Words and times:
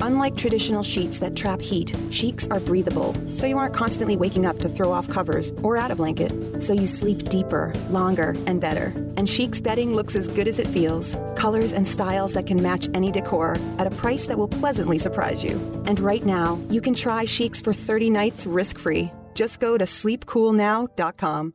Unlike 0.00 0.36
traditional 0.36 0.82
sheets 0.82 1.18
that 1.18 1.34
trap 1.36 1.60
heat, 1.60 1.88
Sheex 2.10 2.50
are 2.50 2.60
breathable, 2.60 3.14
so 3.28 3.46
you 3.46 3.58
aren't 3.58 3.74
constantly 3.74 4.16
waking 4.16 4.46
up 4.46 4.58
to 4.60 4.68
throw 4.68 4.92
off 4.92 5.08
covers 5.08 5.52
or 5.62 5.76
add 5.76 5.90
a 5.90 5.96
blanket, 5.96 6.62
so 6.62 6.72
you 6.72 6.86
sleep 6.86 7.28
deeper, 7.28 7.72
longer, 7.90 8.36
and 8.46 8.60
better. 8.60 8.92
And 9.16 9.28
Sheex 9.28 9.62
bedding 9.62 9.94
looks 9.94 10.16
as 10.16 10.28
good 10.28 10.48
as 10.48 10.58
it 10.58 10.68
feels. 10.68 11.16
Colors 11.36 11.72
and 11.72 11.86
styles 11.86 12.34
that 12.34 12.46
can 12.46 12.62
match 12.62 12.88
any 12.94 13.10
decor 13.10 13.56
at 13.78 13.86
a 13.86 13.96
price 14.02 14.26
that 14.26 14.38
will 14.38 14.48
pleasantly 14.48 14.98
surprise 14.98 15.42
you. 15.42 15.60
And 15.86 15.98
right 16.00 16.24
now, 16.24 16.60
you 16.68 16.80
can 16.80 16.94
try 16.94 17.24
Sheex 17.24 17.62
for 17.62 17.72
30 17.72 18.10
nights 18.10 18.46
risk-free. 18.46 19.10
Just 19.34 19.60
go 19.60 19.76
to 19.76 19.84
sleepcoolnow.com. 19.84 21.54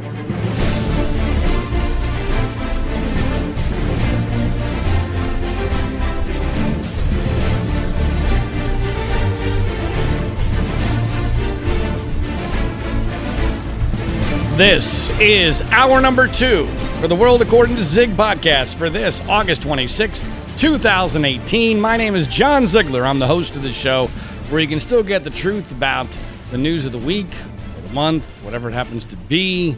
This 14.57 15.09
is 15.19 15.61
hour 15.71 16.01
number 16.01 16.27
two 16.27 16.67
for 16.99 17.07
the 17.07 17.15
World 17.15 17.41
According 17.41 17.77
to 17.77 17.83
Zig 17.83 18.11
podcast 18.11 18.75
for 18.75 18.89
this 18.89 19.21
August 19.21 19.61
26, 19.63 20.21
2018. 20.57 21.79
My 21.79 21.95
name 21.95 22.15
is 22.15 22.27
John 22.27 22.67
Ziegler. 22.67 23.05
I'm 23.05 23.17
the 23.17 23.27
host 23.27 23.55
of 23.55 23.63
the 23.63 23.71
show 23.71 24.07
where 24.49 24.59
you 24.59 24.67
can 24.67 24.81
still 24.81 25.03
get 25.03 25.23
the 25.23 25.29
truth 25.29 25.71
about 25.71 26.15
the 26.51 26.57
news 26.57 26.85
of 26.85 26.91
the 26.91 26.99
week, 26.99 27.33
or 27.77 27.81
the 27.87 27.93
month, 27.93 28.25
whatever 28.43 28.67
it 28.67 28.73
happens 28.73 29.05
to 29.05 29.15
be, 29.15 29.77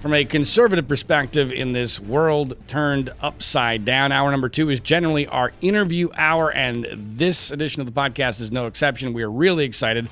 from 0.00 0.14
a 0.14 0.24
conservative 0.24 0.86
perspective 0.86 1.50
in 1.52 1.72
this 1.72 1.98
world 1.98 2.56
turned 2.68 3.10
upside 3.20 3.84
down. 3.84 4.12
Hour 4.12 4.30
number 4.30 4.48
two 4.48 4.70
is 4.70 4.78
generally 4.78 5.26
our 5.26 5.52
interview 5.60 6.08
hour, 6.16 6.50
and 6.52 6.86
this 6.96 7.50
edition 7.50 7.80
of 7.80 7.92
the 7.92 8.00
podcast 8.00 8.40
is 8.40 8.52
no 8.52 8.66
exception. 8.66 9.12
We 9.12 9.24
are 9.24 9.30
really 9.30 9.64
excited 9.64 10.08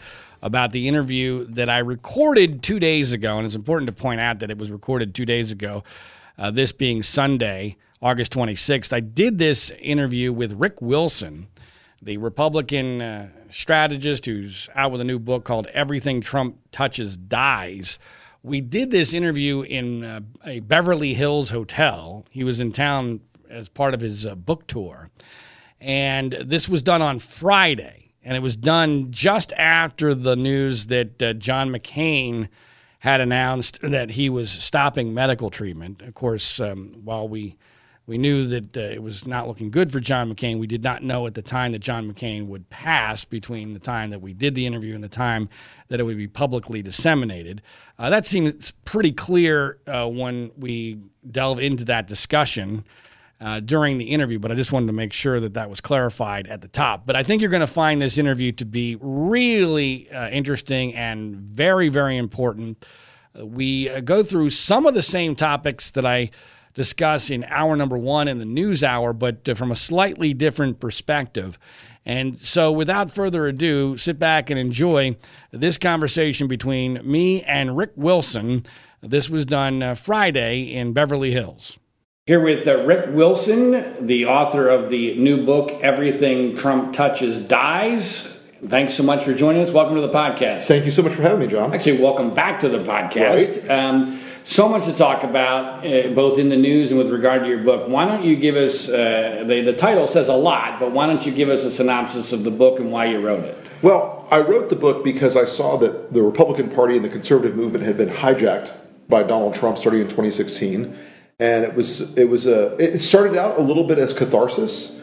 about 0.47 0.71
the 0.71 0.87
interview 0.87 1.45
that 1.47 1.69
I 1.69 1.79
recorded 1.79 2.63
two 2.63 2.79
days 2.79 3.13
ago. 3.13 3.37
And 3.37 3.45
it's 3.45 3.57
important 3.57 3.89
to 3.89 3.93
point 3.93 4.21
out 4.21 4.39
that 4.39 4.51
it 4.51 4.59
was 4.59 4.71
recorded 4.71 5.13
two 5.13 5.27
days 5.27 5.51
ago, 5.51 5.83
uh, 6.39 6.53
this 6.53 6.71
being 6.71 7.03
Sunday, 7.03 7.77
August 8.01 8.33
26th. 8.33 8.93
I 8.93 9.01
did 9.01 9.39
this 9.39 9.73
interview 9.73 10.33
with 10.33 10.53
Rick 10.53 10.81
Wilson, 10.81 11.49
the 12.01 12.17
Republican 12.19 13.03
uh, 13.03 13.29
strategist 13.51 14.25
who's 14.25 14.69
out 14.77 14.93
with 14.93 15.01
a 15.01 15.05
new 15.05 15.19
book 15.19 15.45
called 15.45 15.67
Everything 15.75 16.21
Trump 16.21 16.59
Touches 16.71 17.17
Dies. 17.17 17.99
We 18.45 18.61
did 18.61 18.93
this 18.93 19.13
interview 19.13 19.63
in 19.63 20.05
uh, 20.05 20.21
a 20.45 20.61
Beverly 20.61 21.15
Hills 21.15 21.51
hotel. 21.51 22.25
He 22.31 22.45
was 22.45 22.61
in 22.61 22.71
town 22.71 23.21
as 23.51 23.69
part 23.69 23.95
of 23.95 24.01
his 24.01 24.25
uh, 24.25 24.37
book 24.37 24.69
tour. 24.69 25.11
And 25.81 26.33
this 26.35 26.69
was 26.69 26.83
done 26.83 27.03
on 27.03 27.19
Friday 27.19 28.06
and 28.27 28.37
it 28.37 28.41
was 28.41 28.57
done 28.57 29.13
just 29.13 29.53
after 29.53 30.13
the 30.13 30.35
news 30.35 30.87
that 30.87 31.23
uh, 31.23 31.33
John 31.35 31.71
McCain 31.71 32.49
had 32.99 33.21
announced 33.21 33.79
that 33.83 34.11
he 34.11 34.29
was 34.29 34.51
stopping 34.51 35.15
medical 35.15 35.49
treatment. 35.49 36.03
Of 36.03 36.15
course, 36.15 36.59
um, 36.59 37.01
while 37.05 37.29
we 37.29 37.57
we 38.09 38.19
knew 38.19 38.47
that 38.47 38.77
uh, 38.77 38.81
it 38.81 39.03
was 39.03 39.27
not 39.27 39.49
looking 39.49 39.71
good 39.71 39.91
for 39.91 40.01
John 40.01 40.33
McCain, 40.33 40.59
we 40.59 40.67
did 40.67 40.83
not 40.83 41.03
know 41.03 41.27
at 41.27 41.35
the 41.35 41.43
time 41.43 41.73
that 41.73 41.81
John 41.81 42.13
McCain 42.13 42.47
would 42.47 42.69
pass 42.71 43.25
between 43.25 43.75
the 43.75 43.81
time 43.81 44.11
that 44.11 44.21
we 44.21 44.33
did 44.33 44.55
the 44.55 44.67
interview 44.67 44.95
and 44.95 45.03
the 45.03 45.09
time 45.09 45.49
that 45.89 45.99
it 45.99 46.05
would 46.05 46.17
be 46.17 46.29
publicly 46.29 46.83
disseminated. 46.83 47.63
Uh, 47.99 48.11
that 48.11 48.25
seems 48.25 48.73
pretty 48.85 49.11
clear 49.11 49.79
uh, 49.89 50.09
when 50.09 50.53
we 50.57 50.99
delve 51.29 51.59
into 51.59 51.85
that 51.85 52.07
discussion 52.07 52.85
uh, 53.41 53.61
during 53.61 53.99
the 53.99 54.07
interview, 54.07 54.39
but 54.39 54.51
I 54.51 54.55
just 54.55 54.73
wanted 54.73 54.87
to 54.87 54.93
make 54.93 55.13
sure 55.13 55.41
that 55.41 55.55
that 55.55 55.69
was 55.69 55.81
clarified 55.81 56.47
at 56.47 56.63
the 56.63 56.69
top. 56.69 57.05
But 57.05 57.17
I 57.17 57.23
think 57.23 57.43
you're 57.43 57.51
going 57.51 57.61
to 57.61 57.67
find 57.67 58.01
this 58.01 58.19
interview 58.19 58.53
to 58.53 58.65
be 58.65 58.97
really 59.01 60.11
uh, 60.11 60.31
interesting 60.31 60.95
and 60.95 61.37
very, 61.37 61.89
very 61.89 62.17
important. 62.17 62.87
We 63.35 63.91
uh, 63.91 64.01
go 64.01 64.23
through 64.23 64.51
some 64.51 64.87
of 64.87 64.95
the 64.95 65.03
same 65.03 65.37
topics 65.37 65.91
that 65.93 66.07
I 66.07 66.31
discuss 66.73 67.31
in 67.31 67.45
hour 67.49 67.77
number 67.77 67.99
one 67.99 68.29
in 68.29 68.39
the 68.39 68.45
news 68.45 68.83
hour, 68.83 69.13
but 69.13 69.47
uh, 69.49 69.55
from 69.55 69.71
a 69.71 69.77
slightly 69.77 70.33
different 70.33 70.81
perspective. 70.81 71.59
And 72.07 72.39
so, 72.39 72.71
without 72.71 73.11
further 73.11 73.47
ado, 73.49 73.97
sit 73.97 74.19
back 74.19 74.49
and 74.49 74.59
enjoy 74.59 75.17
this 75.51 75.77
conversation 75.77 76.47
between 76.47 77.01
me 77.03 77.43
and 77.43 77.77
Rick 77.77 77.93
Wilson. 77.97 78.65
This 79.03 79.29
was 79.29 79.45
done 79.45 79.83
uh, 79.83 79.95
Friday 79.95 80.73
in 80.73 80.93
Beverly 80.93 81.33
Hills. 81.33 81.79
Here 82.29 82.41
with 82.41 82.67
uh, 82.67 82.79
Rick 82.79 83.15
Wilson, 83.15 84.05
the 84.05 84.27
author 84.27 84.69
of 84.69 84.91
the 84.91 85.17
new 85.17 85.47
book, 85.47 85.71
Everything 85.81 86.57
Trump 86.57 86.93
Touches 86.93 87.39
Dies. 87.39 88.41
Thanks 88.65 88.95
so 88.95 89.05
much 89.05 89.23
for 89.23 89.33
joining 89.33 89.63
us. 89.63 89.71
Welcome 89.71 89.95
to 89.95 90.01
the 90.01 90.13
podcast. 90.13 90.65
Thank 90.65 90.87
you 90.87 90.91
so 90.91 91.05
much 91.05 91.15
for 91.15 91.23
having 91.23 91.39
me, 91.39 91.47
John. 91.47 91.73
Actually, 91.73 92.03
welcome 92.03 92.35
back 92.35 92.59
to 92.63 92.69
the 92.69 92.81
podcast. 92.81 93.69
Right. 93.69 93.71
Um, 93.71 94.19
so 94.43 94.69
much 94.69 94.87
to 94.87 94.93
talk 94.93 95.23
about, 95.23 95.87
uh, 95.87 96.09
both 96.15 96.41
in 96.41 96.49
the 96.49 96.57
news 96.57 96.91
and 96.91 96.99
with 96.99 97.13
regard 97.13 97.43
to 97.43 97.49
your 97.49 97.63
book. 97.63 97.87
Why 97.87 98.05
don't 98.05 98.25
you 98.25 98.35
give 98.35 98.57
us, 98.57 98.89
uh, 98.89 99.45
the, 99.47 99.61
the 99.61 99.75
title 99.75 100.09
says 100.09 100.29
a 100.29 100.35
lot, 100.35 100.81
but 100.81 100.91
why 100.91 101.07
don't 101.07 101.25
you 101.25 101.31
give 101.31 101.49
us 101.49 101.65
a 101.65 101.71
synopsis 101.71 102.33
of 102.33 102.43
the 102.43 102.51
book 102.51 102.81
and 102.81 102.91
why 102.91 103.05
you 103.05 103.25
wrote 103.25 103.45
it? 103.45 103.57
Well, 103.83 104.27
I 104.33 104.41
wrote 104.41 104.69
the 104.69 104.75
book 104.75 105.05
because 105.05 105.37
I 105.37 105.45
saw 105.45 105.77
that 105.77 106.13
the 106.13 106.23
Republican 106.23 106.71
Party 106.71 106.97
and 106.97 107.05
the 107.05 107.09
conservative 107.09 107.55
movement 107.55 107.85
had 107.85 107.97
been 107.97 108.09
hijacked 108.09 108.73
by 109.09 109.23
Donald 109.23 109.55
Trump 109.55 109.79
starting 109.79 110.01
in 110.01 110.09
2016 110.09 110.99
and 111.39 111.65
it 111.65 111.75
was 111.75 112.17
it 112.17 112.29
was 112.29 112.47
a 112.47 112.77
it 112.77 112.99
started 113.01 113.37
out 113.37 113.59
a 113.59 113.63
little 113.63 113.85
bit 113.85 113.99
as 113.99 114.15
catharsis 114.15 114.99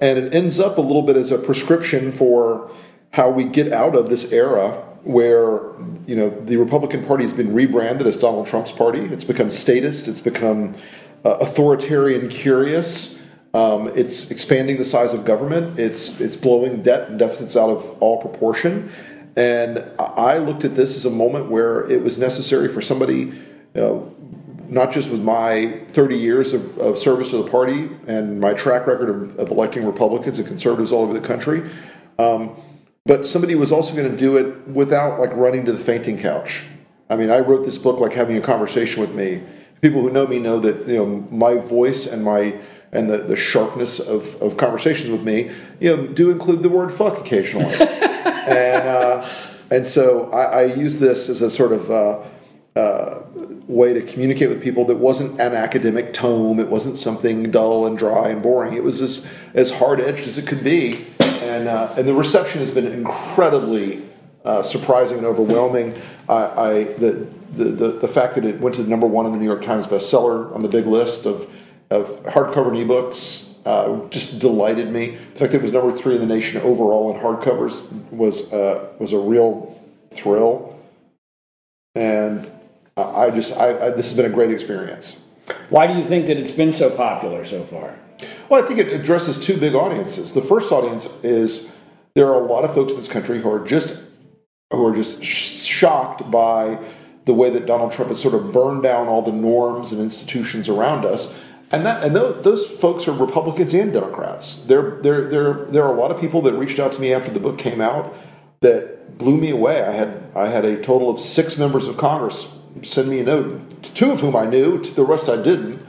and 0.00 0.18
it 0.18 0.34
ends 0.34 0.60
up 0.60 0.78
a 0.78 0.80
little 0.80 1.02
bit 1.02 1.16
as 1.16 1.32
a 1.32 1.38
prescription 1.38 2.12
for 2.12 2.70
how 3.12 3.30
we 3.30 3.44
get 3.44 3.72
out 3.72 3.94
of 3.94 4.08
this 4.08 4.32
era 4.32 4.84
where 5.02 5.72
you 6.06 6.14
know 6.14 6.28
the 6.44 6.56
Republican 6.56 7.04
Party 7.06 7.24
has 7.24 7.32
been 7.32 7.54
rebranded 7.54 8.06
as 8.06 8.16
Donald 8.16 8.46
Trump's 8.46 8.72
party. 8.72 9.00
It's 9.00 9.24
become 9.24 9.50
statist. 9.50 10.08
It's 10.08 10.20
become 10.20 10.74
uh, 11.24 11.38
authoritarian, 11.40 12.28
curious. 12.28 13.18
Um, 13.54 13.90
it's 13.94 14.30
expanding 14.30 14.76
the 14.76 14.84
size 14.84 15.14
of 15.14 15.24
government. 15.24 15.78
It's 15.78 16.20
it's 16.20 16.36
blowing 16.36 16.82
debt 16.82 17.08
and 17.08 17.18
deficits 17.18 17.56
out 17.56 17.70
of 17.70 17.96
all 18.00 18.20
proportion. 18.20 18.92
And 19.36 19.84
I 19.98 20.38
looked 20.38 20.64
at 20.64 20.74
this 20.74 20.96
as 20.96 21.04
a 21.04 21.10
moment 21.10 21.48
where 21.48 21.88
it 21.88 22.02
was 22.02 22.18
necessary 22.18 22.68
for 22.68 22.82
somebody. 22.82 23.32
Uh, 23.74 24.00
not 24.68 24.92
just 24.92 25.10
with 25.10 25.22
my 25.22 25.80
30 25.88 26.16
years 26.16 26.52
of, 26.52 26.78
of, 26.78 26.98
service 26.98 27.30
to 27.30 27.42
the 27.42 27.50
party 27.50 27.90
and 28.06 28.40
my 28.40 28.52
track 28.52 28.86
record 28.86 29.08
of, 29.08 29.38
of 29.38 29.50
electing 29.50 29.84
Republicans 29.84 30.38
and 30.38 30.46
conservatives 30.46 30.92
all 30.92 31.02
over 31.02 31.12
the 31.12 31.26
country, 31.26 31.70
um, 32.18 32.54
but 33.06 33.24
somebody 33.24 33.54
was 33.54 33.72
also 33.72 33.94
going 33.94 34.10
to 34.10 34.16
do 34.16 34.36
it 34.36 34.68
without 34.68 35.18
like 35.18 35.34
running 35.34 35.64
to 35.64 35.72
the 35.72 35.78
fainting 35.78 36.18
couch. 36.18 36.62
I 37.08 37.16
mean, 37.16 37.30
I 37.30 37.38
wrote 37.38 37.64
this 37.64 37.78
book 37.78 38.00
like 38.00 38.12
having 38.12 38.36
a 38.36 38.40
conversation 38.40 39.00
with 39.00 39.14
me. 39.14 39.42
People 39.80 40.02
who 40.02 40.10
know 40.10 40.26
me 40.26 40.38
know 40.38 40.60
that 40.60 40.86
you 40.86 40.96
know 40.96 41.06
my 41.30 41.54
voice 41.54 42.06
and 42.06 42.22
my 42.22 42.60
and 42.92 43.10
the, 43.10 43.18
the 43.18 43.36
sharpness 43.36 44.00
of, 44.00 44.34
of 44.42 44.56
conversations 44.56 45.10
with 45.10 45.22
me, 45.22 45.50
you 45.80 45.94
know, 45.94 46.06
do 46.06 46.30
include 46.30 46.62
the 46.62 46.68
word 46.68 46.92
fuck 46.92 47.18
occasionally. 47.18 47.72
and 47.74 48.88
uh, 48.88 49.26
and 49.70 49.86
so 49.86 50.30
I, 50.30 50.42
I, 50.60 50.64
use 50.64 50.98
this 50.98 51.28
as 51.28 51.42
a 51.42 51.50
sort 51.50 51.72
of 51.72 51.90
uh, 51.90 52.22
uh, 52.78 53.22
way 53.66 53.92
to 53.92 54.02
communicate 54.02 54.48
with 54.48 54.62
people 54.62 54.84
that 54.86 54.96
wasn't 54.96 55.38
an 55.40 55.52
academic 55.52 56.12
tome. 56.12 56.60
It 56.60 56.68
wasn't 56.68 56.98
something 56.98 57.50
dull 57.50 57.86
and 57.86 57.98
dry 57.98 58.28
and 58.28 58.42
boring. 58.42 58.74
It 58.74 58.84
was 58.84 59.00
as, 59.00 59.28
as 59.54 59.72
hard 59.72 60.00
edged 60.00 60.26
as 60.26 60.38
it 60.38 60.46
could 60.46 60.62
be. 60.62 61.06
And, 61.20 61.68
uh, 61.68 61.94
and 61.96 62.08
the 62.08 62.14
reception 62.14 62.60
has 62.60 62.70
been 62.70 62.86
incredibly 62.86 64.02
uh, 64.44 64.62
surprising 64.62 65.18
and 65.18 65.26
overwhelming. 65.26 66.00
I, 66.28 66.34
I 66.34 66.84
the, 66.84 67.26
the, 67.52 67.64
the, 67.64 67.88
the, 67.98 68.08
fact 68.08 68.34
that 68.36 68.44
it 68.44 68.60
went 68.60 68.76
to 68.76 68.82
number 68.84 69.06
one 69.06 69.26
in 69.26 69.32
the 69.32 69.38
New 69.38 69.44
York 69.44 69.62
Times 69.62 69.86
bestseller 69.86 70.54
on 70.54 70.62
the 70.62 70.68
big 70.68 70.86
list 70.86 71.26
of, 71.26 71.50
of 71.90 72.22
hardcover 72.24 72.68
and 72.68 72.88
ebooks 72.88 73.56
uh, 73.66 74.08
just 74.08 74.38
delighted 74.38 74.90
me. 74.90 75.18
The 75.34 75.40
fact 75.40 75.52
that 75.52 75.58
it 75.58 75.62
was 75.62 75.72
number 75.72 75.92
three 75.92 76.14
in 76.14 76.20
the 76.20 76.26
nation 76.26 76.62
overall 76.62 77.14
in 77.14 77.20
hardcovers 77.20 77.90
was, 78.10 78.50
uh, 78.52 78.88
was 78.98 79.12
a 79.12 79.18
real 79.18 79.78
thrill. 80.10 80.67
I 83.18 83.30
just, 83.30 83.56
I, 83.56 83.86
I, 83.86 83.90
this 83.90 84.08
has 84.08 84.14
been 84.14 84.30
a 84.30 84.34
great 84.34 84.50
experience. 84.50 85.24
Why 85.70 85.86
do 85.86 85.94
you 85.94 86.04
think 86.04 86.26
that 86.26 86.36
it's 86.36 86.50
been 86.50 86.72
so 86.72 86.90
popular 86.90 87.44
so 87.44 87.64
far? 87.64 87.98
Well, 88.48 88.62
I 88.62 88.66
think 88.66 88.80
it 88.80 88.88
addresses 88.88 89.38
two 89.38 89.58
big 89.58 89.74
audiences. 89.74 90.32
The 90.32 90.42
first 90.42 90.72
audience 90.72 91.06
is 91.22 91.72
there 92.14 92.26
are 92.26 92.42
a 92.42 92.46
lot 92.46 92.64
of 92.64 92.74
folks 92.74 92.92
in 92.92 92.98
this 92.98 93.08
country 93.08 93.40
who 93.40 93.50
are 93.50 93.64
just 93.64 94.00
who 94.70 94.86
are 94.86 94.94
just 94.94 95.22
shocked 95.22 96.30
by 96.30 96.78
the 97.24 97.34
way 97.34 97.50
that 97.50 97.66
Donald 97.66 97.92
Trump 97.92 98.08
has 98.08 98.20
sort 98.20 98.34
of 98.34 98.52
burned 98.52 98.82
down 98.82 99.06
all 99.06 99.22
the 99.22 99.32
norms 99.32 99.92
and 99.92 100.00
institutions 100.00 100.68
around 100.68 101.04
us. 101.04 101.38
And 101.70 101.84
that 101.84 102.02
and 102.02 102.16
those, 102.16 102.42
those 102.42 102.66
folks 102.66 103.06
are 103.08 103.12
Republicans 103.12 103.74
and 103.74 103.92
Democrats. 103.92 104.64
There, 104.64 105.00
there, 105.02 105.28
there, 105.28 105.66
there 105.66 105.82
are 105.84 105.94
a 105.94 105.98
lot 105.98 106.10
of 106.10 106.20
people 106.20 106.40
that 106.42 106.54
reached 106.54 106.78
out 106.78 106.92
to 106.94 107.00
me 107.00 107.12
after 107.12 107.30
the 107.30 107.40
book 107.40 107.58
came 107.58 107.80
out 107.80 108.14
that 108.60 109.18
blew 109.18 109.36
me 109.36 109.50
away. 109.50 109.82
I 109.82 109.92
had 109.92 110.30
I 110.34 110.48
had 110.48 110.64
a 110.64 110.82
total 110.82 111.10
of 111.10 111.20
six 111.20 111.58
members 111.58 111.86
of 111.86 111.96
Congress 111.96 112.44
send 112.82 113.08
me 113.08 113.20
a 113.20 113.24
note, 113.24 113.94
two 113.94 114.10
of 114.10 114.20
whom 114.20 114.36
I 114.36 114.46
knew, 114.46 114.82
the 114.82 115.04
rest 115.04 115.28
I 115.28 115.36
didn't, 115.36 115.86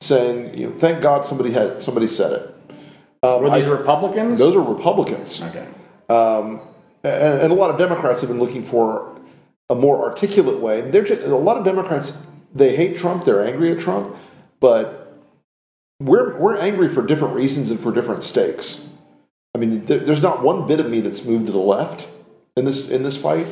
saying, 0.00 0.56
you 0.56 0.68
know, 0.68 0.76
thank 0.76 1.02
God 1.02 1.26
somebody 1.26 1.52
had 1.52 1.80
somebody 1.82 2.06
said 2.06 2.32
it. 2.32 2.76
Um, 3.22 3.42
Were 3.42 3.50
these 3.50 3.66
I, 3.66 3.70
Republicans? 3.70 4.38
Those 4.38 4.56
are 4.56 4.62
Republicans. 4.62 5.42
Okay. 5.42 5.66
Um, 6.08 6.60
and, 7.04 7.42
and, 7.42 7.52
a 7.52 7.54
lot 7.54 7.70
of 7.70 7.78
Democrats 7.78 8.20
have 8.20 8.28
been 8.28 8.40
looking 8.40 8.62
for 8.62 9.20
a 9.68 9.74
more 9.74 10.02
articulate 10.02 10.58
way. 10.58 10.80
They're 10.80 11.04
just, 11.04 11.22
a 11.22 11.36
lot 11.36 11.56
of 11.56 11.64
Democrats 11.64 12.18
they 12.54 12.76
hate 12.76 12.96
Trump, 12.96 13.24
they're 13.24 13.44
angry 13.44 13.72
at 13.72 13.78
Trump, 13.78 14.16
but 14.58 15.18
we're 16.00 16.38
we're 16.38 16.56
angry 16.56 16.88
for 16.88 17.06
different 17.06 17.34
reasons 17.34 17.70
and 17.70 17.78
for 17.78 17.92
different 17.92 18.24
stakes. 18.24 18.88
I 19.54 19.58
mean, 19.58 19.84
there, 19.86 19.98
there's 19.98 20.22
not 20.22 20.42
one 20.42 20.66
bit 20.66 20.80
of 20.80 20.88
me 20.88 21.00
that's 21.00 21.24
moved 21.24 21.46
to 21.46 21.52
the 21.52 21.58
left 21.58 22.08
in 22.56 22.64
this 22.64 22.88
in 22.88 23.02
this 23.02 23.16
fight, 23.16 23.46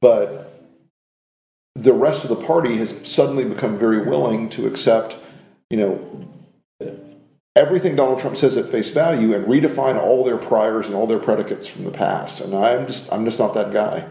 but 0.00 0.47
the 1.78 1.92
rest 1.92 2.24
of 2.24 2.30
the 2.30 2.36
party 2.36 2.76
has 2.76 2.94
suddenly 3.04 3.44
become 3.44 3.78
very 3.78 4.02
willing 4.02 4.48
to 4.50 4.66
accept, 4.66 5.16
you 5.70 5.76
know, 5.76 6.28
everything 7.54 7.94
Donald 7.94 8.18
Trump 8.18 8.36
says 8.36 8.56
at 8.56 8.66
face 8.66 8.90
value 8.90 9.32
and 9.32 9.46
redefine 9.46 9.96
all 9.96 10.24
their 10.24 10.38
priors 10.38 10.86
and 10.86 10.96
all 10.96 11.06
their 11.06 11.20
predicates 11.20 11.68
from 11.68 11.84
the 11.84 11.92
past. 11.92 12.40
And 12.40 12.54
I'm 12.54 12.86
just 12.86 13.12
I'm 13.12 13.24
just 13.24 13.38
not 13.38 13.54
that 13.54 13.72
guy. 13.72 14.08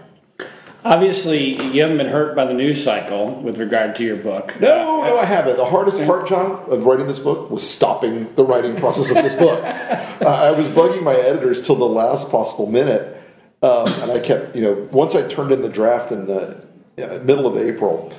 Obviously, 0.86 1.62
you 1.74 1.81
haven't 1.81 1.98
been 1.98 2.08
hurt 2.08 2.34
by 2.34 2.46
the 2.46 2.54
news 2.54 2.81
cycle 2.81 3.42
with 3.42 3.58
regard 3.58 3.98
to 3.98 4.04
your 4.04 4.16
book. 4.16 4.58
No, 4.62 5.04
no, 5.04 5.18
I 5.18 5.25
haven't. 5.25 5.58
The 5.58 5.66
hardest 5.66 6.02
part, 6.06 6.30
John, 6.30 6.64
of 6.69 6.86
writing 6.86 7.08
this 7.08 7.19
book 7.19 7.50
was 7.50 7.69
stopping 7.69 8.34
the 8.36 8.46
writing 8.46 8.78
process 8.78 9.10
of 9.10 9.16
this 9.16 9.36
book. 9.36 9.62
uh, 9.66 10.25
I 10.25 10.52
was 10.52 10.68
bugging 10.69 11.04
my 11.04 11.16
editors 11.16 11.62
till 11.66 11.75
the 11.75 11.86
last 11.86 12.31
possible 12.31 12.68
minute, 12.68 13.22
um, 13.62 13.88
and 14.02 14.12
I 14.12 14.19
kept, 14.19 14.56
you 14.56 14.62
know, 14.62 14.88
once 14.92 15.14
I 15.14 15.28
turned 15.28 15.52
in 15.52 15.62
the 15.62 15.68
draft 15.68 16.12
and 16.12 16.28
the 16.28 16.67
middle 16.98 17.48
of 17.48 17.58
April, 17.58 18.12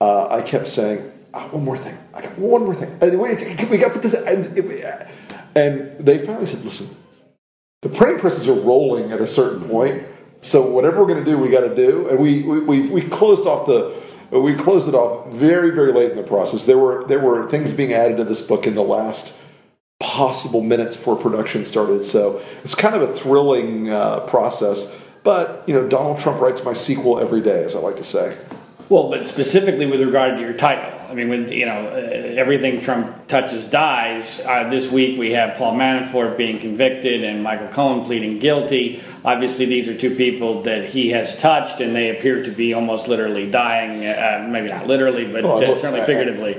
uh, 0.00 0.28
I 0.28 0.42
kept 0.42 0.66
saying, 0.66 1.12
oh, 1.34 1.48
"One 1.48 1.64
more 1.64 1.78
thing. 1.78 1.98
I 2.14 2.22
got 2.22 2.38
one 2.38 2.64
more 2.64 2.74
thing. 2.74 2.98
we 3.68 3.78
got 3.78 3.88
to 3.88 3.94
put 3.94 4.02
this." 4.02 4.14
And, 4.14 4.58
and 5.56 5.98
they 5.98 6.18
finally 6.18 6.46
said, 6.46 6.64
"Listen, 6.64 6.94
the 7.82 7.88
printing 7.88 8.20
presses 8.20 8.48
are 8.48 8.52
rolling 8.52 9.12
at 9.12 9.20
a 9.20 9.26
certain 9.26 9.68
point." 9.68 10.06
So 10.40 10.62
whatever 10.70 11.00
we're 11.00 11.08
going 11.08 11.24
to 11.24 11.30
do, 11.30 11.36
we 11.36 11.48
got 11.48 11.62
to 11.62 11.74
do, 11.74 12.08
and 12.08 12.20
we, 12.20 12.42
we, 12.42 12.60
we, 12.60 12.80
we 12.88 13.02
closed 13.02 13.46
off 13.46 13.66
the 13.66 13.92
we 14.30 14.54
closed 14.54 14.88
it 14.88 14.94
off 14.94 15.32
very 15.32 15.70
very 15.70 15.92
late 15.92 16.10
in 16.10 16.16
the 16.16 16.22
process. 16.22 16.66
There 16.66 16.78
were 16.78 17.04
there 17.08 17.20
were 17.20 17.48
things 17.48 17.72
being 17.72 17.92
added 17.92 18.18
to 18.18 18.24
this 18.24 18.42
book 18.42 18.66
in 18.66 18.74
the 18.74 18.82
last 18.82 19.36
possible 20.00 20.62
minutes 20.62 20.96
before 20.96 21.16
production 21.16 21.64
started. 21.64 22.04
So 22.04 22.42
it's 22.62 22.74
kind 22.74 22.94
of 22.94 23.02
a 23.02 23.12
thrilling 23.12 23.90
uh, 23.90 24.20
process. 24.20 24.94
But 25.28 25.64
you 25.66 25.74
know, 25.74 25.86
Donald 25.86 26.20
Trump 26.20 26.40
writes 26.40 26.64
my 26.64 26.72
sequel 26.72 27.20
every 27.20 27.42
day, 27.42 27.62
as 27.62 27.76
I 27.76 27.80
like 27.80 27.98
to 27.98 28.02
say. 28.02 28.34
Well, 28.88 29.10
but 29.10 29.26
specifically 29.26 29.84
with 29.84 30.00
regard 30.00 30.36
to 30.36 30.40
your 30.40 30.54
title, 30.54 30.90
I 31.06 31.12
mean, 31.12 31.28
when 31.28 31.52
you 31.52 31.66
know 31.66 31.86
uh, 31.86 32.40
everything 32.40 32.80
Trump 32.80 33.28
touches 33.28 33.66
dies. 33.66 34.40
Uh, 34.40 34.70
this 34.70 34.90
week 34.90 35.18
we 35.18 35.32
have 35.32 35.58
Paul 35.58 35.74
Manafort 35.74 36.38
being 36.38 36.58
convicted 36.58 37.24
and 37.24 37.42
Michael 37.42 37.68
Cohen 37.68 38.06
pleading 38.06 38.38
guilty. 38.38 39.02
Obviously, 39.22 39.66
these 39.66 39.86
are 39.86 39.94
two 39.94 40.14
people 40.14 40.62
that 40.62 40.88
he 40.88 41.10
has 41.10 41.38
touched, 41.38 41.82
and 41.82 41.94
they 41.94 42.08
appear 42.08 42.42
to 42.42 42.50
be 42.50 42.72
almost 42.72 43.06
literally 43.06 43.50
dying. 43.50 44.06
Uh, 44.06 44.46
maybe 44.48 44.70
not 44.70 44.86
literally, 44.86 45.30
but 45.30 45.44
well, 45.44 45.62
uh, 45.62 45.76
certainly 45.76 46.06
figuratively. 46.06 46.58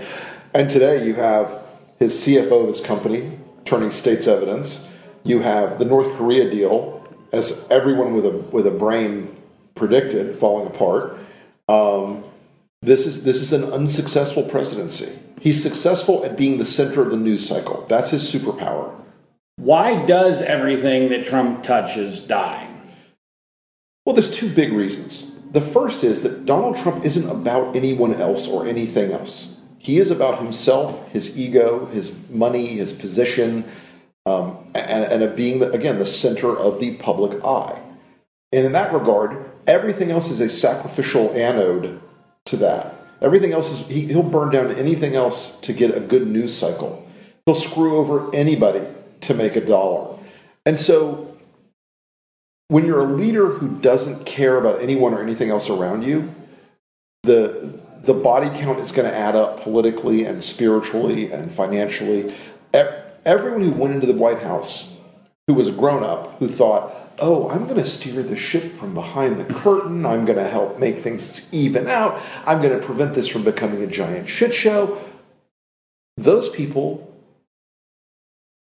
And 0.54 0.70
today 0.70 1.08
you 1.08 1.16
have 1.16 1.60
his 1.98 2.14
CFO 2.14 2.62
of 2.62 2.68
his 2.68 2.82
company 2.82 3.40
turning 3.66 3.90
state's 3.90 4.28
evidence. 4.28 4.88
You 5.24 5.40
have 5.40 5.80
the 5.80 5.86
North 5.86 6.16
Korea 6.18 6.52
deal, 6.52 6.99
as 7.32 7.68
everyone 7.70 8.14
with 8.14 8.26
a 8.26 8.32
with 8.32 8.68
a 8.68 8.72
brain 8.72 9.36
predicted, 9.76 10.36
falling 10.36 10.68
apart. 10.68 11.18
Um, 11.68 12.24
this 12.82 13.06
is 13.06 13.24
this 13.24 13.42
is 13.42 13.54
an 13.54 13.66
unsuccessful 13.72 14.44
presidency. 14.44 15.18
He's 15.42 15.62
successful 15.62 16.26
at 16.26 16.38
being 16.38 16.58
the 16.58 16.66
center 16.66 17.02
of 17.02 17.12
the 17.12 17.18
news 17.18 17.48
cycle. 17.48 17.86
That's 17.88 18.10
his 18.12 18.24
superpower. 18.32 19.00
Why 19.58 20.06
does 20.06 20.42
everything 20.42 21.10
that 21.10 21.26
Trump 21.26 21.64
touches 21.64 22.20
die? 22.20 22.68
Well, 24.06 24.16
there's 24.16 24.32
two 24.32 24.50
big 24.50 24.72
reasons. 24.74 25.36
The 25.52 25.62
first 25.62 26.04
is 26.04 26.22
that 26.22 26.46
Donald 26.46 26.78
Trump 26.78 27.04
isn't 27.04 27.30
about 27.30 27.76
anyone 27.76 28.14
else 28.14 28.48
or 28.48 28.66
anything 28.66 29.12
else. 29.12 29.58
He 29.78 29.98
is 29.98 30.12
about 30.12 30.40
himself, 30.40 31.10
his 31.12 31.38
ego, 31.38 31.88
his 31.88 32.16
money, 32.30 32.68
his 32.68 32.94
position, 32.94 33.66
um, 34.26 34.58
and, 34.76 35.06
and 35.06 35.24
of 35.24 35.36
being, 35.36 35.60
the, 35.60 35.72
again, 35.72 36.00
the 36.00 36.06
center 36.06 36.56
of 36.56 36.80
the 36.80 36.96
public 36.96 37.44
eye. 37.44 37.82
And 38.52 38.66
in 38.66 38.72
that 38.74 38.94
regard, 38.94 39.52
everything 39.68 40.12
else 40.12 40.30
is 40.30 40.40
a 40.40 40.50
sacrificial 40.50 41.32
anode 41.34 42.02
to 42.46 42.58
that. 42.58 42.96
Everything 43.22 43.52
else 43.52 43.72
is, 43.72 43.88
he, 43.88 44.06
he'll 44.06 44.24
burn 44.24 44.50
down 44.50 44.72
anything 44.72 45.16
else 45.16 45.60
to 45.60 45.74
get 45.74 45.96
a 45.96 46.00
good 46.00 46.28
news 46.28 46.56
cycle. 46.56 47.08
He'll 47.46 47.56
screw 47.56 47.98
over 47.98 48.34
anybody 48.34 48.86
to 49.22 49.34
make 49.34 49.56
a 49.56 49.66
dollar. 49.66 50.18
And 50.66 50.80
so 50.80 51.38
when 52.70 52.86
you're 52.86 53.02
a 53.02 53.14
leader 53.14 53.50
who 53.50 53.80
doesn't 53.80 54.26
care 54.26 54.58
about 54.58 54.82
anyone 54.82 55.14
or 55.14 55.22
anything 55.22 55.50
else 55.50 55.70
around 55.70 56.04
you, 56.04 56.34
the 57.24 57.82
the 58.02 58.14
body 58.14 58.48
count 58.58 58.80
is 58.80 58.94
going 58.94 59.10
to 59.10 59.16
add 59.16 59.36
up 59.36 59.60
politically 59.60 60.24
and 60.24 60.42
spiritually 60.42 61.30
and 61.32 61.52
financially. 61.52 62.34
Everyone 63.26 63.62
who 63.62 63.72
went 63.72 63.94
into 63.94 64.08
the 64.08 64.14
White 64.14 64.40
House 64.40 64.98
who 65.48 65.54
was 65.56 65.68
a 65.68 65.72
grown 65.72 66.04
up 66.04 66.38
who 66.40 66.48
thought, 66.48 66.94
oh, 67.20 67.50
I'm 67.50 67.66
going 67.66 67.80
to 67.80 67.86
steer 67.86 68.22
the 68.24 68.36
ship 68.36 68.76
from 68.76 68.94
behind 68.94 69.40
the 69.40 69.52
curtain. 69.52 70.06
I'm 70.06 70.26
going 70.26 70.38
to 70.38 70.48
help 70.48 70.80
make 70.80 71.00
things 71.00 71.52
even 71.52 71.88
out. 71.88 72.22
I'm 72.46 72.62
going 72.62 72.80
to 72.80 72.86
prevent 72.86 73.16
this 73.16 73.28
from 73.28 73.44
becoming 73.44 73.82
a 73.82 73.88
giant 73.88 74.30
shit 74.30 74.54
show. 74.54 75.04
Those 76.18 76.50
people, 76.50 77.12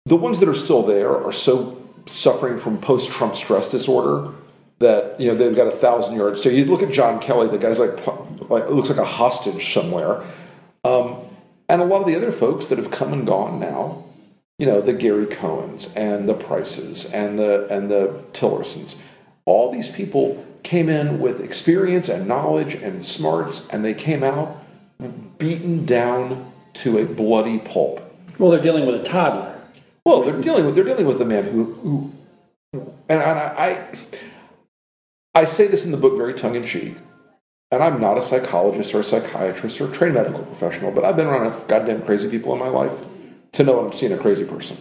the 0.06 0.16
ones 0.16 0.40
that 0.40 0.48
are 0.48 0.54
still 0.54 0.82
there, 0.82 1.16
are 1.16 1.32
so 1.32 1.82
suffering 2.06 2.58
from 2.58 2.78
post 2.78 3.10
Trump 3.10 3.34
stress 3.34 3.68
disorder 3.68 4.32
that 4.80 5.18
you 5.18 5.28
know 5.28 5.34
they've 5.34 5.56
got 5.56 5.68
a 5.68 5.70
thousand 5.70 6.16
yards. 6.16 6.42
So 6.42 6.48
you 6.48 6.64
look 6.66 6.82
at 6.82 6.92
John 6.92 7.20
Kelly, 7.20 7.48
the 7.48 7.58
guy's 7.58 7.78
like, 7.78 8.06
like 8.50 8.68
looks 8.68 8.90
like 8.90 8.98
a 8.98 9.04
hostage 9.04 9.72
somewhere, 9.72 10.22
um, 10.84 11.16
and 11.68 11.80
a 11.80 11.84
lot 11.84 12.00
of 12.00 12.06
the 12.06 12.16
other 12.16 12.32
folks 12.32 12.66
that 12.66 12.76
have 12.76 12.90
come 12.90 13.12
and 13.12 13.26
gone 13.26 13.58
now 13.58 14.04
you 14.64 14.70
know, 14.70 14.80
the 14.80 14.94
Gary 14.94 15.26
Cohens 15.26 15.92
and 15.94 16.26
the 16.26 16.32
Prices 16.32 17.04
and 17.12 17.38
the 17.38 17.66
and 17.70 17.90
the 17.90 18.24
Tillersons. 18.32 18.96
All 19.44 19.70
these 19.70 19.90
people 19.90 20.42
came 20.62 20.88
in 20.88 21.20
with 21.20 21.38
experience 21.42 22.08
and 22.08 22.26
knowledge 22.26 22.72
and 22.74 23.04
smarts, 23.04 23.68
and 23.68 23.84
they 23.84 23.92
came 23.92 24.24
out 24.24 24.64
beaten 25.36 25.84
down 25.84 26.50
to 26.72 26.96
a 26.96 27.04
bloody 27.04 27.58
pulp. 27.58 28.00
Well, 28.38 28.50
they're 28.50 28.62
dealing 28.62 28.86
with 28.86 28.94
a 28.94 29.04
toddler. 29.04 29.60
Well, 30.06 30.22
they're 30.22 30.40
dealing 30.40 30.64
with 30.64 30.76
they're 30.76 30.84
dealing 30.84 31.04
with 31.04 31.20
a 31.20 31.26
man 31.26 31.44
who 31.44 31.64
who, 31.74 32.12
and, 32.72 33.20
and 33.20 33.38
I, 33.38 33.86
I 35.34 35.40
I 35.42 35.44
say 35.44 35.66
this 35.66 35.84
in 35.84 35.90
the 35.90 35.98
book 35.98 36.16
very 36.16 36.32
tongue 36.32 36.54
in 36.54 36.64
cheek. 36.64 36.96
And 37.70 37.82
I'm 37.82 38.00
not 38.00 38.16
a 38.16 38.22
psychologist 38.22 38.94
or 38.94 39.00
a 39.00 39.04
psychiatrist 39.04 39.78
or 39.78 39.90
a 39.90 39.92
trained 39.92 40.14
medical 40.14 40.42
professional, 40.44 40.90
but 40.90 41.04
I've 41.04 41.16
been 41.16 41.26
around 41.26 41.44
enough 41.44 41.66
goddamn 41.66 42.00
crazy 42.02 42.30
people 42.30 42.54
in 42.54 42.58
my 42.58 42.68
life 42.68 43.02
to 43.54 43.64
know 43.64 43.84
I'm 43.84 43.92
seeing 43.92 44.12
a 44.12 44.18
crazy 44.18 44.44
person. 44.44 44.76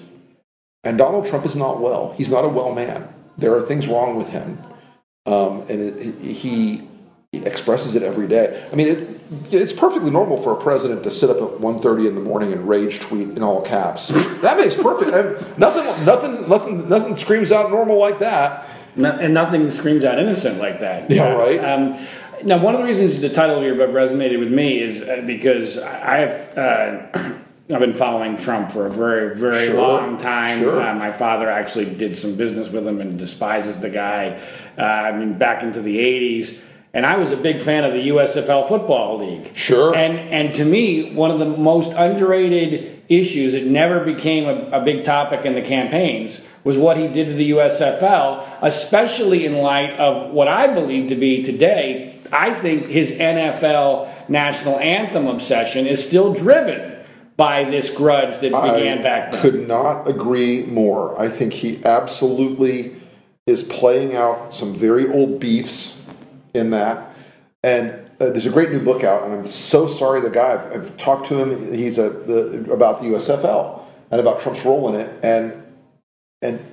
And 0.83 0.97
Donald 0.97 1.25
Trump 1.25 1.45
is 1.45 1.55
not 1.55 1.79
well. 1.79 2.13
He's 2.17 2.29
not 2.29 2.43
a 2.43 2.49
well 2.49 2.73
man. 2.73 3.07
There 3.37 3.55
are 3.55 3.61
things 3.61 3.87
wrong 3.87 4.15
with 4.15 4.29
him. 4.29 4.61
Um, 5.25 5.61
and 5.69 5.79
it, 5.81 6.19
he, 6.19 6.33
he, 6.33 6.89
expresses 7.33 7.95
it 7.95 8.03
every 8.03 8.27
day. 8.27 8.63
I 8.71 8.75
mean, 8.75 8.87
it, 8.87 9.21
it's 9.51 9.73
perfectly 9.73 10.11
normal 10.11 10.37
for 10.37 10.51
a 10.51 10.61
president 10.61 11.03
to 11.03 11.09
sit 11.09 11.31
up 11.31 11.37
at 11.37 11.59
1.30 11.59 12.09
in 12.09 12.13
the 12.15 12.21
morning 12.21 12.53
and 12.53 12.69
rage 12.69 12.99
tweet 12.99 13.29
in 13.29 13.41
all 13.41 13.61
caps. 13.61 14.09
That 14.09 14.57
makes 14.57 14.75
perfect. 14.75 15.11
I 15.11 15.57
nothing, 15.57 16.05
nothing, 16.05 16.47
nothing, 16.47 16.89
nothing 16.89 17.15
screams 17.15 17.51
out 17.51 17.71
normal 17.71 17.97
like 17.97 18.19
that. 18.19 18.69
No, 18.95 19.09
and 19.09 19.33
nothing 19.33 19.71
screams 19.71 20.05
out 20.05 20.19
innocent 20.19 20.59
like 20.59 20.81
that. 20.81 21.09
Yeah, 21.09 21.29
know? 21.29 21.39
right. 21.39 21.63
Um, 21.63 22.05
now, 22.43 22.59
one 22.59 22.75
of 22.75 22.81
the 22.81 22.85
reasons 22.85 23.19
the 23.19 23.29
title 23.29 23.57
of 23.57 23.63
your 23.63 23.75
book 23.75 23.89
resonated 23.89 24.37
with 24.37 24.51
me 24.51 24.79
is 24.79 25.01
uh, 25.01 25.23
because 25.25 25.79
I 25.79 26.17
have. 26.17 26.57
Uh, 26.57 27.33
I've 27.72 27.79
been 27.79 27.93
following 27.93 28.36
Trump 28.36 28.74
for 28.74 28.88
a 28.88 28.89
very, 28.89 29.38
very 29.38 29.67
sure. 29.67 29.75
long 29.75 30.17
time. 30.17 30.60
Sure. 30.60 30.82
Uh, 30.82 30.93
my 30.96 31.13
father 31.13 31.50
actually 31.50 31.86
did 31.86 32.17
some 32.17 32.36
business 32.36 32.67
with 32.67 32.86
him 32.86 33.00
and 33.00 33.17
despises 33.17 33.79
the 33.79 33.89
guy. 33.89 34.41
Uh, 34.77 34.82
I 34.82 35.17
mean, 35.17 35.38
back 35.38 35.63
into 35.63 35.82
the 35.82 35.98
80s. 35.98 36.60
and 36.93 37.05
I 37.05 37.15
was 37.15 37.32
a 37.32 37.38
big 37.38 37.62
fan 37.62 37.86
of 37.86 37.93
the 37.93 38.10
USFL 38.10 38.67
Football 38.67 39.20
League. 39.20 39.55
Sure. 39.55 39.96
And 39.96 40.20
and 40.20 40.53
to 40.55 40.65
me, 40.65 41.13
one 41.13 41.32
of 41.32 41.39
the 41.39 41.46
most 41.46 41.93
underrated 41.93 43.01
issues 43.08 43.53
that 43.53 43.65
never 43.65 44.03
became 44.03 44.43
a, 44.46 44.82
a 44.82 44.84
big 44.84 45.05
topic 45.05 45.46
in 45.46 45.55
the 45.55 45.62
campaigns 45.62 46.41
was 46.65 46.77
what 46.77 46.98
he 46.98 47.08
did 47.08 47.27
to 47.27 47.34
the 47.34 47.51
USFL, 47.51 48.46
especially 48.62 49.46
in 49.46 49.53
light 49.55 49.91
of 49.91 50.32
what 50.32 50.50
I 50.50 50.67
believe 50.67 51.08
to 51.10 51.15
be 51.15 51.43
today. 51.43 52.20
I 52.32 52.53
think 52.53 52.88
his 52.88 53.13
NFL 53.13 54.29
national 54.29 54.79
anthem 54.79 55.27
obsession 55.27 55.88
is 55.88 56.05
still 56.05 56.34
driven 56.34 56.92
by 57.35 57.63
this 57.63 57.89
grudge 57.89 58.39
that 58.41 58.51
began 58.51 58.99
I 58.99 59.01
back 59.01 59.31
then. 59.31 59.39
I 59.39 59.41
could 59.41 59.67
not 59.67 60.07
agree 60.07 60.63
more. 60.63 61.19
I 61.19 61.29
think 61.29 61.53
he 61.53 61.83
absolutely 61.83 62.95
is 63.47 63.63
playing 63.63 64.15
out 64.15 64.53
some 64.53 64.73
very 64.73 65.07
old 65.07 65.39
beefs 65.39 66.07
in 66.53 66.69
that. 66.71 67.13
And 67.63 67.91
uh, 68.19 68.29
there's 68.29 68.45
a 68.45 68.51
great 68.51 68.71
new 68.71 68.81
book 68.81 69.03
out, 69.03 69.23
and 69.23 69.33
I'm 69.33 69.49
so 69.49 69.87
sorry 69.87 70.21
the 70.21 70.29
guy 70.29 70.53
I've, 70.53 70.71
I've 70.73 70.97
talked 70.97 71.27
to 71.27 71.35
him. 71.35 71.73
He's 71.73 71.97
a 71.97 72.09
the, 72.09 72.71
about 72.71 73.01
the 73.01 73.07
USFL 73.07 73.81
and 74.11 74.21
about 74.21 74.41
Trump's 74.41 74.63
role 74.63 74.93
in 74.93 75.01
it, 75.01 75.19
and 75.23 75.63
and 76.41 76.63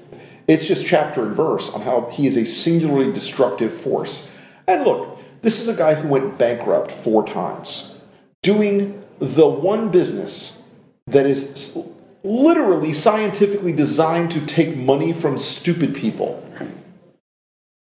it's 0.47 0.67
just 0.67 0.87
chapter 0.87 1.25
and 1.25 1.35
verse 1.35 1.73
on 1.73 1.83
how 1.83 2.09
he 2.11 2.27
is 2.27 2.37
a 2.37 2.45
singularly 2.45 3.13
destructive 3.13 3.73
force. 3.73 4.29
And 4.67 4.85
look, 4.85 5.19
this 5.43 5.61
is 5.61 5.69
a 5.69 5.75
guy 5.75 5.95
who 5.95 6.09
went 6.09 6.39
bankrupt 6.39 6.93
four 6.93 7.27
times, 7.27 7.97
doing 8.43 9.00
the 9.21 9.49
one 9.49 9.91
business 9.91 10.63
that 11.07 11.27
is 11.27 11.79
literally 12.25 12.93
scientifically 12.93 13.73
designed 13.73 14.31
to 14.33 14.45
take 14.45 14.77
money 14.77 15.13
from 15.13 15.39
stupid 15.39 15.95
people. 15.95 16.45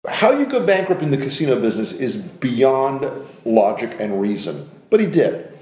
How 0.08 0.32
you 0.32 0.47
go 0.47 0.64
bankrupt 0.64 1.02
in 1.02 1.11
the 1.11 1.16
casino 1.16 1.61
business 1.61 1.92
is 1.92 2.16
beyond 2.16 3.11
logic 3.44 3.97
and 3.99 4.20
reason, 4.20 4.70
but 4.90 5.00
he 5.00 5.06
did. 5.06 5.52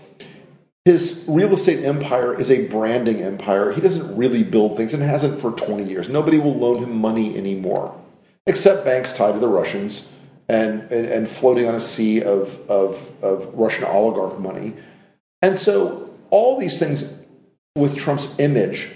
His 0.85 1.25
real 1.27 1.53
estate 1.53 1.85
empire 1.85 2.39
is 2.39 2.49
a 2.49 2.69
branding 2.69 3.21
empire. 3.21 3.73
He 3.73 3.81
doesn't 3.81 4.17
really 4.17 4.45
build 4.45 4.77
things 4.77 4.95
and 4.95 5.03
hasn't 5.03 5.41
for 5.41 5.51
20 5.51 5.83
years. 5.83 6.09
Nobody 6.09 6.39
will 6.39 6.55
loan 6.55 6.79
him 6.79 6.97
money 6.97 7.37
anymore, 7.37 8.01
except 8.47 8.85
banks 8.85 9.13
tied 9.13 9.33
to 9.33 9.41
the 9.41 9.49
Russians 9.49 10.13
and, 10.49 10.83
and, 10.93 11.07
and 11.07 11.29
floating 11.29 11.67
on 11.67 11.75
a 11.75 11.81
sea 11.81 12.23
of, 12.23 12.71
of, 12.71 13.11
of 13.21 13.53
Russian 13.53 13.83
oligarch 13.83 14.39
money. 14.39 14.75
And 15.43 15.57
so 15.57 16.15
all 16.31 16.59
these 16.59 16.79
things 16.79 17.15
with 17.75 17.97
Trump's 17.97 18.35
image 18.39 18.91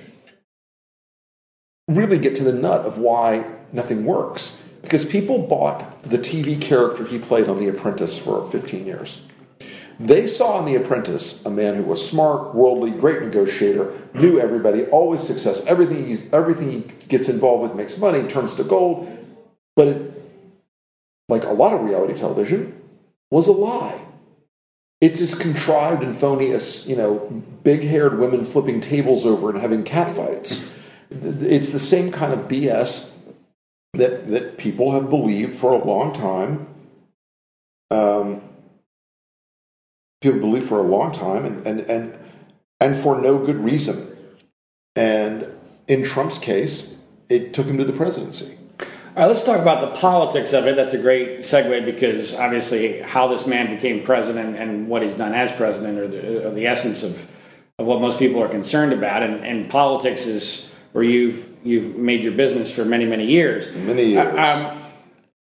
really 1.88 2.18
get 2.18 2.36
to 2.36 2.44
the 2.44 2.52
nut 2.52 2.82
of 2.82 2.98
why 2.98 3.44
nothing 3.72 4.04
works. 4.04 4.60
Because 4.82 5.04
people 5.04 5.46
bought 5.46 6.02
the 6.02 6.18
TV 6.18 6.60
character 6.60 7.04
he 7.04 7.18
played 7.18 7.48
on 7.48 7.58
The 7.58 7.68
Apprentice 7.68 8.18
for 8.18 8.48
15 8.50 8.86
years. 8.86 9.22
They 9.98 10.26
saw 10.26 10.58
in 10.58 10.64
The 10.64 10.76
Apprentice 10.76 11.44
a 11.44 11.50
man 11.50 11.74
who 11.74 11.82
was 11.82 12.08
smart, 12.08 12.54
worldly, 12.54 12.90
great 12.90 13.20
negotiator, 13.20 13.92
knew 14.14 14.40
everybody, 14.40 14.84
always 14.86 15.20
success. 15.20 15.62
Everything 15.66 16.30
everything 16.32 16.70
he 16.70 16.80
gets 17.08 17.28
involved 17.28 17.62
with 17.62 17.74
makes 17.74 17.98
money, 17.98 18.26
turns 18.26 18.54
to 18.54 18.64
gold. 18.64 19.18
But 19.76 19.88
it, 19.88 20.22
like 21.28 21.44
a 21.44 21.52
lot 21.52 21.74
of 21.74 21.82
reality 21.82 22.14
television, 22.14 22.80
was 23.30 23.46
a 23.46 23.52
lie. 23.52 24.06
It's 25.00 25.20
as 25.20 25.34
contrived 25.34 26.02
and 26.02 26.16
phony 26.16 26.50
as, 26.50 26.86
you 26.86 26.94
know, 26.94 27.18
big 27.62 27.84
haired 27.84 28.18
women 28.18 28.44
flipping 28.44 28.80
tables 28.80 29.24
over 29.24 29.48
and 29.48 29.58
having 29.58 29.82
catfights. 29.82 30.70
It's 31.10 31.70
the 31.70 31.78
same 31.78 32.12
kind 32.12 32.32
of 32.32 32.40
BS 32.40 33.12
that, 33.94 34.28
that 34.28 34.58
people 34.58 34.92
have 34.92 35.08
believed 35.08 35.54
for 35.54 35.72
a 35.72 35.82
long 35.82 36.12
time. 36.12 36.66
Um, 37.90 38.42
people 40.20 40.38
believe 40.38 40.64
for 40.64 40.78
a 40.78 40.82
long 40.82 41.12
time 41.12 41.44
and, 41.44 41.66
and, 41.66 41.80
and, 41.80 42.18
and 42.78 42.96
for 42.96 43.20
no 43.20 43.38
good 43.38 43.64
reason. 43.64 44.16
And 44.94 45.48
in 45.88 46.04
Trump's 46.04 46.38
case, 46.38 46.98
it 47.28 47.54
took 47.54 47.66
him 47.66 47.78
to 47.78 47.84
the 47.84 47.92
presidency. 47.92 48.59
All 49.16 49.22
right, 49.22 49.26
let's 49.26 49.42
talk 49.42 49.58
about 49.58 49.80
the 49.80 49.98
politics 49.98 50.52
of 50.52 50.68
it. 50.68 50.76
That's 50.76 50.94
a 50.94 50.98
great 50.98 51.40
segue 51.40 51.84
because 51.84 52.32
obviously 52.32 53.00
how 53.00 53.26
this 53.26 53.44
man 53.44 53.74
became 53.74 54.04
president 54.04 54.56
and 54.56 54.86
what 54.86 55.02
he's 55.02 55.16
done 55.16 55.34
as 55.34 55.50
president 55.50 55.98
are 55.98 56.06
the, 56.06 56.46
are 56.46 56.54
the 56.54 56.68
essence 56.68 57.02
of, 57.02 57.28
of 57.80 57.86
what 57.86 58.00
most 58.00 58.20
people 58.20 58.40
are 58.40 58.48
concerned 58.48 58.92
about. 58.92 59.24
And, 59.24 59.44
and 59.44 59.68
politics 59.68 60.26
is 60.26 60.70
where 60.92 61.02
you've 61.02 61.48
you've 61.64 61.96
made 61.96 62.22
your 62.22 62.32
business 62.32 62.70
for 62.70 62.84
many 62.84 63.04
many 63.04 63.26
years. 63.26 63.74
Many 63.74 64.04
years. 64.04 64.28
Um, 64.28 64.78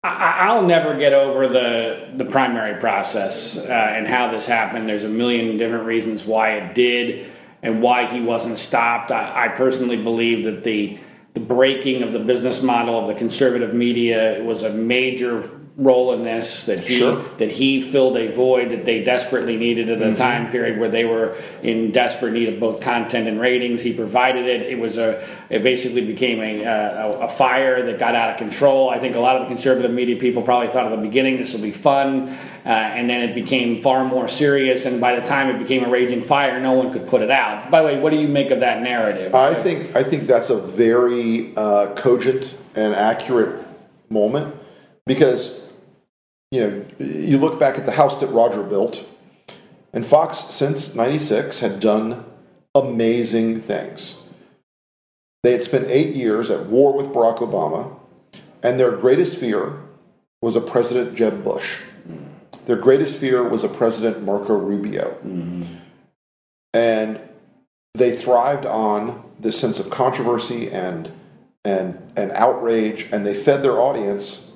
I, 0.04 0.54
will 0.54 0.68
never 0.68 0.96
get 0.96 1.14
over 1.14 1.48
the 1.48 2.12
the 2.16 2.26
primary 2.26 2.80
process 2.80 3.58
uh, 3.58 3.62
and 3.62 4.08
how 4.08 4.30
this 4.30 4.46
happened. 4.46 4.88
There's 4.88 5.04
a 5.04 5.10
million 5.10 5.58
different 5.58 5.86
reasons 5.86 6.24
why 6.24 6.52
it 6.58 6.76
did 6.76 7.32
and 7.64 7.82
why 7.82 8.06
he 8.06 8.22
wasn't 8.22 8.60
stopped. 8.60 9.12
I, 9.12 9.46
I 9.46 9.48
personally 9.50 9.98
believe 9.98 10.46
that 10.46 10.64
the 10.64 11.00
the 11.38 11.46
breaking 11.46 12.02
of 12.02 12.14
the 12.14 12.20
business 12.20 12.64
model 12.64 13.00
of 13.00 13.06
the 13.06 13.14
conservative 13.14 13.72
media 13.72 14.42
was 14.44 14.64
a 14.64 14.72
major 14.72 15.48
role 15.78 16.12
in 16.12 16.24
this 16.24 16.66
that 16.66 16.80
he 16.80 16.98
sure. 16.98 17.24
that 17.38 17.52
he 17.52 17.80
filled 17.80 18.18
a 18.18 18.32
void 18.32 18.72
that 18.72 18.84
they 18.84 19.04
desperately 19.04 19.56
needed 19.56 19.90
at 19.90 20.02
a 20.02 20.06
mm-hmm. 20.06 20.16
time 20.16 20.50
period 20.50 20.80
where 20.80 20.90
they 20.90 21.06
were 21.06 21.38
in 21.62 21.92
desperate 21.92 22.34
need 22.34 22.50
of 22.50 22.60
both 22.60 22.82
content 22.82 23.28
and 23.28 23.40
ratings. 23.40 23.84
He 23.84 23.94
provided 23.94 24.48
it. 24.48 24.64
It 24.64 24.80
was 24.80 24.98
a 24.98 25.24
it 25.52 25.62
basically 25.62 26.04
became 26.04 26.40
a, 26.40 26.64
a, 26.64 27.26
a 27.26 27.30
fire 27.30 27.86
that 27.86 28.00
got 28.00 28.16
out 28.16 28.32
of 28.32 28.38
control. 28.38 28.90
I 28.90 28.98
think 28.98 29.16
a 29.16 29.20
lot 29.20 29.36
of 29.36 29.44
the 29.44 29.48
conservative 29.48 29.92
media 29.92 30.16
people 30.16 30.42
probably 30.42 30.68
thought 30.70 30.92
at 30.92 30.96
the 30.96 31.02
beginning 31.02 31.38
this 31.38 31.54
will 31.54 31.62
be 31.62 31.72
fun, 31.72 32.30
uh, 32.30 32.70
and 32.70 33.08
then 33.08 33.30
it 33.30 33.36
became 33.36 33.84
far 33.84 34.04
more 34.04 34.28
serious. 34.28 34.86
And 34.86 35.00
by 35.00 35.20
the 35.20 35.26
time 35.26 35.56
it 35.56 35.60
became 35.60 35.84
a 35.84 35.90
raging 35.90 36.24
fire, 36.24 36.60
no 36.60 36.72
one 36.72 36.92
could 36.92 37.08
put 37.08 37.22
it 37.22 37.30
out. 37.30 37.70
By 37.70 37.82
the 37.82 37.88
way, 37.88 38.00
what 38.00 38.10
do 38.10 38.18
you 38.18 38.28
make 38.28 38.50
of 38.50 38.62
that 38.62 38.82
narrative? 38.82 39.36
I 39.36 39.54
think 39.54 39.96
I 39.96 40.02
think 40.02 40.26
that's 40.26 40.50
a 40.50 40.58
very 40.58 41.56
uh, 41.56 41.94
cogent 41.94 42.58
and 42.74 42.96
accurate 42.96 43.64
moment 44.10 44.56
because 45.06 45.67
you 46.52 46.62
know, 46.62 46.86
you 47.00 47.38
look 47.38 47.60
back 47.60 47.78
at 47.78 47.86
the 47.86 47.94
house 47.94 48.20
that 48.20 48.28
Roger 48.28 48.64
built, 48.64 49.08
and 49.94 50.06
Fox 50.06 50.38
since 50.38 50.96
96 50.96 51.60
had 51.60 51.80
done 51.80 52.26
amazing 52.74 53.62
things. 53.62 54.24
They 55.44 55.52
had 55.54 55.64
spent 55.64 55.88
eight 55.88 56.16
years 56.16 56.50
at 56.50 56.68
war 56.68 56.94
with 56.94 57.08
Barack 57.08 57.38
Obama, 57.38 57.98
and 58.64 58.80
their 58.80 58.92
greatest 58.92 59.38
fear 59.38 59.82
was 60.42 60.56
a 60.56 60.62
President 60.62 61.16
Jeb 61.16 61.44
Bush. 61.44 61.80
Their 62.66 62.76
greatest 62.76 63.18
fear 63.18 63.48
was 63.48 63.64
a 63.64 63.70
President 63.70 64.24
Marco 64.24 64.54
Rubio. 64.54 65.18
Mm-hmm. 65.26 65.64
And 66.74 67.22
they 67.94 68.16
thrived 68.16 68.66
on 68.66 69.24
this 69.40 69.58
sense 69.58 69.80
of 69.80 69.90
controversy 69.90 70.70
and, 70.70 71.12
and, 71.64 72.12
and 72.18 72.32
outrage, 72.32 73.08
and 73.12 73.26
they 73.26 73.34
fed 73.34 73.64
their 73.64 73.80
audience 73.80 74.47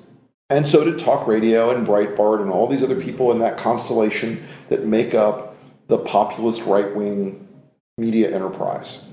and 0.52 0.66
so 0.66 0.84
did 0.84 0.98
talk 0.98 1.26
radio 1.26 1.70
and 1.70 1.86
Breitbart 1.86 2.42
and 2.42 2.50
all 2.50 2.66
these 2.66 2.82
other 2.82 3.00
people 3.00 3.32
in 3.32 3.38
that 3.38 3.56
constellation 3.56 4.44
that 4.68 4.84
make 4.84 5.14
up 5.14 5.56
the 5.88 5.96
populist 5.96 6.62
right 6.66 6.94
wing 6.94 7.48
media 7.96 8.34
enterprise. 8.34 9.06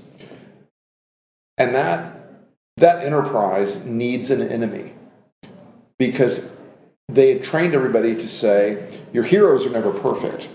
And 1.56 1.74
that, 1.74 2.14
that 2.76 3.02
enterprise 3.04 3.86
needs 3.86 4.30
an 4.30 4.42
enemy 4.42 4.92
because 5.98 6.56
they 7.08 7.32
had 7.32 7.42
trained 7.42 7.74
everybody 7.74 8.14
to 8.14 8.28
say, 8.28 8.90
your 9.12 9.24
heroes 9.24 9.64
are 9.64 9.70
never 9.70 9.92
perfect. 9.92 10.48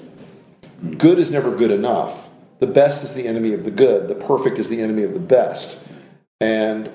Good 0.98 1.18
is 1.18 1.32
never 1.32 1.56
good 1.56 1.72
enough. 1.72 2.30
The 2.60 2.68
best 2.68 3.04
is 3.04 3.13
the 3.13 3.27
enemy 3.27 3.54
of 3.54 3.63
the 3.63 3.72
good. 3.72 4.08
The 4.08 4.15
perfect 4.15 4.60
is 4.60 4.70
the 4.70 4.82
enemy 4.82 5.01
of 5.01 5.13
the 5.13 5.20
best. 5.20 5.84
And, 6.39 6.92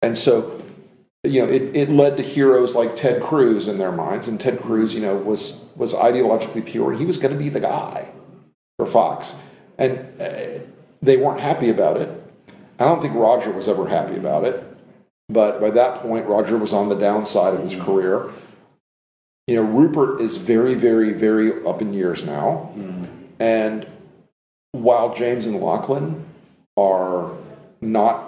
and 0.00 0.16
so 0.16 0.62
you 1.24 1.44
know, 1.44 1.52
it, 1.52 1.76
it 1.76 1.88
led 1.90 2.16
to 2.16 2.22
heroes 2.22 2.74
like 2.74 2.96
Ted 2.96 3.22
Cruz 3.22 3.66
in 3.66 3.78
their 3.78 3.92
minds, 3.92 4.28
and 4.28 4.40
Ted 4.40 4.60
Cruz, 4.60 4.94
you 4.94 5.00
know, 5.00 5.16
was 5.16 5.66
was 5.74 5.94
ideologically 5.94 6.64
pure. 6.64 6.92
He 6.92 7.04
was 7.04 7.18
going 7.18 7.32
to 7.32 7.38
be 7.38 7.48
the 7.48 7.60
guy 7.60 8.10
for 8.78 8.86
Fox, 8.86 9.36
and 9.76 9.98
uh, 10.20 10.60
they 11.02 11.16
weren't 11.16 11.40
happy 11.40 11.70
about 11.70 11.96
it. 11.96 12.08
I 12.78 12.84
don't 12.84 13.02
think 13.02 13.14
Roger 13.14 13.50
was 13.50 13.66
ever 13.66 13.88
happy 13.88 14.16
about 14.16 14.44
it, 14.44 14.64
but 15.28 15.60
by 15.60 15.70
that 15.70 16.00
point, 16.00 16.26
Roger 16.26 16.56
was 16.56 16.72
on 16.72 16.88
the 16.88 16.94
downside 16.94 17.54
of 17.54 17.62
his 17.62 17.74
career. 17.74 18.30
You 19.48 19.56
know, 19.56 19.62
Rupert 19.62 20.20
is 20.20 20.36
very, 20.36 20.74
very, 20.74 21.12
very 21.12 21.64
up 21.66 21.82
in 21.82 21.92
years 21.92 22.22
now, 22.22 22.70
mm-hmm. 22.76 23.06
and 23.40 23.88
while 24.72 25.12
James 25.12 25.46
and 25.46 25.60
Lachlan 25.60 26.24
are 26.76 27.32
not 27.80 28.27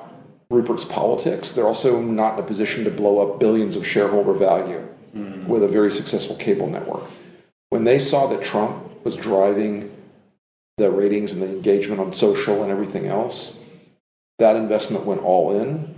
Rupert's 0.50 0.84
politics, 0.84 1.52
they're 1.52 1.66
also 1.66 2.00
not 2.00 2.34
in 2.34 2.40
a 2.40 2.46
position 2.46 2.84
to 2.84 2.90
blow 2.90 3.20
up 3.20 3.38
billions 3.38 3.76
of 3.76 3.86
shareholder 3.86 4.32
value 4.32 4.86
mm. 5.16 5.46
with 5.46 5.62
a 5.62 5.68
very 5.68 5.92
successful 5.92 6.34
cable 6.36 6.66
network. 6.66 7.04
When 7.70 7.84
they 7.84 8.00
saw 8.00 8.26
that 8.26 8.42
Trump 8.42 9.04
was 9.04 9.16
driving 9.16 9.96
the 10.76 10.90
ratings 10.90 11.32
and 11.32 11.40
the 11.40 11.46
engagement 11.46 12.00
on 12.00 12.12
social 12.12 12.62
and 12.62 12.72
everything 12.72 13.06
else, 13.06 13.60
that 14.40 14.56
investment 14.56 15.04
went 15.04 15.22
all 15.22 15.52
in. 15.52 15.94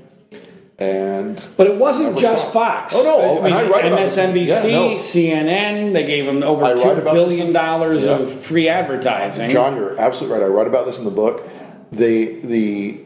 And 0.78 1.46
but 1.56 1.68
it 1.68 1.76
wasn't 1.76 2.18
just 2.18 2.46
saw. 2.46 2.50
Fox. 2.50 2.94
Oh, 2.96 3.02
no, 3.04 3.42
I 3.42 3.46
and 3.46 3.54
I 3.54 3.68
write 3.68 3.86
about 3.86 4.00
this. 4.00 4.16
MSNBC, 4.16 4.48
Yeah, 4.48 4.62
no. 4.72 4.96
CNN. 4.96 5.92
They 5.92 6.04
gave 6.04 6.26
them 6.26 6.42
over 6.42 6.64
I 6.64 6.74
two 6.74 6.82
write 6.82 6.98
about 6.98 7.14
this 7.14 7.24
billion 7.28 7.52
dollars 7.52 8.02
Yeah. 8.02 8.18
of 8.18 8.32
free 8.32 8.68
advertising. 8.68 9.50
John, 9.50 9.76
you're 9.76 9.98
absolutely 10.00 10.38
right. 10.38 10.44
I 10.44 10.48
write 10.48 10.66
about 10.66 10.86
this 10.86 10.98
in 10.98 11.04
the 11.04 11.10
book. 11.12 11.48
They 11.92 12.40
the 12.40 13.00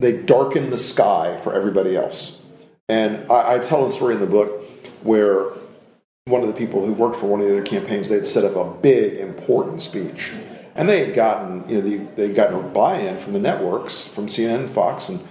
they 0.00 0.16
darken 0.16 0.70
the 0.70 0.76
sky 0.76 1.38
for 1.42 1.54
everybody 1.54 1.96
else, 1.96 2.42
and 2.88 3.30
I, 3.30 3.54
I 3.54 3.58
tell 3.58 3.86
the 3.86 3.92
story 3.92 4.14
in 4.14 4.20
the 4.20 4.26
book 4.26 4.64
where 5.02 5.52
one 6.24 6.40
of 6.42 6.48
the 6.48 6.54
people 6.54 6.84
who 6.84 6.92
worked 6.92 7.16
for 7.16 7.26
one 7.26 7.40
of 7.40 7.46
the 7.46 7.52
other 7.52 7.62
campaigns 7.62 8.08
they 8.08 8.16
had 8.16 8.26
set 8.26 8.44
up 8.44 8.56
a 8.56 8.78
big 8.80 9.14
important 9.14 9.80
speech, 9.80 10.32
and 10.74 10.88
they 10.88 11.04
had 11.04 11.14
gotten 11.14 11.68
you 11.68 11.76
know 11.76 11.88
they 11.88 11.96
they 12.16 12.26
had 12.28 12.36
gotten 12.36 12.58
a 12.58 12.62
buy-in 12.62 13.18
from 13.18 13.32
the 13.32 13.40
networks, 13.40 14.06
from 14.06 14.26
CNN, 14.26 14.68
Fox, 14.68 15.08
and 15.08 15.22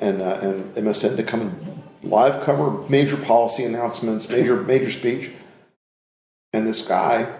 and 0.00 0.22
uh, 0.22 0.38
and 0.40 0.74
MSN 0.74 1.16
to 1.16 1.22
come 1.22 1.40
and 1.42 1.82
live 2.02 2.42
cover 2.42 2.88
major 2.88 3.16
policy 3.16 3.64
announcements, 3.64 4.28
major 4.28 4.56
major 4.56 4.90
speech, 4.90 5.30
and 6.52 6.66
this 6.66 6.82
guy 6.82 7.38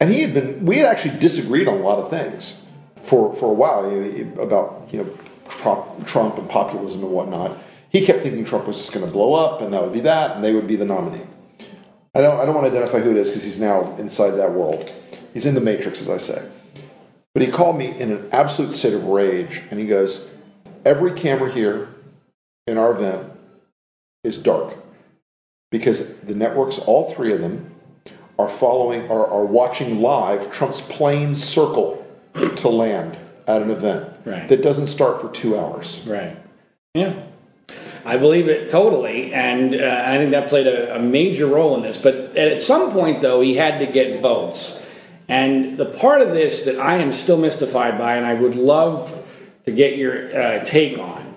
and 0.00 0.12
he 0.12 0.20
had 0.20 0.34
been 0.34 0.64
we 0.64 0.78
had 0.78 0.86
actually 0.86 1.18
disagreed 1.18 1.68
on 1.68 1.78
a 1.78 1.82
lot 1.82 1.98
of 1.98 2.10
things 2.10 2.65
for 3.06 3.32
for 3.34 3.50
a 3.50 3.54
while 3.54 3.84
about 4.42 4.88
you 4.92 5.04
know 5.04 5.18
Trump, 5.48 6.06
Trump 6.06 6.38
and 6.38 6.48
populism 6.48 7.02
and 7.04 7.12
whatnot. 7.12 7.56
He 7.88 8.04
kept 8.04 8.22
thinking 8.22 8.44
Trump 8.44 8.66
was 8.66 8.76
just 8.76 8.92
going 8.92 9.06
to 9.06 9.10
blow 9.10 9.34
up, 9.34 9.60
and 9.60 9.72
that 9.72 9.82
would 9.82 9.92
be 9.92 10.00
that, 10.00 10.32
and 10.32 10.44
they 10.44 10.52
would 10.52 10.66
be 10.66 10.76
the 10.76 10.84
nominee. 10.84 11.26
I 12.14 12.20
don't 12.20 12.38
I 12.40 12.44
don't 12.44 12.54
want 12.54 12.66
to 12.66 12.72
identify 12.72 13.00
who 13.00 13.12
it 13.12 13.16
is 13.16 13.30
because 13.30 13.44
he's 13.44 13.60
now 13.60 13.94
inside 13.96 14.32
that 14.32 14.52
world. 14.52 14.90
He's 15.32 15.46
in 15.46 15.54
the 15.54 15.60
matrix, 15.60 16.00
as 16.00 16.08
I 16.08 16.18
say. 16.18 16.48
But 17.32 17.42
he 17.42 17.50
called 17.50 17.76
me 17.76 17.98
in 17.98 18.10
an 18.10 18.28
absolute 18.32 18.72
state 18.72 18.94
of 18.94 19.04
rage, 19.04 19.62
and 19.70 19.78
he 19.78 19.86
goes, 19.86 20.28
"Every 20.84 21.12
camera 21.12 21.50
here 21.50 21.88
in 22.66 22.76
our 22.76 22.90
event 22.92 23.30
is 24.24 24.36
dark 24.36 24.76
because 25.70 26.16
the 26.20 26.34
networks, 26.34 26.78
all 26.78 27.12
three 27.12 27.32
of 27.32 27.40
them, 27.40 27.72
are 28.38 28.48
following 28.48 29.08
are, 29.10 29.26
are 29.26 29.44
watching 29.44 30.00
live 30.00 30.50
Trump's 30.50 30.80
plane 30.80 31.36
circle 31.36 32.05
to 32.56 32.68
land 32.68 33.16
at 33.46 33.62
an 33.62 33.70
event 33.70 34.12
Right. 34.24 34.48
that 34.48 34.62
doesn't 34.62 34.88
start 34.88 35.20
for 35.20 35.28
two 35.30 35.56
hours. 35.58 36.00
Right. 36.06 36.36
Yeah. 36.94 37.14
I 38.04 38.16
believe 38.16 38.48
it 38.48 38.70
totally, 38.70 39.34
and 39.34 39.74
uh, 39.74 40.04
I 40.06 40.16
think 40.18 40.30
that 40.30 40.48
played 40.48 40.68
a, 40.68 40.94
a 40.96 40.98
major 41.00 41.46
role 41.46 41.74
in 41.76 41.82
this. 41.82 41.96
But 41.96 42.36
at 42.36 42.62
some 42.62 42.92
point, 42.92 43.20
though, 43.20 43.40
he 43.40 43.54
had 43.56 43.80
to 43.80 43.86
get 43.86 44.22
votes. 44.22 44.80
And 45.28 45.76
the 45.76 45.86
part 45.86 46.20
of 46.22 46.28
this 46.30 46.62
that 46.64 46.78
I 46.78 46.98
am 46.98 47.12
still 47.12 47.36
mystified 47.36 47.98
by, 47.98 48.14
and 48.16 48.24
I 48.24 48.34
would 48.34 48.54
love 48.54 49.26
to 49.64 49.72
get 49.72 49.96
your 49.96 50.36
uh, 50.40 50.64
take 50.64 50.98
on, 50.98 51.34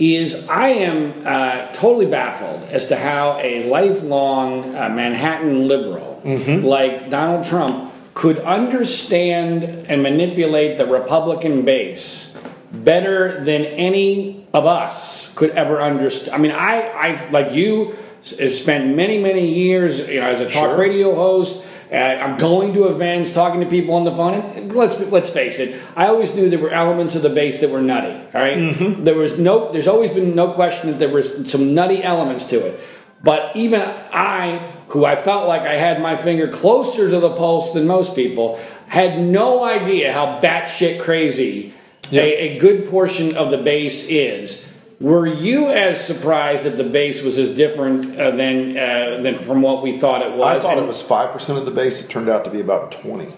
is 0.00 0.48
I 0.48 0.68
am 0.70 1.22
uh, 1.24 1.70
totally 1.72 2.06
baffled 2.06 2.62
as 2.70 2.86
to 2.86 2.96
how 2.96 3.38
a 3.38 3.68
lifelong 3.70 4.74
uh, 4.74 4.88
Manhattan 4.88 5.68
liberal 5.68 6.20
like 6.24 7.08
Donald 7.10 7.46
Trump 7.46 7.89
could 8.14 8.38
understand 8.40 9.64
and 9.64 10.02
manipulate 10.02 10.78
the 10.78 10.86
Republican 10.86 11.62
base 11.62 12.32
better 12.72 13.44
than 13.44 13.64
any 13.64 14.46
of 14.52 14.66
us 14.66 15.32
could 15.34 15.50
ever 15.50 15.80
understand. 15.80 16.34
I 16.34 16.38
mean, 16.38 16.52
I, 16.52 16.80
I 16.82 17.30
like 17.30 17.52
you, 17.54 17.96
have 18.38 18.52
spent 18.52 18.94
many, 18.94 19.18
many 19.22 19.54
years, 19.54 20.00
you 20.00 20.20
know, 20.20 20.26
as 20.26 20.40
a 20.40 20.44
talk 20.44 20.70
Sure. 20.70 20.76
radio 20.78 21.14
host. 21.14 21.66
Uh, 21.92 21.96
I'm 21.96 22.38
going 22.38 22.72
to 22.74 22.84
events, 22.88 23.32
talking 23.32 23.60
to 23.62 23.66
people 23.66 23.94
on 23.96 24.04
the 24.04 24.12
phone. 24.12 24.34
And 24.34 24.72
let's 24.72 24.96
let's 25.10 25.30
face 25.30 25.58
it. 25.58 25.80
I 25.96 26.06
always 26.06 26.32
knew 26.34 26.48
there 26.48 26.60
were 26.60 26.70
elements 26.70 27.16
of 27.16 27.22
the 27.22 27.30
base 27.30 27.58
that 27.60 27.70
were 27.70 27.80
nutty. 27.80 28.12
All 28.12 28.40
right? 28.40 29.04
there 29.04 29.16
was 29.16 29.38
no. 29.38 29.72
There's 29.72 29.88
always 29.88 30.10
been 30.10 30.36
no 30.36 30.52
question 30.52 30.90
that 30.90 31.00
there 31.00 31.08
was 31.08 31.50
some 31.50 31.74
nutty 31.74 32.00
elements 32.04 32.44
to 32.44 32.64
it. 32.64 32.80
But 33.22 33.54
even 33.54 33.82
I, 33.82 34.72
who 34.88 35.04
I 35.04 35.16
felt 35.16 35.46
like 35.46 35.62
I 35.62 35.76
had 35.76 36.00
my 36.00 36.16
finger 36.16 36.48
closer 36.48 37.10
to 37.10 37.20
the 37.20 37.30
pulse 37.30 37.72
than 37.72 37.86
most 37.86 38.14
people, 38.14 38.58
had 38.88 39.20
no 39.20 39.62
idea 39.64 40.12
how 40.12 40.40
batshit 40.42 41.00
crazy 41.00 41.74
Yeah. 42.10 42.22
a, 42.22 42.56
a 42.56 42.58
good 42.58 42.88
portion 42.88 43.36
of 43.36 43.50
the 43.50 43.58
base 43.58 44.06
is. 44.08 44.66
Were 45.00 45.26
you 45.26 45.68
as 45.68 46.04
surprised 46.04 46.64
that 46.64 46.76
the 46.76 46.84
base 46.84 47.22
was 47.22 47.38
as 47.38 47.50
different 47.56 48.18
uh, 48.20 48.32
than 48.32 48.76
uh, 48.76 49.20
than 49.22 49.34
from 49.34 49.62
what 49.62 49.82
we 49.82 49.98
thought 49.98 50.20
it 50.22 50.36
was? 50.36 50.56
I 50.56 50.60
thought 50.60 50.76
And 50.76 50.84
it 50.84 50.88
was 50.88 51.00
five 51.00 51.32
percent 51.32 51.58
of 51.58 51.64
the 51.64 51.70
base. 51.70 52.04
It 52.04 52.10
turned 52.10 52.28
out 52.28 52.44
to 52.44 52.50
be 52.50 52.60
about 52.60 52.92
twenty, 52.92 53.32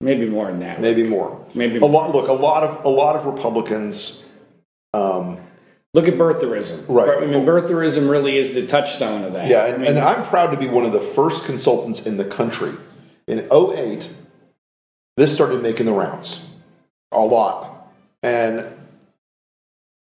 maybe 0.00 0.26
more 0.26 0.46
than 0.46 0.60
that. 0.60 0.80
maybe 0.80 1.02
more. 1.02 1.44
Maybe 1.54 1.78
a 1.78 1.84
lot. 1.84 2.14
Look, 2.14 2.28
a 2.28 2.32
lot 2.32 2.62
of 2.62 2.84
a 2.84 2.88
lot 2.88 3.16
of 3.16 3.24
Republicans. 3.26 4.22
Look 5.94 6.06
at 6.06 6.14
birtherism. 6.14 6.84
Right. 6.86 7.22
I 7.22 7.26
mean, 7.26 7.46
birtherism 7.46 8.10
really 8.10 8.36
is 8.36 8.54
the 8.54 8.66
touchstone 8.66 9.24
of 9.24 9.34
that. 9.34 9.48
Yeah, 9.48 9.60
I 9.60 9.68
and, 9.68 9.82
mean, 9.82 9.90
and 9.90 9.98
I'm 9.98 10.24
proud 10.26 10.50
to 10.50 10.56
be 10.56 10.68
one 10.68 10.84
of 10.84 10.92
the 10.92 11.00
first 11.00 11.44
consultants 11.44 12.06
in 12.06 12.18
the 12.18 12.24
country. 12.24 12.72
In 13.26 13.48
08, 13.52 14.10
this 15.16 15.34
started 15.34 15.62
making 15.62 15.86
the 15.86 15.92
rounds 15.92 16.44
a 17.10 17.20
lot. 17.20 17.90
And 18.22 18.66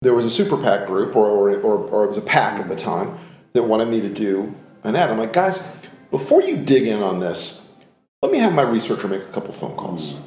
there 0.02 0.14
was 0.14 0.24
a 0.24 0.30
super 0.30 0.56
PAC 0.56 0.86
group, 0.86 1.16
or, 1.16 1.26
or, 1.26 1.50
or, 1.58 1.78
or 1.88 2.04
it 2.04 2.08
was 2.08 2.18
a 2.18 2.22
PAC 2.22 2.60
at 2.60 2.68
the 2.68 2.76
time, 2.76 3.18
that 3.52 3.64
wanted 3.64 3.88
me 3.88 4.00
to 4.00 4.08
do 4.08 4.54
an 4.84 4.94
ad. 4.94 5.10
I'm 5.10 5.18
like, 5.18 5.32
guys, 5.32 5.62
before 6.10 6.42
you 6.42 6.56
dig 6.56 6.86
in 6.86 7.02
on 7.02 7.18
this, 7.18 7.70
let 8.22 8.30
me 8.30 8.38
have 8.38 8.52
my 8.52 8.62
researcher 8.62 9.08
make 9.08 9.22
a 9.22 9.32
couple 9.32 9.52
phone 9.52 9.76
calls. 9.76 10.12
Mm. 10.12 10.22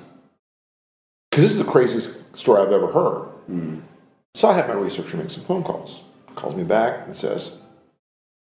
Because 1.30 1.44
this 1.44 1.52
is 1.52 1.66
the 1.66 1.72
craziest 1.72 2.38
story 2.38 2.62
I've 2.62 2.72
ever 2.72 2.88
heard. 2.88 3.30
Mm. 3.50 3.82
So 4.38 4.48
I 4.48 4.54
had 4.54 4.68
my 4.68 4.76
researcher 4.76 5.18
make 5.18 5.32
some 5.32 5.44
phone 5.46 5.64
calls. 5.64 6.04
Calls 6.36 6.56
me 6.56 6.64
back 6.64 7.08
and 7.08 7.16
says, 7.16 7.58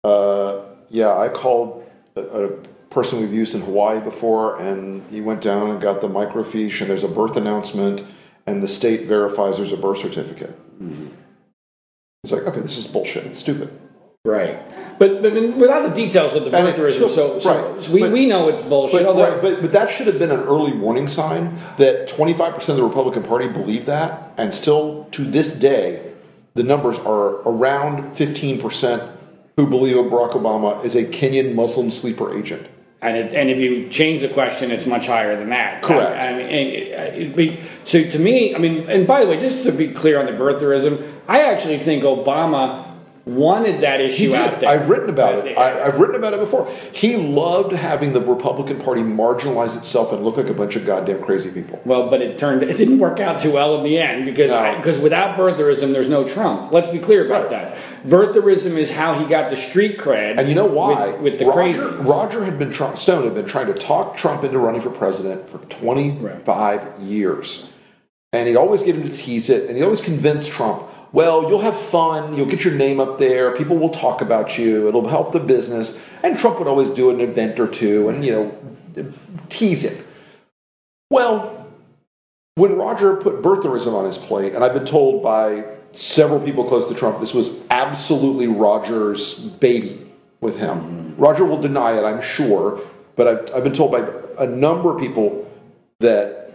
uh, 0.03 0.61
yeah, 0.89 1.17
I 1.17 1.27
called 1.27 1.89
a, 2.15 2.21
a 2.21 2.49
person 2.91 3.19
we've 3.19 3.33
used 3.33 3.55
in 3.55 3.61
Hawaii 3.61 3.99
before, 3.99 4.61
and 4.61 5.03
he 5.09 5.21
went 5.21 5.41
down 5.41 5.71
and 5.71 5.81
got 5.81 6.01
the 6.01 6.07
microfiche, 6.07 6.81
and 6.81 6.91
there's 6.91 7.03
a 7.03 7.07
birth 7.07 7.35
announcement, 7.35 8.05
and 8.45 8.61
the 8.61 8.67
state 8.67 9.07
verifies 9.07 9.57
there's 9.57 9.71
a 9.71 9.77
birth 9.77 9.97
certificate. 9.97 10.55
He's 12.21 12.31
like, 12.31 12.43
okay, 12.43 12.59
this 12.59 12.77
is 12.77 12.85
bullshit. 12.85 13.25
It's 13.25 13.39
stupid. 13.39 13.75
Right. 14.27 14.63
But, 14.99 15.21
but 15.21 15.31
without 15.31 15.87
the 15.87 15.95
details 15.95 16.35
of 16.35 16.45
the 16.45 16.55
And 16.55 16.67
birtherism, 16.75 16.99
took- 16.99 17.11
so, 17.11 17.39
so 17.39 17.49
right, 17.49 17.89
we, 17.89 17.99
but- 18.01 18.11
we 18.11 18.25
know 18.25 18.49
it's 18.49 18.61
bullshit. 18.61 19.05
But, 19.05 19.15
right, 19.15 19.41
but, 19.41 19.61
but 19.61 19.71
that 19.71 19.91
should 19.91 20.07
have 20.07 20.17
been 20.17 20.31
an 20.31 20.39
early 20.39 20.73
warning 20.73 21.07
sign 21.07 21.57
that 21.77 22.09
25% 22.09 22.69
of 22.69 22.75
the 22.75 22.83
Republican 22.83 23.23
Party 23.23 23.47
believe 23.47 23.85
that, 23.85 24.33
and 24.37 24.53
still 24.53 25.07
to 25.11 25.23
this 25.23 25.53
day, 25.53 26.13
the 26.55 26.63
numbers 26.63 26.97
are 26.99 27.41
around 27.47 28.15
15% 28.15 29.15
who 29.55 29.67
believe 29.67 29.95
Barack 29.95 30.31
Obama 30.31 30.83
is 30.83 30.95
a 30.95 31.03
Kenyan 31.03 31.53
Muslim 31.53 31.91
sleeper 31.91 32.35
agent. 32.37 32.67
And, 32.99 33.15
it, 33.15 33.33
and 33.33 33.49
if 33.51 33.59
you 33.59 33.89
change 33.89 34.21
the 34.21 34.29
question, 34.29 34.71
it's 34.71 34.87
much 34.87 35.05
higher 35.05 35.37
than 35.37 35.49
that. 35.49 35.83
Correct. 35.83 36.17
I, 36.17 36.29
I 36.29 36.33
mean, 36.33 36.47
and 36.47 37.39
it, 37.39 37.39
it, 37.39 37.63
so 37.85 38.03
to 38.03 38.19
me, 38.19 38.55
I 38.55 38.57
mean, 38.57 38.89
and 38.89 39.05
by 39.05 39.23
the 39.23 39.29
way, 39.29 39.39
just 39.39 39.63
to 39.65 39.71
be 39.71 39.89
clear 39.89 40.19
on 40.19 40.25
the 40.25 40.31
birtherism, 40.31 41.07
I 41.27 41.43
actually 41.43 41.77
think 41.77 42.03
Obama 42.03 42.86
wanted 43.27 43.81
that 43.81 43.99
issue 43.99 44.33
out 44.33 44.59
there. 44.61 44.69
I've 44.69 44.87
written 44.89 45.09
about 45.09 45.45
it. 45.45 45.57
I, 45.57 45.85
I've 45.85 45.99
written 45.99 46.15
about 46.15 46.33
it 46.33 46.39
before. 46.39 46.69
He 46.93 47.17
loved 47.17 47.73
having 47.73 48.13
the 48.13 48.21
Republican 48.21 48.79
Party 48.79 49.01
marginalize 49.01 49.75
itself 49.75 50.13
and 50.13 50.23
look 50.23 50.37
like 50.37 50.47
a 50.47 50.53
bunch 50.53 50.75
of 50.75 50.85
goddamn 50.85 51.21
crazy 51.21 51.51
people. 51.51 51.81
Well, 51.85 52.09
but 52.09 52.21
it 52.21 52.37
turned 52.39 52.63
it 52.63 52.77
didn't 52.77 52.99
work 52.99 53.19
out 53.19 53.39
too 53.39 53.51
well 53.51 53.75
in 53.77 53.83
the 53.83 53.97
end 53.99 54.25
because 54.25 54.51
No. 54.51 54.75
because 54.77 54.97
without 54.97 55.37
birtherism, 55.37 55.91
there's 55.93 56.09
no 56.09 56.25
Trump. 56.27 56.71
Let's 56.71 56.89
be 56.89 56.99
clear 56.99 57.25
about 57.25 57.51
Right. 57.51 57.73
that. 57.73 57.77
Birtherism 58.07 58.77
is 58.77 58.89
how 58.91 59.13
he 59.19 59.25
got 59.25 59.49
the 59.49 59.55
street 59.57 59.97
cred. 59.97 60.39
And 60.39 60.47
you 60.47 60.55
know 60.55 60.65
why? 60.65 61.09
With, 61.11 61.21
with 61.21 61.39
the 61.39 61.45
Roger, 61.45 61.81
crazies. 61.83 62.07
Roger 62.07 62.45
had 62.45 62.57
been 62.57 62.71
try, 62.71 62.95
Stone 62.95 63.25
had 63.25 63.35
been 63.35 63.45
trying 63.45 63.67
to 63.67 63.73
talk 63.73 64.15
Trump 64.15 64.43
into 64.43 64.57
running 64.57 64.81
for 64.81 64.89
president 64.89 65.49
for 65.49 65.57
25 65.59 67.01
years, 67.01 67.69
and 68.33 68.47
he'd 68.47 68.55
always 68.55 68.83
get 68.83 68.95
him 68.95 69.03
to 69.09 69.15
tease 69.15 69.49
it, 69.49 69.67
and 69.67 69.77
he'd 69.77 69.83
always 69.83 70.01
convince 70.01 70.47
Trump. 70.47 70.83
Well, 71.11 71.49
you'll 71.49 71.61
have 71.61 71.77
fun. 71.79 72.33
You'll 72.35 72.47
get 72.47 72.63
your 72.63 72.73
name 72.73 72.99
up 72.99 73.17
there. 73.17 73.55
People 73.55 73.77
will 73.77 73.89
talk 73.89 74.21
about 74.21 74.57
you. 74.57 74.87
It'll 74.87 75.07
help 75.07 75.31
the 75.31 75.39
business. 75.39 76.01
And 76.23 76.37
Trump 76.37 76.59
would 76.59 76.67
always 76.67 76.89
do 76.89 77.09
an 77.09 77.21
event 77.21 77.59
or 77.59 77.67
two, 77.67 78.09
and 78.09 78.25
you 78.25 78.31
know, 78.31 79.11
tease 79.49 79.83
it. 79.83 80.05
Well, 81.09 81.67
when 82.55 82.75
Roger 82.75 83.15
put 83.15 83.41
birtherism 83.41 83.93
on 83.93 84.05
his 84.05 84.17
plate, 84.17 84.53
and 84.53 84.63
I've 84.63 84.73
been 84.73 84.85
told 84.85 85.23
by 85.23 85.65
several 85.91 86.39
people 86.39 86.63
close 86.63 86.87
to 86.89 86.95
Trump, 86.95 87.19
this 87.19 87.33
was 87.33 87.57
absolutely 87.69 88.47
Roger's 88.47 89.39
baby 89.39 90.11
with 90.41 90.57
him. 90.59 91.15
Roger 91.17 91.45
will 91.45 91.61
deny 91.61 91.97
it, 91.97 92.03
I'm 92.03 92.21
sure, 92.21 92.81
but 93.15 93.27
I've, 93.27 93.55
I've 93.55 93.63
been 93.63 93.73
told 93.73 93.91
by 93.91 94.09
a 94.37 94.47
number 94.47 94.93
of 94.93 94.99
people 94.99 95.49
that 95.99 96.46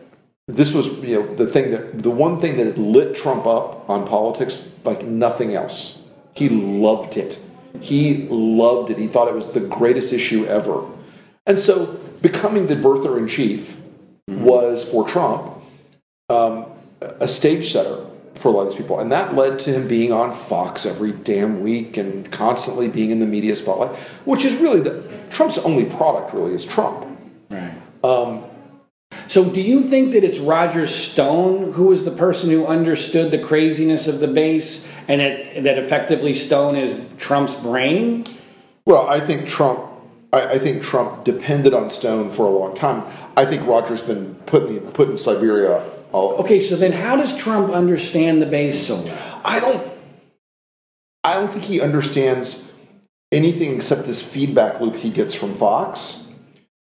this 0.55 0.73
was 0.73 0.89
you 1.03 1.21
know 1.21 1.35
the 1.35 1.47
thing 1.47 1.71
that 1.71 2.03
the 2.03 2.11
one 2.11 2.39
thing 2.39 2.57
that 2.57 2.67
had 2.67 2.79
lit 2.79 3.15
Trump 3.15 3.47
up 3.47 3.89
on 3.89 4.07
politics 4.07 4.75
like 4.85 5.05
nothing 5.05 5.55
else. 5.55 6.03
He 6.35 6.49
loved 6.49 7.17
it. 7.17 7.39
He 7.81 8.27
loved 8.29 8.91
it. 8.91 8.99
He 8.99 9.07
thought 9.07 9.29
it 9.29 9.35
was 9.35 9.53
the 9.53 9.61
greatest 9.61 10.13
issue 10.13 10.45
ever. 10.47 10.87
And 11.47 11.59
so 11.59 11.87
becoming 12.23 12.67
the 12.67 12.77
birther 12.77 13.19
in 13.19 13.29
chief 13.29 13.81
was 14.29 14.85
for 14.89 15.07
Trump 15.07 15.59
um, 16.29 16.67
a 17.01 17.29
stage 17.29 17.73
setter 17.73 18.07
for 18.35 18.49
a 18.49 18.51
lot 18.51 18.63
of 18.63 18.69
these 18.71 18.79
people. 18.79 18.99
And 18.99 19.13
that 19.13 19.35
led 19.35 19.59
to 19.61 19.73
him 19.73 19.89
being 19.89 20.13
on 20.13 20.33
Fox 20.33 20.87
every 20.87 21.13
damn 21.13 21.61
week 21.61 21.97
and 21.97 22.31
constantly 22.31 22.89
being 22.89 23.11
in 23.11 23.21
the 23.21 23.27
media 23.27 23.55
spotlight, 23.57 23.95
which 24.25 24.45
is 24.45 24.55
really 24.57 24.81
the 24.81 25.03
Trump's 25.31 25.59
only 25.59 25.85
product, 25.85 26.35
really, 26.35 26.55
is 26.55 26.65
Trump. 26.65 27.07
Right. 27.51 27.75
Um, 28.03 28.42
so, 29.33 29.49
do 29.49 29.63
you 29.63 29.81
think 29.81 30.13
that 30.13 30.25
it's 30.25 30.39
Roger 30.39 30.87
Stone 30.87 31.73
who 31.73 31.91
is 31.91 32.05
the 32.05 32.11
person 32.11 32.51
who 32.51 32.67
understood 32.67 33.31
the 33.31 33.39
craziness 33.39 34.07
of 34.07 34.21
the 34.21 34.29
base 34.29 34.87
and 35.09 35.23
it, 35.23 35.65
that 35.65 35.79
effectively 35.79 36.35
Stone 36.35 36.77
is 36.77 37.01
Trump's 37.17 37.57
brain? 37.57 38.27
Well, 38.85 39.09
I 39.09 39.21
think 39.21 39.49
Trump. 39.49 39.89
I, 40.35 40.53
I, 40.53 40.59
think 40.59 40.83
Trump 40.83 41.25
depended 41.25 41.73
on 41.73 41.89
Stone 41.89 42.33
for 42.33 42.45
a 42.45 42.51
long 42.51 42.77
time. 42.77 43.05
I 43.35 43.47
think 43.47 43.67
Roger's 43.67 44.03
been 44.03 44.35
put 44.45 44.69
in, 44.69 44.81
put 44.93 45.09
in 45.09 45.17
Siberia. 45.17 45.83
All, 46.13 46.33
okay, 46.35 46.61
so 46.61 46.77
then 46.77 46.93
how 46.93 47.17
does 47.17 47.35
Trump 47.35 47.73
understand 47.73 48.43
the 48.43 48.47
base 48.47 48.87
so 48.87 49.01
well? 49.01 49.41
I 49.47 49.61
don't. 49.61 49.91
I 51.25 51.33
don't 51.37 51.51
think 51.51 51.65
he 51.65 51.81
understands 51.81 52.71
anything 53.33 53.77
except 53.77 54.07
this 54.07 54.21
feedback 54.21 54.79
loop 54.79 54.97
he 54.97 55.09
gets 55.09 55.33
from 55.33 55.55
Fox, 55.55 56.27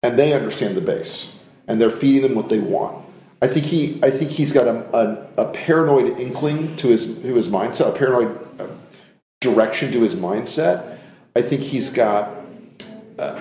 and 0.02 0.18
they 0.18 0.34
understand 0.34 0.76
the 0.76 0.82
base, 0.82 1.35
and 1.68 1.80
they're 1.80 1.90
feeding 1.90 2.22
them 2.22 2.34
what 2.34 2.48
they 2.48 2.58
want. 2.58 3.04
I 3.42 3.48
think 3.48 3.66
he, 3.66 4.00
I 4.02 4.10
think 4.10 4.30
he's 4.30 4.52
got 4.52 4.66
a, 4.66 4.96
a, 4.96 5.42
a 5.42 5.52
paranoid 5.52 6.18
inkling 6.18 6.76
to 6.76 6.88
his 6.88 7.18
to 7.20 7.34
his 7.34 7.48
mindset, 7.48 7.94
a 7.94 7.98
paranoid 7.98 8.60
uh, 8.60 8.68
direction 9.40 9.92
to 9.92 10.00
his 10.00 10.14
mindset. 10.14 10.98
I 11.34 11.42
think 11.42 11.60
he's 11.60 11.90
got, 11.90 12.34
uh, 13.18 13.38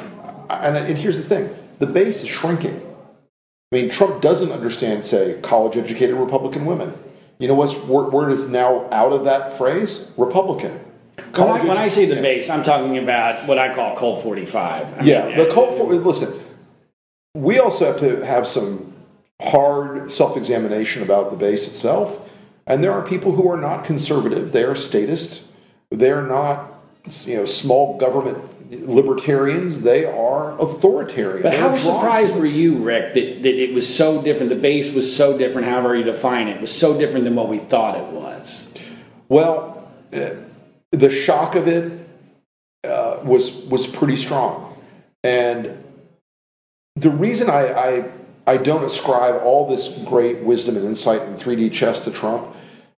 and, 0.50 0.76
and 0.76 0.98
here's 0.98 1.18
the 1.18 1.24
thing: 1.24 1.50
the 1.80 1.88
base 1.88 2.24
is 2.24 2.30
shrinking. 2.30 2.82
I 3.72 3.76
mean, 3.76 3.90
Trump 3.90 4.22
doesn't 4.22 4.52
understand, 4.52 5.06
say, 5.06 5.40
college-educated 5.42 6.16
Republican 6.16 6.66
women. 6.66 6.94
You 7.40 7.48
know 7.48 7.56
what's 7.56 7.76
word 7.78 8.32
is 8.32 8.48
now 8.48 8.88
out 8.92 9.12
of 9.12 9.26
that 9.26 9.58
phrase? 9.58 10.12
Republican. 10.18 10.80
When 11.34 11.48
I, 11.48 11.66
when 11.66 11.78
I, 11.78 11.88
say 11.88 12.06
the 12.06 12.16
base, 12.16 12.50
I'm 12.50 12.64
talking 12.64 12.98
about 12.98 13.48
what 13.48 13.58
I 13.58 13.74
call 13.74 13.96
Colt 13.96 14.24
45. 14.24 15.00
I 15.00 15.04
yeah, 15.04 15.28
mean, 15.28 15.38
the 15.38 15.48
Colt 15.48 15.78
45. 15.78 16.06
Listen, 16.06 16.45
we 17.36 17.60
also 17.60 17.86
have 17.86 18.00
to 18.00 18.26
have 18.26 18.48
some 18.48 18.94
hard 19.42 20.10
self 20.10 20.38
examination 20.38 21.04
about 21.04 21.30
the 21.30 21.38
base 21.38 21.68
itself. 21.68 22.22
And 22.66 22.84
there 22.84 22.94
are 22.94 23.06
people 23.06 23.34
who 23.34 23.52
are 23.52 23.58
not 23.58 23.84
conservative, 23.84 24.52
they 24.52 24.64
are 24.64 24.74
statist, 24.74 25.44
they're 25.92 26.24
not 26.24 26.74
you 27.26 27.36
know, 27.36 27.46
small 27.46 27.98
government 28.00 28.40
libertarians, 28.72 29.82
they 29.82 30.06
are 30.06 30.60
authoritarian. 30.60 31.44
But 31.44 31.54
how 31.54 31.76
surprised 31.76 32.34
were 32.36 32.48
you, 32.48 32.78
Rick, 32.78 33.14
that, 33.14 33.44
that 33.44 33.64
it 33.64 33.76
was 33.76 33.94
so 33.94 34.24
different? 34.24 34.50
The 34.50 34.58
base 34.58 34.92
was 34.92 35.16
so 35.16 35.38
different, 35.38 35.68
however 35.68 35.96
you 35.96 36.04
define 36.04 36.48
it, 36.48 36.56
it 36.56 36.62
was 36.62 36.76
so 36.76 36.98
different 36.98 37.26
than 37.26 37.36
what 37.36 37.50
we 37.50 37.60
thought 37.60 37.96
it 37.98 38.06
was. 38.06 38.66
Well, 39.30 39.88
uh, 40.12 40.32
the 40.90 41.12
shock 41.12 41.54
of 41.54 41.68
it 41.68 41.92
uh, 42.84 43.20
was 43.24 43.52
was 43.66 43.86
pretty 43.86 44.16
strong, 44.16 44.76
and 45.24 45.85
the 46.96 47.10
reason 47.10 47.50
I, 47.50 47.74
I 47.74 48.12
I 48.48 48.58
don't 48.58 48.84
ascribe 48.84 49.42
all 49.44 49.68
this 49.68 49.98
great 50.06 50.44
wisdom 50.44 50.78
and 50.78 50.86
insight 50.86 51.22
and 51.22 51.38
3D 51.38 51.72
chess 51.72 52.04
to 52.06 52.12
Trump 52.12 52.56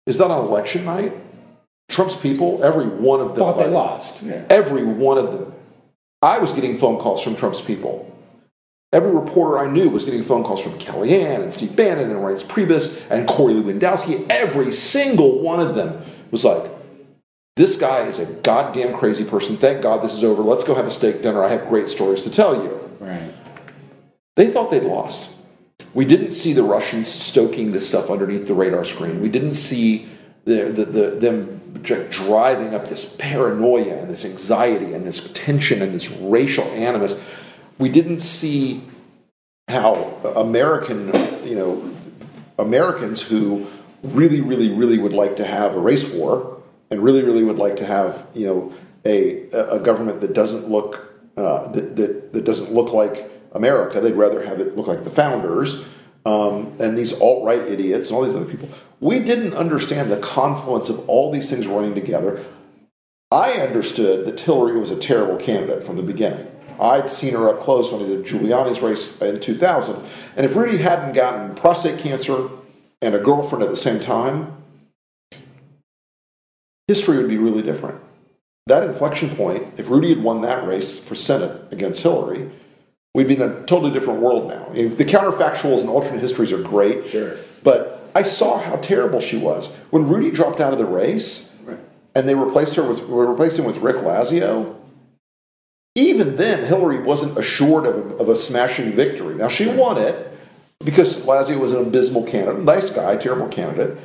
is 0.06 0.18
that 0.18 0.32
on 0.32 0.46
election 0.46 0.86
night, 0.86 1.14
Trump's 1.88 2.16
people, 2.16 2.64
every 2.64 2.88
one 2.88 3.20
of 3.20 3.30
them 3.30 3.38
thought 3.38 3.58
they 3.58 3.70
lost. 3.70 4.24
Yeah. 4.24 4.44
Every 4.50 4.84
one 4.84 5.18
of 5.18 5.32
them. 5.32 5.54
I 6.22 6.40
was 6.40 6.52
getting 6.52 6.78
phone 6.78 7.00
calls 7.00 7.22
from 7.22 7.36
Trump's 7.36 7.62
people. 7.62 8.12
Every 8.92 9.12
reporter 9.12 9.60
I 9.60 9.68
knew 9.68 9.90
was 9.90 10.06
getting 10.06 10.24
phone 10.24 10.44
calls 10.44 10.64
from 10.64 10.74
Kellyanne 10.80 11.44
and 11.44 11.54
Steve 11.54 11.76
Bannon 11.76 12.10
and 12.10 12.20
Reince 12.20 12.46
Priebus 12.46 13.06
and 13.12 13.28
Corey 13.28 13.54
Lewandowski. 13.54 14.26
Every 14.30 14.72
single 14.72 15.42
one 15.42 15.60
of 15.60 15.76
them 15.76 16.02
was 16.32 16.44
like, 16.44 16.72
this 17.56 17.78
guy 17.80 18.02
is 18.06 18.20
a 18.20 18.26
goddamn 18.26 18.96
crazy 18.96 19.24
person. 19.24 19.58
Thank 19.58 19.84
God 19.84 20.02
this 20.02 20.14
is 20.14 20.24
over. 20.24 20.42
Let's 20.42 20.64
go 20.64 20.76
have 20.76 20.88
a 20.88 20.92
steak 20.92 21.22
dinner. 21.22 21.44
I 21.44 21.50
have 21.50 21.68
great 21.68 21.90
stories 21.90 22.24
to 22.24 22.32
tell 22.32 22.64
you. 22.64 22.98
Right. 23.00 23.34
They 24.36 24.48
thought 24.48 24.72
they'd 24.72 24.84
lost. 24.84 25.30
We 25.94 26.06
didn't 26.06 26.32
see 26.32 26.54
the 26.54 26.64
Russians 26.64 27.08
stoking 27.08 27.72
this 27.72 27.88
stuff 27.88 28.10
underneath 28.10 28.48
the 28.48 28.54
radar 28.54 28.84
screen. 28.84 29.22
We 29.22 29.30
didn't 29.30 29.54
see 29.54 30.08
the, 30.44 30.66
the, 30.66 30.86
the, 30.86 31.10
them 31.12 31.62
driving 31.82 32.74
up 32.74 32.90
this 32.90 33.16
paranoia 33.18 34.00
and 34.00 34.10
this 34.10 34.26
anxiety 34.26 34.94
and 34.94 35.06
this 35.06 35.32
tension 35.34 35.82
and 35.82 35.94
this 35.94 36.10
racial 36.10 36.66
animus. 36.66 37.22
We 37.78 37.90
didn't 37.90 38.20
see 38.20 38.84
how 39.68 39.94
American, 40.36 41.08
you 41.46 41.56
know, 41.56 41.92
Americans 42.60 43.22
who 43.22 43.68
really, 44.04 44.42
really, 44.42 44.72
really 44.72 44.98
would 44.98 45.14
like 45.14 45.36
to 45.38 45.46
have 45.46 45.76
a 45.76 45.80
race 45.80 46.12
war 46.14 46.62
and 46.92 47.02
really, 47.02 47.24
really 47.24 47.44
would 47.44 47.58
like 47.58 47.76
to 47.78 47.86
have, 47.86 48.28
you 48.34 48.46
know, 48.46 48.74
a, 49.06 49.50
a 49.50 49.80
government 49.80 50.22
that 50.22 50.34
doesn't 50.34 50.70
look 50.70 51.14
uh, 51.38 51.68
that, 51.72 51.96
that, 51.96 52.34
that 52.34 52.46
doesn't 52.46 52.74
look 52.74 52.94
like 52.94 53.30
America. 53.56 54.00
They'd 54.00 54.14
rather 54.14 54.46
have 54.46 54.60
it 54.60 54.76
look 54.76 54.88
like 54.88 55.04
the 55.04 55.10
founders 55.10 55.84
um, 56.26 56.76
and 56.80 56.98
these 56.98 57.20
alt 57.20 57.46
right 57.46 57.62
idiots 57.62 58.10
and 58.10 58.18
all 58.18 58.26
these 58.26 58.36
other 58.36 58.46
people. 58.46 58.70
We 59.00 59.20
didn't 59.20 59.54
understand 59.54 60.12
the 60.12 60.18
confluence 60.20 60.90
of 60.90 61.08
all 61.10 61.32
these 61.32 61.50
things 61.50 61.68
running 61.68 61.96
together. 61.96 62.44
I 63.32 63.54
understood 63.54 64.26
that 64.26 64.40
Hillary 64.40 64.80
was 64.80 64.92
a 64.92 64.96
terrible 64.96 65.38
candidate 65.38 65.84
from 65.84 65.98
the 65.98 66.04
beginning. 66.04 66.52
I'd 66.80 67.10
seen 67.10 67.34
her 67.34 67.48
up 67.50 67.62
close 67.62 67.92
when 67.92 68.02
he 68.02 68.08
did 68.08 68.26
Giuliani's 68.26 68.82
race 68.82 69.20
in 69.22 69.40
2000. 69.40 70.04
And 70.36 70.46
if 70.46 70.56
Rudy 70.56 70.78
hadn't 70.78 71.14
gotten 71.14 71.56
prostate 71.56 72.00
cancer 72.00 72.50
and 73.02 73.16
a 73.16 73.20
girlfriend 73.20 73.64
at 73.64 73.70
the 73.70 73.78
same 73.78 74.00
time, 74.00 74.58
history 76.88 77.18
would 77.18 77.30
be 77.30 77.38
really 77.38 77.62
different. 77.62 78.02
That 78.68 78.84
inflection 78.84 79.36
point, 79.36 79.80
if 79.80 79.90
Rudy 79.90 80.10
had 80.10 80.24
won 80.24 80.42
that 80.42 80.68
race 80.68 80.98
for 80.98 81.16
Senate 81.16 81.72
against 81.72 82.02
Hillary, 82.02 82.50
we'd 83.16 83.30
be 83.30 83.36
in 83.36 83.42
a 83.42 83.64
totally 83.66 83.92
different 83.92 84.20
world 84.20 84.50
now. 84.50 84.68
The 84.74 85.06
counterfactuals 85.06 85.80
and 85.80 85.90
alternate 85.90 86.20
histories 86.20 86.52
are 86.52 86.62
great. 86.62 87.08
Sure. 87.08 87.38
But 87.64 88.12
I 88.14 88.22
saw 88.22 88.60
how 88.60 88.76
terrible 88.76 89.22
she 89.22 89.38
was. 89.38 89.74
When 89.90 90.08
Rudy 90.08 90.32
dropped 90.32 90.60
out 90.60 90.74
of 90.74 90.80
the 90.80 90.86
race 90.86 91.56
right. 91.64 91.80
and 92.14 92.28
they 92.28 92.36
replaced 92.36 92.76
her 92.76 92.84
with 92.84 93.00
replaced 93.04 93.58
him 93.58 93.66
with 93.66 93.78
Rick 93.78 93.98
Lazio, 93.98 94.76
even 95.96 96.36
then 96.36 96.66
Hillary 96.66 97.02
wasn't 97.02 97.38
assured 97.38 97.86
of 97.86 97.96
a, 97.96 98.16
of 98.18 98.28
a 98.28 98.36
smashing 98.36 98.92
victory. 98.92 99.36
Now 99.36 99.48
she 99.48 99.68
won 99.68 99.98
it 99.98 100.38
because 100.84 101.26
Lazio 101.26 101.58
was 101.58 101.72
an 101.72 101.88
abysmal 101.88 102.24
candidate, 102.24 102.64
nice 102.64 102.90
guy, 102.90 103.16
terrible 103.16 103.48
candidate. 103.48 103.98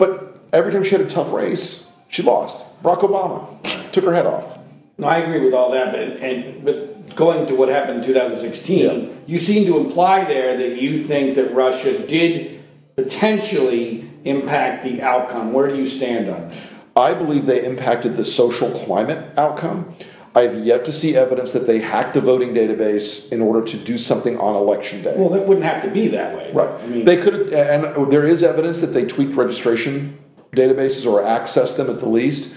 But 0.00 0.36
every 0.52 0.72
time 0.72 0.82
she 0.82 0.90
had 0.90 1.00
a 1.00 1.08
tough 1.08 1.32
race, 1.32 1.86
she 2.08 2.24
lost. 2.24 2.58
Barack 2.82 3.00
Obama 3.00 3.92
took 3.92 4.04
her 4.04 4.14
head 4.14 4.26
off. 4.26 4.58
No, 4.98 5.06
I 5.06 5.18
agree 5.18 5.44
with 5.44 5.54
all 5.54 5.70
that, 5.70 5.92
but 5.92 6.00
and 6.00 6.64
but 6.64 6.95
going 7.16 7.46
to 7.46 7.56
what 7.56 7.68
happened 7.68 7.98
in 7.98 8.04
2016, 8.04 8.78
yeah. 8.78 9.14
you 9.26 9.38
seem 9.38 9.66
to 9.66 9.78
imply 9.78 10.24
there 10.24 10.56
that 10.56 10.80
you 10.80 11.02
think 11.02 11.34
that 11.34 11.52
Russia 11.52 12.06
did 12.06 12.62
potentially 12.94 14.08
impact 14.24 14.84
the 14.84 15.02
outcome. 15.02 15.52
Where 15.52 15.68
do 15.68 15.76
you 15.76 15.86
stand 15.86 16.28
on 16.28 16.48
that? 16.48 16.58
I 16.94 17.14
believe 17.14 17.46
they 17.46 17.64
impacted 17.64 18.16
the 18.16 18.24
social 18.24 18.70
climate 18.70 19.36
outcome. 19.38 19.94
I 20.34 20.42
have 20.42 20.54
yet 20.64 20.84
to 20.84 20.92
see 20.92 21.16
evidence 21.16 21.52
that 21.52 21.66
they 21.66 21.78
hacked 21.78 22.16
a 22.16 22.20
voting 22.20 22.54
database 22.54 23.32
in 23.32 23.40
order 23.40 23.66
to 23.66 23.76
do 23.78 23.96
something 23.96 24.38
on 24.38 24.54
election 24.54 25.02
day. 25.02 25.14
Well, 25.16 25.30
that 25.30 25.46
wouldn't 25.46 25.64
have 25.64 25.82
to 25.82 25.90
be 25.90 26.08
that 26.08 26.36
way. 26.36 26.52
Right. 26.52 26.68
I 26.68 26.86
mean, 26.86 27.04
they 27.06 27.16
could 27.16 27.32
have, 27.32 27.52
and 27.52 28.12
there 28.12 28.24
is 28.24 28.42
evidence 28.42 28.80
that 28.82 28.88
they 28.88 29.06
tweaked 29.06 29.34
registration 29.34 30.18
databases 30.52 31.10
or 31.10 31.22
accessed 31.22 31.76
them 31.76 31.88
at 31.88 31.98
the 31.98 32.08
least. 32.08 32.54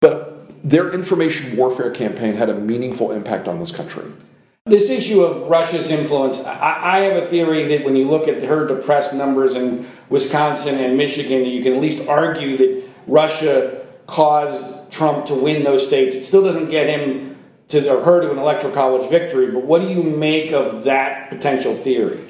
But 0.00 0.39
their 0.62 0.92
information 0.92 1.56
warfare 1.56 1.90
campaign 1.90 2.34
had 2.34 2.48
a 2.48 2.54
meaningful 2.54 3.12
impact 3.12 3.48
on 3.48 3.58
this 3.58 3.72
country. 3.72 4.04
This 4.66 4.90
issue 4.90 5.22
of 5.22 5.48
Russia's 5.48 5.90
influence, 5.90 6.38
I, 6.44 6.98
I, 6.98 6.98
have 7.00 7.22
a 7.22 7.26
theory 7.26 7.66
that 7.68 7.84
when 7.84 7.96
you 7.96 8.08
look 8.08 8.28
at 8.28 8.42
her 8.42 8.66
depressed 8.66 9.14
numbers 9.14 9.56
in 9.56 9.88
Wisconsin 10.10 10.76
and 10.76 10.98
Michigan, 10.98 11.46
you 11.46 11.62
can 11.62 11.74
at 11.74 11.80
least 11.80 12.06
argue 12.06 12.58
that 12.58 12.88
Russia 13.06 13.84
caused 14.06 14.92
Trump 14.92 15.26
to 15.26 15.34
win 15.34 15.64
those 15.64 15.86
states. 15.86 16.14
It 16.14 16.24
still 16.24 16.42
doesn't 16.42 16.70
get 16.70 16.88
him 16.88 17.38
to 17.68 17.88
or 17.88 18.04
her 18.04 18.20
to 18.20 18.30
an 18.30 18.38
electoral 18.38 18.72
college 18.72 19.08
victory, 19.08 19.50
but 19.50 19.64
what 19.64 19.80
do 19.80 19.88
you 19.88 20.02
make 20.02 20.52
of 20.52 20.84
that 20.84 21.30
potential 21.30 21.76
theory? 21.76 22.20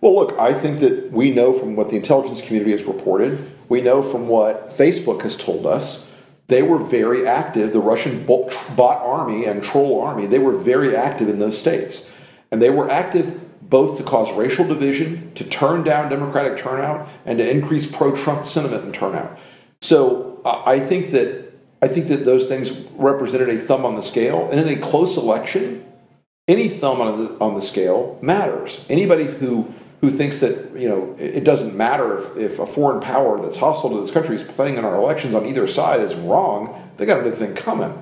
Well, 0.00 0.14
look, 0.14 0.38
I 0.38 0.54
think 0.54 0.80
that 0.80 1.12
we 1.12 1.30
know 1.30 1.52
from 1.52 1.76
what 1.76 1.90
the 1.90 1.96
intelligence 1.96 2.40
community 2.40 2.72
has 2.72 2.84
reported, 2.84 3.50
we 3.68 3.80
know 3.80 4.02
from 4.02 4.28
what 4.28 4.70
Facebook 4.70 5.22
has 5.22 5.36
told 5.36 5.66
us 5.66 6.10
they 6.46 6.62
were 6.62 6.78
very 6.78 7.26
active. 7.26 7.72
The 7.72 7.80
Russian 7.80 8.24
bot 8.26 9.02
army 9.02 9.44
and 9.44 9.62
troll 9.62 10.00
army, 10.00 10.26
they 10.26 10.38
were 10.38 10.56
very 10.56 10.94
active 10.94 11.28
in 11.28 11.38
those 11.38 11.58
states. 11.58 12.10
And 12.50 12.60
they 12.60 12.70
were 12.70 12.90
active 12.90 13.40
both 13.62 13.96
to 13.96 14.04
cause 14.04 14.30
racial 14.32 14.66
division, 14.66 15.32
to 15.34 15.44
turn 15.44 15.82
down 15.82 16.10
Democratic 16.10 16.58
turnout, 16.58 17.08
and 17.24 17.38
to 17.38 17.50
increase 17.50 17.86
pro-Trump 17.86 18.46
sentiment 18.46 18.84
and 18.84 18.94
turnout. 18.94 19.38
So 19.80 20.40
I 20.44 20.78
think 20.78 21.10
that 21.12 21.44
I 21.82 21.88
think 21.88 22.08
that 22.08 22.24
those 22.24 22.46
things 22.46 22.70
represented 22.96 23.50
a 23.50 23.58
thumb 23.58 23.84
on 23.84 23.94
the 23.94 24.02
scale. 24.02 24.48
And 24.50 24.58
in 24.58 24.68
a 24.68 24.80
close 24.80 25.18
election, 25.18 25.84
any 26.48 26.68
thumb 26.68 27.00
on 27.00 27.24
the, 27.24 27.38
on 27.40 27.54
the 27.54 27.60
scale 27.60 28.18
matters. 28.22 28.86
Anybody 28.88 29.24
who 29.24 29.72
who 30.04 30.10
thinks 30.10 30.40
that 30.40 30.78
you 30.78 30.88
know 30.88 31.16
it 31.18 31.44
doesn't 31.44 31.74
matter 31.74 32.18
if, 32.18 32.36
if 32.36 32.58
a 32.58 32.66
foreign 32.66 33.00
power 33.00 33.40
that's 33.40 33.56
hostile 33.56 33.90
to 33.90 34.00
this 34.00 34.10
country 34.10 34.36
is 34.36 34.42
playing 34.42 34.76
in 34.76 34.84
our 34.84 34.96
elections 34.96 35.34
on 35.34 35.46
either 35.46 35.66
side 35.66 36.00
is 36.00 36.14
wrong, 36.14 36.90
they 36.96 37.06
got 37.06 37.18
a 37.18 37.20
another 37.20 37.34
thing 37.36 37.54
coming. 37.54 38.00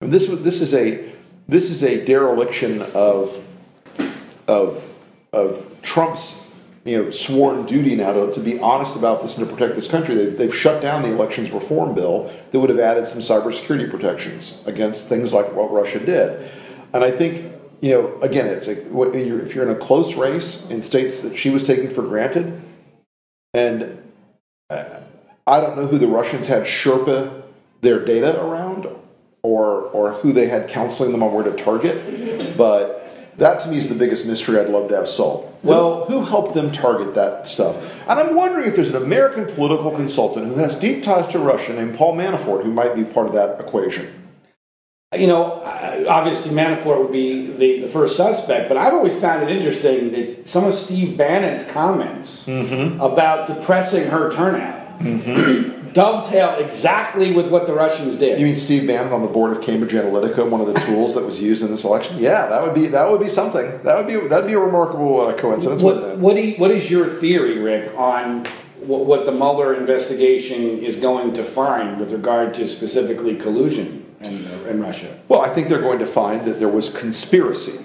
This 0.00 0.26
this 0.26 0.60
is 0.60 0.74
a 0.74 1.10
this 1.48 1.70
is 1.70 1.82
a 1.82 2.04
dereliction 2.04 2.82
of 2.94 3.44
of 4.46 4.86
of 5.32 5.66
Trump's 5.82 6.48
you 6.84 7.02
know 7.02 7.10
sworn 7.10 7.66
duty 7.66 7.96
now 7.96 8.12
to, 8.12 8.32
to 8.32 8.40
be 8.40 8.58
honest 8.60 8.96
about 8.96 9.22
this 9.22 9.36
and 9.36 9.46
to 9.46 9.52
protect 9.52 9.76
this 9.76 9.88
country. 9.88 10.14
They've, 10.14 10.36
they've 10.36 10.54
shut 10.54 10.82
down 10.82 11.02
the 11.02 11.12
elections 11.12 11.50
reform 11.50 11.94
bill 11.94 12.32
that 12.50 12.60
would 12.60 12.70
have 12.70 12.78
added 12.78 13.06
some 13.06 13.20
cybersecurity 13.20 13.90
protections 13.90 14.62
against 14.66 15.08
things 15.08 15.32
like 15.32 15.52
what 15.54 15.70
Russia 15.72 15.98
did. 15.98 16.50
And 16.92 17.04
I 17.04 17.10
think 17.10 17.52
you 17.80 17.90
know 17.90 18.20
again, 18.20 18.46
it's 18.46 18.66
a, 18.66 18.72
if 18.72 19.54
you're 19.54 19.68
in 19.68 19.74
a 19.74 19.78
close 19.78 20.14
race 20.14 20.68
in 20.70 20.82
states 20.82 21.20
that 21.20 21.36
she 21.36 21.50
was 21.50 21.66
taking 21.66 21.90
for 21.90 22.02
granted, 22.02 22.60
and 23.54 24.02
uh, 24.68 25.00
I 25.46 25.60
don't 25.60 25.76
know 25.76 25.86
who 25.86 25.98
the 25.98 26.06
Russians 26.06 26.46
had 26.46 26.64
Sherpa 26.64 27.42
their 27.80 28.04
data 28.04 28.40
around 28.42 28.86
or 29.42 29.82
or 29.82 30.12
who 30.14 30.32
they 30.32 30.48
had 30.48 30.68
counseling 30.68 31.12
them 31.12 31.22
on 31.22 31.32
where 31.32 31.44
to 31.44 31.52
target, 31.52 32.56
but 32.56 33.00
that 33.38 33.60
to 33.60 33.68
me 33.68 33.78
is 33.78 33.88
the 33.88 33.94
biggest 33.94 34.26
mystery 34.26 34.58
I'd 34.58 34.68
love 34.68 34.88
to 34.90 34.96
have 34.96 35.08
solved. 35.08 35.64
Well, 35.64 36.04
who, 36.04 36.20
who 36.20 36.24
helped 36.26 36.54
them 36.54 36.72
target 36.72 37.14
that 37.14 37.48
stuff? 37.48 37.76
And 38.08 38.18
I'm 38.18 38.34
wondering 38.34 38.68
if 38.68 38.74
there's 38.74 38.90
an 38.90 39.02
American 39.02 39.46
political 39.46 39.90
consultant 39.92 40.46
who 40.48 40.56
has 40.56 40.74
deep 40.76 41.02
ties 41.02 41.26
to 41.28 41.38
Russia 41.38 41.72
named 41.74 41.96
Paul 41.96 42.16
Manafort 42.16 42.64
who 42.64 42.72
might 42.72 42.94
be 42.94 43.04
part 43.04 43.28
of 43.28 43.34
that 43.34 43.60
equation. 43.60 44.19
You 45.12 45.26
know, 45.26 45.60
obviously 46.08 46.52
Manafort 46.52 47.02
would 47.02 47.10
be 47.10 47.50
the, 47.50 47.80
the 47.80 47.88
first 47.88 48.16
suspect, 48.16 48.68
but 48.68 48.76
I've 48.76 48.94
always 48.94 49.18
found 49.18 49.42
it 49.42 49.50
interesting 49.54 50.12
that 50.12 50.48
some 50.48 50.64
of 50.64 50.72
Steve 50.72 51.16
Bannon's 51.16 51.68
comments 51.72 52.46
mm-hmm. 52.46 53.00
about 53.00 53.48
depressing 53.48 54.08
her 54.08 54.30
turnout 54.30 55.00
mm-hmm 55.00 55.80
dovetail 55.92 56.54
exactly 56.64 57.32
with 57.32 57.48
what 57.48 57.66
the 57.66 57.74
Russians 57.74 58.16
did. 58.16 58.38
You 58.38 58.46
mean 58.46 58.54
Steve 58.54 58.86
Bannon 58.86 59.12
on 59.12 59.22
the 59.22 59.28
board 59.28 59.56
of 59.56 59.62
Cambridge 59.62 59.92
Analytica, 59.92 60.48
one 60.48 60.60
of 60.60 60.68
the 60.68 60.78
tools 60.80 61.14
that 61.14 61.24
was 61.24 61.42
used 61.42 61.62
in 61.62 61.70
this 61.70 61.84
election? 61.84 62.18
Yeah, 62.18 62.46
that 62.46 62.62
would 62.62 62.74
be 62.74 62.86
that 62.88 63.10
would 63.10 63.20
be 63.20 63.28
something. 63.28 63.82
That 63.82 63.96
would 63.96 64.06
be 64.06 64.28
that'd 64.28 64.46
be 64.46 64.52
a 64.52 64.58
remarkable 64.58 65.20
uh, 65.20 65.34
coincidence. 65.34 65.82
What 65.82 66.18
what, 66.18 66.36
you, 66.36 66.54
what 66.54 66.70
is 66.70 66.90
your 66.90 67.08
theory, 67.18 67.58
Rick, 67.58 67.92
on 67.96 68.44
what, 68.78 69.06
what 69.06 69.26
the 69.26 69.32
Mueller 69.32 69.74
investigation 69.74 70.78
is 70.78 70.96
going 70.96 71.34
to 71.34 71.44
find 71.44 71.98
with 71.98 72.12
regard 72.12 72.54
to 72.54 72.68
specifically 72.68 73.36
collusion 73.36 74.09
in, 74.20 74.46
in 74.68 74.80
Russia? 74.80 75.18
Well, 75.28 75.40
I 75.40 75.48
think 75.48 75.68
they're 75.68 75.80
going 75.80 75.98
to 76.00 76.06
find 76.06 76.46
that 76.46 76.58
there 76.58 76.68
was 76.68 76.94
conspiracy, 76.94 77.84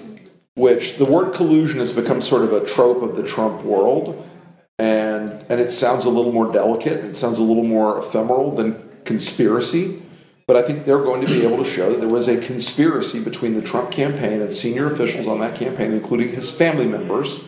which 0.54 0.96
the 0.96 1.04
word 1.04 1.34
collusion 1.34 1.78
has 1.78 1.92
become 1.92 2.22
sort 2.22 2.42
of 2.42 2.52
a 2.52 2.64
trope 2.64 3.02
of 3.02 3.16
the 3.16 3.22
Trump 3.22 3.62
world 3.62 4.26
and 4.78 5.44
and 5.48 5.60
it 5.60 5.70
sounds 5.70 6.04
a 6.04 6.10
little 6.10 6.32
more 6.32 6.52
delicate. 6.52 7.04
It 7.04 7.16
sounds 7.16 7.38
a 7.38 7.42
little 7.42 7.64
more 7.64 7.98
ephemeral 7.98 8.50
than 8.50 8.82
conspiracy. 9.04 10.02
But 10.46 10.56
I 10.56 10.62
think 10.62 10.84
they're 10.84 11.02
going 11.02 11.22
to 11.22 11.26
be 11.26 11.44
able 11.44 11.64
to 11.64 11.68
show 11.68 11.90
that 11.90 12.00
there 12.00 12.08
was 12.08 12.28
a 12.28 12.36
conspiracy 12.36 13.22
between 13.22 13.54
the 13.54 13.62
Trump 13.62 13.90
campaign 13.90 14.40
and 14.40 14.52
senior 14.52 14.92
officials 14.92 15.26
on 15.26 15.40
that 15.40 15.56
campaign, 15.56 15.92
including 15.92 16.34
his 16.34 16.50
family 16.50 16.86
members, 16.86 17.42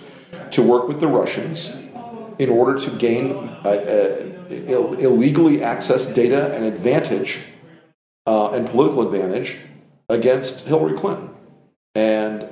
to 0.51 0.63
work 0.63 0.89
with 0.89 0.99
the 0.99 1.07
Russians 1.07 1.77
in 2.41 2.49
order 2.49 2.81
to 2.81 2.91
gain 2.99 3.33
uh, 3.65 3.69
uh, 3.69 4.25
Ill- 4.49 4.95
illegally 4.95 5.63
access 5.63 6.07
data 6.07 6.55
and 6.55 6.65
advantage 6.65 7.41
uh, 8.29 8.51
and 8.51 8.69
political 8.69 9.01
advantage 9.01 9.57
against 10.11 10.67
Hillary 10.67 10.95
Clinton. 10.95 11.31
And 11.95 12.47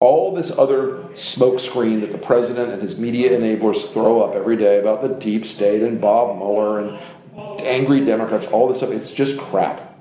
all 0.00 0.34
this 0.34 0.56
other 0.56 0.94
smokescreen 1.14 2.00
that 2.00 2.12
the 2.12 2.18
president 2.18 2.72
and 2.72 2.80
his 2.80 2.98
media 2.98 3.38
enablers 3.38 3.92
throw 3.92 4.22
up 4.22 4.34
every 4.34 4.56
day 4.56 4.80
about 4.80 5.02
the 5.02 5.08
deep 5.08 5.44
state 5.44 5.82
and 5.82 6.00
Bob 6.00 6.38
Mueller 6.38 6.80
and 6.80 7.60
angry 7.60 8.04
Democrats, 8.06 8.46
all 8.46 8.68
this 8.68 8.78
stuff, 8.78 8.90
it's 8.90 9.10
just 9.10 9.36
crap. 9.36 9.98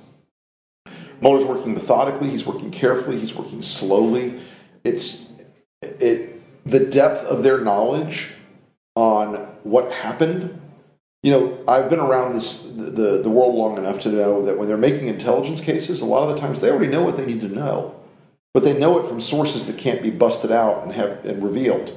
Mueller's 1.19 1.43
working 1.43 1.73
methodically, 1.73 2.29
he's 2.29 2.45
working 2.45 2.71
carefully, 2.71 3.19
he's 3.19 3.35
working 3.35 3.61
slowly. 3.61 4.39
It's 4.85 5.27
it 5.81 6.41
the 6.65 6.79
depth 6.79 7.23
of 7.25 7.43
their 7.43 7.59
knowledge 7.59 8.31
on 8.95 9.35
what 9.63 9.91
happened. 9.91 10.61
You 11.25 11.31
know, 11.31 11.57
I've 11.67 11.89
been 11.89 11.99
around 11.99 12.35
this 12.35 12.61
the, 12.61 13.19
the 13.21 13.29
world 13.29 13.55
long 13.55 13.79
enough 13.79 13.99
to 14.01 14.09
know 14.09 14.45
that 14.45 14.59
when 14.59 14.67
they're 14.67 14.77
making 14.77 15.07
intelligence 15.07 15.59
cases, 15.59 16.01
a 16.01 16.05
lot 16.05 16.29
of 16.29 16.35
the 16.35 16.41
times 16.41 16.61
they 16.61 16.69
already 16.69 16.91
know 16.91 17.01
what 17.01 17.17
they 17.17 17.25
need 17.25 17.41
to 17.41 17.49
know 17.49 17.95
but 18.55 18.63
they 18.63 18.79
know 18.79 18.97
it 18.97 19.05
from 19.05 19.19
sources 19.19 19.65
that 19.65 19.77
can't 19.77 20.01
be 20.01 20.09
busted 20.09 20.49
out 20.49 20.81
and 20.81 20.93
have 20.93 21.25
and 21.25 21.43
revealed. 21.43 21.93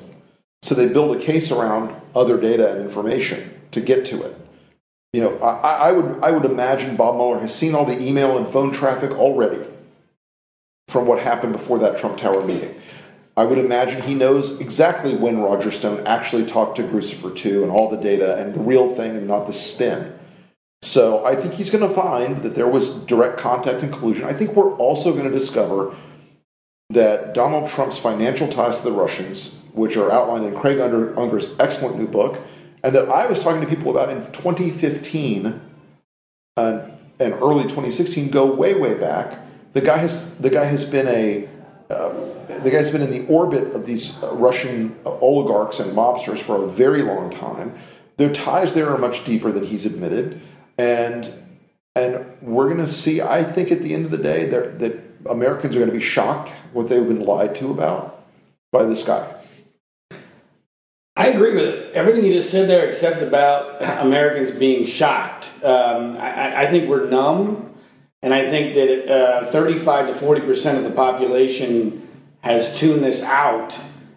So 0.63 0.75
they 0.75 0.89
build 0.89 1.17
a 1.17 1.21
case 1.21 1.53
around 1.53 1.95
other 2.17 2.37
data 2.37 2.73
and 2.73 2.81
information 2.81 3.55
to 3.71 3.81
get 3.81 4.05
to 4.07 4.25
it. 4.25 4.37
You 5.13 5.21
know, 5.21 5.39
I, 5.39 5.91
I 5.91 5.93
would 5.93 6.21
I 6.21 6.33
would 6.33 6.45
imagine 6.45 6.97
Bob 6.97 7.15
Mueller 7.15 7.39
has 7.39 7.55
seen 7.55 7.77
all 7.77 7.85
the 7.85 8.05
email 8.05 8.37
and 8.37 8.45
phone 8.45 8.73
traffic 8.73 9.13
already 9.13 9.65
from 10.89 11.07
what 11.07 11.23
happened 11.23 11.53
before 11.53 11.79
that 11.79 11.97
Trump 11.97 12.19
Tower 12.19 12.45
meeting. 12.45 12.75
I 13.39 13.45
would 13.45 13.59
imagine 13.59 14.03
he 14.03 14.17
knows 14.17 14.61
exactly 14.61 15.15
when 15.15 15.39
Roger 15.39 15.71
Stone 15.71 16.05
actually 16.09 16.45
talked 16.45 16.75
to 16.79 16.83
Guccifer 16.83 17.37
2 17.37 17.63
and 17.63 17.71
all 17.71 17.89
the 17.89 17.97
data 17.97 18.37
and 18.37 18.53
the 18.53 18.59
real 18.59 18.91
thing 18.91 19.17
and 19.17 19.29
not 19.29 19.47
the 19.47 19.53
spin. 19.53 20.19
So 20.83 21.25
I 21.25 21.37
think 21.37 21.55
he's 21.55 21.71
going 21.71 21.89
to 21.89 21.95
find 21.95 22.43
that 22.43 22.57
there 22.57 22.67
was 22.67 22.99
direct 23.05 23.39
contact 23.39 23.81
and 23.85 23.93
collusion. 23.93 24.25
I 24.25 24.33
think 24.33 24.57
we're 24.57 24.75
also 24.79 25.13
going 25.13 25.31
to 25.31 25.39
discover 25.39 25.95
that 26.91 27.33
Donald 27.33 27.71
Trump's 27.71 27.97
financial 27.97 28.49
ties 28.49 28.79
to 28.79 28.83
the 28.83 28.91
Russians, 28.91 29.57
which 29.73 29.97
are 29.97 30.11
outlined 30.11 30.45
in 30.45 30.57
Craig 30.57 30.81
Unger's 30.81 31.55
excellent 31.61 31.97
new 31.97 32.09
book, 32.09 32.41
and 32.83 32.93
that 32.93 33.09
I 33.09 33.27
was 33.27 33.41
talking 33.41 33.61
to 33.61 33.69
people 33.69 33.93
about 33.93 34.09
in 34.09 34.17
2015 34.17 35.47
and, 35.47 35.61
uh, 36.57 36.89
and 37.21 37.35
early 37.35 37.63
2016, 37.63 38.31
go 38.31 38.53
way, 38.53 38.75
way 38.75 38.95
back. 38.95 39.39
The 39.75 39.81
guy 39.81 39.99
has 39.99 40.35
the 40.39 40.51
guy 40.51 40.65
has 40.65 40.85
been 40.85 41.07
a 41.07 41.49
uh, 41.91 42.13
the 42.63 42.71
guy's 42.71 42.91
been 42.91 43.03
in 43.03 43.11
the 43.11 43.27
orbit 43.27 43.75
of 43.75 43.87
these 43.87 44.23
uh, 44.23 44.35
Russian 44.35 44.99
oligarchs 45.05 45.81
and 45.81 45.93
mobsters 45.93 46.39
for 46.39 46.63
a 46.63 46.67
very 46.67 47.03
long 47.03 47.31
time. 47.31 47.75
Their 48.17 48.33
ties 48.33 48.75
there 48.75 48.91
are 48.91 48.99
much 48.99 49.25
deeper 49.25 49.53
than 49.53 49.65
he's 49.65 49.87
admitted, 49.87 50.41
and 50.77 51.33
and 51.95 52.27
we're 52.43 52.67
going 52.67 52.79
to 52.79 52.87
see. 52.87 53.21
I 53.21 53.45
think 53.45 53.73
at 53.73 53.83
the 53.83 53.95
end 53.95 54.05
of 54.05 54.11
the 54.11 54.19
day 54.19 54.47
that 54.47 55.09
Americans 55.27 55.77
are 55.77 55.79
going 55.79 55.91
to 55.91 55.97
be 55.97 56.05
shocked 56.05 56.51
what 56.73 56.89
they've 56.89 57.07
been 57.07 57.25
lied 57.25 57.55
to 57.57 57.71
about 57.71 58.27
by 58.73 58.85
this 58.85 59.03
guy. 59.03 59.35
I 61.17 61.29
agree 61.29 61.53
with 61.53 61.93
everything 61.95 62.25
you 62.25 62.33
just 62.33 62.51
said 62.51 62.69
there, 62.69 62.87
except 62.87 63.23
about 63.23 63.83
Americans 64.05 64.53
being 64.53 64.87
shocked. 64.87 65.51
Um, 65.65 66.17
I, 66.17 66.63
I, 66.63 66.71
think 66.71 66.89
we're 66.89 67.11
numb, 67.11 67.68
and 68.23 68.35
I 68.35 68.49
think 68.51 68.75
that 68.75 69.13
uh, 69.13 69.51
35 69.51 70.09
to 70.09 70.15
40 70.15 70.41
percent 70.43 70.79
of 70.79 70.85
the 70.85 70.91
population 70.91 72.09
has 72.41 72.79
tuned 72.79 73.03
this 73.03 73.23
out 73.23 73.77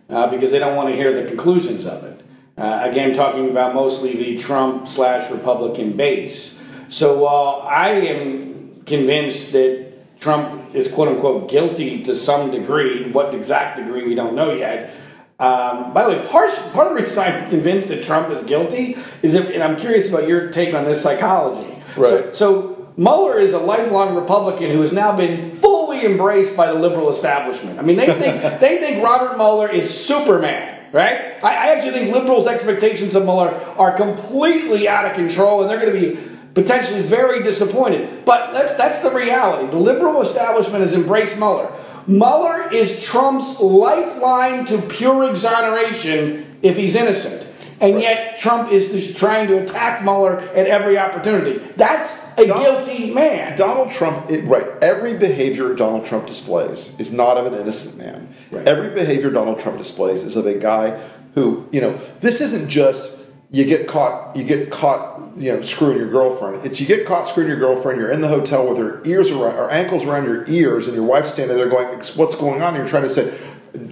uh, 0.10 0.28
because 0.28 0.52
they 0.52 0.60
don't 0.60 0.76
want 0.76 0.90
to 0.90 0.96
hear 0.96 1.20
the 1.20 1.28
conclusions 1.28 1.86
of 1.86 2.04
it. 2.04 2.26
Uh, 2.58 2.82
again, 2.84 3.14
talking 3.14 3.50
about 3.50 3.74
mostly 3.74 4.16
the 4.16 4.38
Trump 4.38 4.88
slash 4.88 5.32
Republican 5.32 5.96
base. 5.96 6.60
So 6.90 7.24
while 7.24 7.66
I 7.68 7.90
am 7.90 8.84
convinced 8.86 9.54
that 9.54 9.92
Trump 10.22 10.76
is 10.76 10.90
quote 10.90 11.10
unquote 11.10 11.50
guilty 11.50 12.04
to 12.04 12.16
some 12.16 12.52
degree. 12.52 13.12
What 13.12 13.34
exact 13.34 13.78
degree 13.78 14.08
we 14.08 14.16
don't 14.16 14.36
know 14.36 14.54
yet. 14.54 14.94
Um, 15.40 15.92
by 15.92 16.04
the 16.04 16.10
way, 16.10 16.28
part, 16.28 16.52
part 16.72 16.88
of 16.88 16.96
the 16.96 17.02
reason 17.02 17.18
I'm 17.18 17.50
convinced 17.50 17.90
that 17.90 18.04
Trump 18.04 18.30
is 18.30 18.44
guilty 18.44 18.96
is, 19.24 19.34
if, 19.34 19.50
and 19.50 19.64
I'm 19.64 19.76
curious 19.76 20.08
about 20.10 20.28
your 20.28 20.52
take 20.52 20.76
on 20.76 20.86
this 20.86 21.02
psychology. 21.02 21.82
Right. 21.98 22.10
So, 22.10 22.34
so 22.34 22.81
Mueller 23.02 23.40
is 23.40 23.54
a 23.54 23.58
lifelong 23.58 24.14
Republican 24.14 24.70
who 24.70 24.82
has 24.82 24.92
now 24.92 25.18
been 25.18 25.50
fully 25.56 26.06
embraced 26.06 26.56
by 26.56 26.68
the 26.68 26.76
liberal 26.76 27.10
establishment. 27.10 27.80
I 27.80 27.82
mean, 27.82 27.98
they 27.98 28.06
think 28.06 28.42
they 28.60 28.78
think 28.78 29.04
Robert 29.04 29.38
Mueller 29.38 29.68
is 29.68 29.90
Superman, 29.90 30.86
right? 30.92 31.44
I, 31.44 31.48
I 31.48 31.68
actually 31.74 31.94
think 31.94 32.14
liberals' 32.14 32.46
expectations 32.46 33.16
of 33.16 33.24
Mueller 33.24 33.56
are 33.80 33.98
completely 33.98 34.88
out 34.88 35.06
of 35.06 35.14
control, 35.16 35.62
and 35.62 35.70
they're 35.72 35.82
going 35.82 36.00
to 36.00 36.00
be 36.00 36.38
potentially 36.54 37.02
very 37.02 37.42
disappointed. 37.42 38.24
But 38.24 38.54
that's, 38.54 38.76
that's 38.76 39.00
the 39.00 39.10
reality. 39.10 39.72
The 39.72 39.80
liberal 39.80 40.22
establishment 40.22 40.84
has 40.84 40.94
embraced 40.94 41.38
Mueller. 41.38 41.76
Mueller 42.06 42.72
is 42.72 43.04
Trump's 43.04 43.60
lifeline 43.60 44.66
to 44.66 44.80
pure 44.80 45.28
exoneration 45.28 46.60
if 46.62 46.78
he's 46.78 46.96
innocent. 46.96 47.51
And 47.82 48.00
yet 48.00 48.38
Trump 48.38 48.72
is 48.72 48.92
just 48.92 49.18
trying 49.18 49.48
to 49.48 49.64
attack 49.64 50.04
Mueller 50.04 50.40
at 50.40 50.68
every 50.68 51.00
opportunity. 51.00 51.58
That's 51.76 52.14
a 52.38 52.46
Donald, 52.46 52.86
guilty 52.86 53.12
man. 53.12 53.58
Donald 53.58 53.92
Trump, 53.92 54.30
it, 54.30 54.46
right? 54.46 54.68
Every 54.84 55.16
behavior 55.16 55.74
Donald 55.74 56.06
Trump 56.06 56.28
displays 56.28 57.00
is 57.00 57.12
not 57.12 57.38
of 57.38 57.52
an 57.52 57.60
innocent 57.60 57.98
man. 57.98 58.34
Right. 58.52 58.68
Every 58.68 58.90
behavior 58.90 59.32
Donald 59.32 59.60
Trump 59.60 59.80
displays 59.80 60.24
is 60.24 60.36
of 60.36 60.46
a 60.46 60.60
guy 60.60 61.02
who, 61.34 61.68
you 61.72 61.82
know, 61.82 62.00
this 62.20 62.40
isn't 62.40 62.70
just 62.70 63.18
you 63.50 63.66
get 63.66 63.88
caught 63.88 64.34
you 64.36 64.46
get 64.46 64.72
caught 64.72 65.20
you 65.36 65.52
know 65.52 65.62
screwing 65.62 65.98
your 65.98 66.10
girlfriend 66.10 66.66
it's 66.66 66.80
you 66.80 66.88
get 66.88 67.06
caught 67.06 67.28
screwing 67.28 67.50
your 67.50 67.60
girlfriend 67.60 68.00
you're 68.00 68.10
in 68.10 68.22
the 68.22 68.28
hotel 68.30 68.66
with 68.66 68.78
her 68.78 69.02
ears 69.04 69.30
around 69.30 69.56
or 69.56 69.70
ankles 69.70 70.06
around 70.06 70.24
your 70.24 70.50
ears 70.50 70.88
and 70.88 70.96
your 70.96 71.04
wife's 71.04 71.34
standing 71.34 71.58
there 71.58 71.68
going 71.68 71.86
what's 72.16 72.36
going 72.36 72.62
on 72.62 72.76
and 72.76 72.78
you're 72.78 72.88
trying 72.88 73.04
to 73.04 73.10
say 73.10 73.38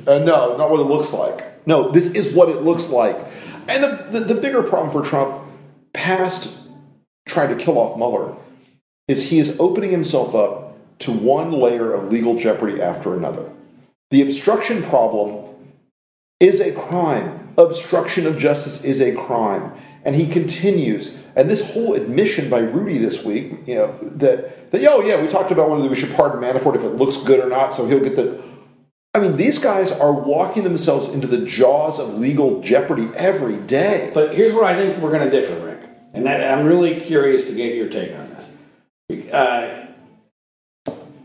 uh, 0.07 0.19
no 0.19 0.55
not 0.55 0.69
what 0.69 0.79
it 0.79 0.83
looks 0.83 1.11
like 1.11 1.49
No, 1.69 1.91
this 1.91 2.09
is 2.15 2.33
what 2.33 2.49
it 2.49 2.63
looks 2.63 2.89
like. 2.89 3.15
And 3.69 3.83
the, 3.83 4.19
the, 4.19 4.33
the 4.33 4.41
bigger 4.41 4.63
problem 4.63 4.91
for 4.91 5.07
Trump, 5.07 5.43
past 5.93 6.57
trying 7.27 7.55
to 7.55 7.63
kill 7.63 7.77
off 7.77 7.95
Mueller, 7.97 8.35
is 9.07 9.29
he 9.29 9.39
is 9.39 9.59
opening 9.59 9.91
himself 9.91 10.35
up 10.35 10.75
to 10.99 11.11
one 11.11 11.51
layer 11.51 11.93
of 11.93 12.11
legal 12.11 12.37
jeopardy 12.37 12.81
after 12.81 13.15
another. 13.15 13.49
The 14.11 14.21
obstruction 14.21 14.83
problem 14.83 15.47
is 16.39 16.59
a 16.59 16.73
crime. 16.73 17.53
Obstruction 17.57 18.25
of 18.25 18.37
justice 18.37 18.83
is 18.83 18.99
a 19.01 19.15
crime. 19.15 19.71
And 20.03 20.15
he 20.15 20.27
continues. 20.27 21.13
And 21.35 21.49
this 21.49 21.73
whole 21.73 21.93
admission 21.93 22.49
by 22.49 22.59
Rudy 22.59 22.97
this 22.97 23.23
week, 23.23 23.53
you 23.67 23.75
know, 23.75 23.99
that, 24.01 24.71
that 24.71 24.85
oh, 24.87 25.01
yeah, 25.01 25.21
we 25.21 25.27
talked 25.27 25.51
about 25.51 25.69
whether 25.69 25.87
we 25.87 25.95
should 25.95 26.13
pardon 26.13 26.41
Manafort 26.41 26.75
if 26.75 26.83
it 26.83 26.95
looks 26.95 27.17
good 27.17 27.39
or 27.39 27.49
not, 27.49 27.73
so 27.73 27.87
he'll 27.87 27.99
get 27.99 28.15
the. 28.15 28.48
I 29.13 29.19
mean, 29.19 29.37
these 29.37 29.57
guys 29.57 29.91
are 29.91 30.11
walking 30.11 30.63
themselves 30.63 31.09
into 31.09 31.25
the 31.25 31.45
jaws 31.45 31.99
of 31.99 32.19
legal 32.19 32.61
jeopardy 32.61 33.09
every 33.15 33.57
day. 33.57 34.11
But 34.13 34.35
here's 34.35 34.53
where 34.53 34.65
I 34.65 34.75
think 34.75 35.01
we're 35.01 35.11
going 35.11 35.29
to 35.29 35.41
differ, 35.41 35.59
Rick. 35.65 35.79
And 36.13 36.25
that, 36.25 36.57
I'm 36.57 36.65
really 36.65 36.99
curious 36.99 37.45
to 37.45 37.53
get 37.53 37.75
your 37.75 37.89
take 37.89 38.13
on 38.15 38.29
this. 39.09 39.31
Uh, 39.31 39.87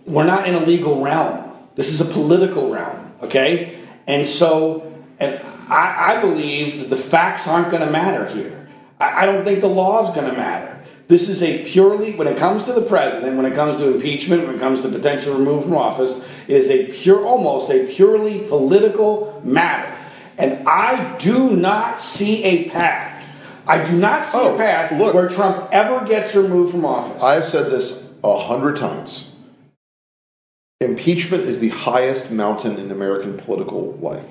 we're 0.07 0.25
not 0.25 0.49
in 0.49 0.55
a 0.55 0.61
legal 0.61 1.03
realm. 1.03 1.53
This 1.75 1.91
is 1.91 2.01
a 2.01 2.07
political 2.07 2.71
realm, 2.71 3.13
okay? 3.23 3.79
And 4.07 4.27
so, 4.27 4.95
and 5.19 5.41
I, 5.69 6.15
I 6.17 6.21
believe 6.21 6.81
that 6.81 6.89
the 6.89 6.97
facts 6.97 7.47
aren't 7.47 7.71
going 7.71 7.85
to 7.85 7.91
matter 7.91 8.27
here. 8.29 8.69
I, 8.99 9.23
I 9.23 9.27
don't 9.27 9.45
think 9.45 9.61
the 9.61 9.67
law 9.67 10.03
is 10.07 10.15
going 10.15 10.31
to 10.31 10.37
matter. 10.37 10.83
This 11.09 11.29
is 11.29 11.43
a 11.43 11.65
purely, 11.65 12.15
when 12.15 12.29
it 12.29 12.39
comes 12.39 12.63
to 12.65 12.73
the 12.73 12.83
president, 12.83 13.37
when 13.37 13.45
it 13.45 13.55
comes 13.55 13.79
to 13.81 13.95
impeachment, 13.95 14.47
when 14.47 14.57
it 14.57 14.59
comes 14.59 14.81
to 14.83 14.89
potential 14.89 15.35
removal 15.35 15.63
from 15.63 15.77
office, 15.77 16.19
is 16.49 16.71
a 16.71 16.93
pure, 16.93 17.25
almost 17.25 17.71
a 17.71 17.87
purely 17.87 18.47
political 18.49 19.41
matter. 19.45 19.97
And 20.37 20.67
I 20.67 21.17
do 21.19 21.51
not 21.51 22.03
see 22.03 22.43
a 22.45 22.71
path. 22.71 23.13
I 23.67 23.85
do 23.85 23.97
not 23.97 24.27
see 24.27 24.39
oh, 24.39 24.55
a 24.55 24.59
path 24.59 24.93
look, 24.93 25.15
where 25.15 25.29
Trump 25.29 25.69
ever 25.73 26.05
gets 26.07 26.35
removed 26.35 26.73
from 26.73 26.85
office. 26.85 27.23
I've 27.23 27.45
said 27.45 27.71
this 27.71 28.15
a 28.23 28.39
hundred 28.39 28.77
times. 28.77 29.35
Impeachment 30.81 31.45
is 31.45 31.61
the 31.61 31.71
highest 31.71 32.31
mountain 32.31 32.79
in 32.79 32.91
American 32.91 33.39
political 33.39 33.93
life. 33.93 34.27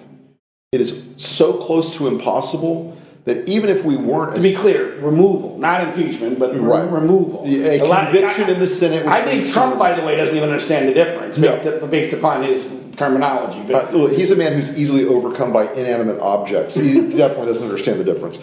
It 0.72 0.82
is 0.82 1.06
so 1.18 1.62
close 1.62 1.96
to 1.98 2.08
impossible 2.08 2.98
that 3.26 3.48
even 3.48 3.70
if 3.70 3.86
we 3.86 3.96
weren't, 3.96 4.36
to 4.36 4.42
be 4.42 4.54
clear, 4.54 5.00
removal, 5.00 5.58
not 5.58 5.88
impeachment, 5.88 6.40
but 6.40 6.60
right. 6.60 6.90
removal. 6.92 7.44
A, 7.46 7.80
a 7.80 7.86
conviction 7.86 8.50
in 8.50 8.60
the 8.60 8.68
Senate. 8.68 9.06
I 9.06 9.24
think 9.24 9.48
Trump, 9.48 9.80
by 9.80 9.94
the 9.94 10.06
way, 10.06 10.16
doesn't 10.16 10.36
even 10.36 10.50
understand 10.50 10.90
the 10.90 10.94
difference 10.94 11.38
based, 11.38 11.64
no. 11.64 11.88
based 11.88 12.14
upon 12.14 12.44
his 12.44 12.70
terminology. 12.98 13.64
But 13.64 13.94
uh, 13.94 14.08
he's 14.08 14.32
a 14.32 14.36
man 14.36 14.54
who's 14.54 14.78
easily 14.78 15.06
overcome 15.06 15.54
by 15.54 15.72
inanimate 15.72 16.20
objects. 16.20 16.76
He 16.76 16.94
definitely 17.10 17.48
doesn't 17.48 17.64
understand 17.64 18.00
the 18.00 18.04
difference. 18.04 18.40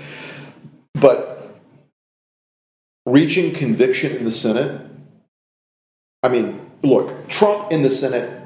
But 0.94 1.60
reaching 3.04 3.52
conviction 3.52 4.16
in 4.16 4.24
the 4.24 4.32
Senate, 4.32 4.80
I 6.22 6.28
mean, 6.28 6.70
look, 6.82 7.28
Trump 7.28 7.70
in 7.70 7.82
the 7.82 7.90
Senate, 7.90 8.42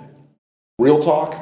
real 0.79 1.01
talk, 1.01 1.37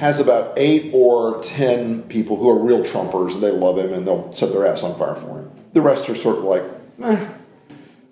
has 0.00 0.18
about 0.18 0.54
eight 0.56 0.90
or 0.94 1.42
ten 1.42 2.02
people 2.04 2.36
who 2.36 2.48
are 2.48 2.58
real 2.58 2.82
Trumpers 2.82 3.34
and 3.34 3.42
they 3.42 3.50
love 3.50 3.78
him 3.78 3.92
and 3.92 4.06
they'll 4.06 4.32
set 4.32 4.50
their 4.50 4.66
ass 4.66 4.82
on 4.82 4.98
fire 4.98 5.14
for 5.14 5.40
him. 5.40 5.50
The 5.74 5.82
rest 5.82 6.08
are 6.08 6.14
sort 6.14 6.38
of 6.38 6.44
like, 6.44 6.62
eh, 7.02 7.28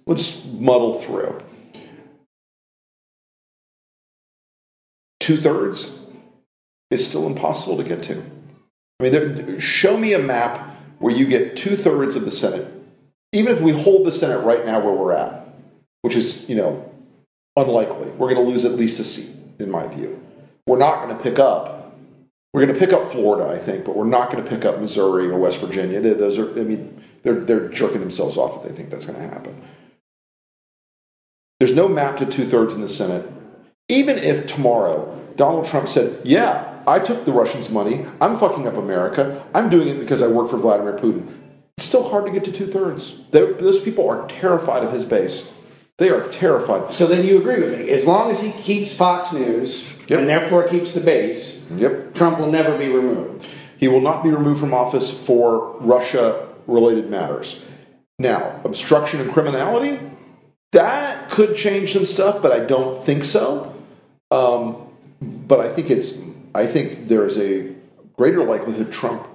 we'll 0.05 0.19
just 0.19 0.45
muddle 0.47 1.01
through. 1.01 1.43
Two 5.19 5.39
thirds 5.39 6.07
is 6.91 7.07
still 7.07 7.27
impossible 7.27 7.79
to 7.79 7.85
get 7.85 8.03
to. 8.03 8.23
I 9.01 9.09
mean, 9.09 9.59
show 9.59 9.97
me 9.97 10.13
a 10.13 10.19
map 10.19 10.77
where 10.99 11.15
you 11.15 11.27
get 11.27 11.57
two 11.57 11.75
thirds 11.75 12.17
of 12.17 12.27
the 12.27 12.31
Senate, 12.31 12.71
even 13.33 13.55
if 13.55 13.63
we 13.63 13.73
hold 13.73 14.07
the 14.07 14.13
Senate 14.13 14.41
right 14.41 14.67
now 14.67 14.79
where 14.81 14.93
we're 14.93 15.13
at, 15.13 15.49
which 16.03 16.17
is, 16.17 16.47
you 16.51 16.57
know, 16.57 16.93
unlikely. 17.57 18.11
We're 18.11 18.35
going 18.35 18.45
to 18.45 18.51
lose 18.53 18.67
at 18.67 18.73
least 18.73 19.01
a 19.01 19.05
seat, 19.05 19.35
in 19.59 19.71
my 19.71 19.87
view. 19.87 20.23
We're 20.67 20.77
not 20.77 21.03
going 21.03 21.17
to 21.17 21.23
pick 21.23 21.39
up. 21.39 21.78
We're 22.53 22.65
going 22.65 22.75
to 22.75 22.81
pick 22.81 22.93
up 22.93 23.11
Florida, 23.11 23.51
I 23.51 23.59
think, 23.59 23.85
but 23.85 23.95
we're 23.95 24.07
not 24.07 24.33
going 24.33 24.43
to 24.43 24.49
pick 24.49 24.65
up 24.65 24.81
Missouri 24.81 25.29
or 25.29 25.39
West 25.39 25.59
Virginia. 25.59 26.01
Those 26.01 26.39
are, 26.39 26.51
I 26.59 26.65
mean, 26.65 27.03
they're, 27.23 27.41
they're 27.45 27.69
jerking 27.69 28.01
themselves 28.01 28.37
off 28.37 28.57
if 28.57 28.71
they 28.71 28.75
think 28.75 28.91
that's 28.91 29.07
going 29.07 29.19
to 29.19 29.29
happen. 29.29 29.61
There's 31.61 31.75
no 31.75 31.89
map 31.89 32.17
to 32.19 32.27
two 32.27 32.47
thirds 32.47 32.75
in 32.75 32.81
the 32.81 32.89
Senate. 32.89 33.31
Even 33.89 34.17
if 34.17 34.47
tomorrow 34.47 35.15
Donald 35.37 35.67
Trump 35.67 35.89
said, 35.89 36.25
Yeah, 36.25 36.83
I 36.87 36.99
took 37.01 37.25
the 37.25 37.33
Russians' 37.33 37.69
money. 37.69 38.07
I'm 38.21 38.39
fucking 38.39 38.67
up 38.67 38.77
America. 38.77 39.45
I'm 39.55 39.69
doing 39.69 39.89
it 39.89 40.01
because 40.01 40.23
I 40.23 40.29
work 40.29 40.49
for 40.49 40.57
Vladimir 40.57 40.95
Putin. 40.95 41.31
It's 41.77 41.87
still 41.87 42.09
hard 42.09 42.27
to 42.27 42.33
get 42.33 42.45
to 42.45 42.53
two 42.53 42.67
thirds. 42.67 43.21
Those 43.31 43.83
people 43.83 44.09
are 44.09 44.27
terrified 44.29 44.83
of 44.83 44.93
his 44.93 45.05
base. 45.05 45.53
They 45.99 46.11
are 46.11 46.29
terrified. 46.29 46.93
So 46.93 47.07
then 47.07 47.27
you 47.27 47.39
agree 47.39 47.61
with 47.61 47.79
me. 47.79 47.91
As 47.91 48.05
long 48.05 48.31
as 48.31 48.41
he 48.41 48.53
keeps 48.53 48.93
Fox 48.93 49.33
News 49.33 49.85
yep. 50.09 50.21
and 50.21 50.29
therefore 50.29 50.67
keeps 50.67 50.93
the 50.93 51.01
base, 51.01 51.63
yep. 51.71 52.15
Trump 52.15 52.39
will 52.39 52.51
never 52.51 52.77
be 52.77 52.89
removed. 52.89 53.47
He 53.77 53.89
will 53.89 54.01
not 54.01 54.25
be 54.25 54.31
removed 54.31 54.61
from 54.61 54.75
office 54.75 55.11
for 55.11 55.77
Russia 55.79 56.49
related 56.67 57.09
matters. 57.09 57.65
Now, 58.19 58.61
obstruction 58.65 59.21
and 59.21 59.33
criminality, 59.33 60.01
that 60.73 61.31
could 61.31 61.57
change 61.57 61.93
some 61.93 62.05
stuff, 62.05 62.43
but 62.43 62.53
I 62.53 62.65
don't 62.65 62.97
think 62.97 63.25
so. 63.25 63.75
Um, 64.31 64.89
but 65.21 65.61
I 65.61 65.69
think 65.69 65.91
it's 65.91 66.19
I 66.55 66.67
think 66.67 67.09
there 67.09 67.25
is 67.25 67.39
a 67.39 67.73
greater 68.17 68.45
likelihood 68.45 68.93
Trump 68.93 69.29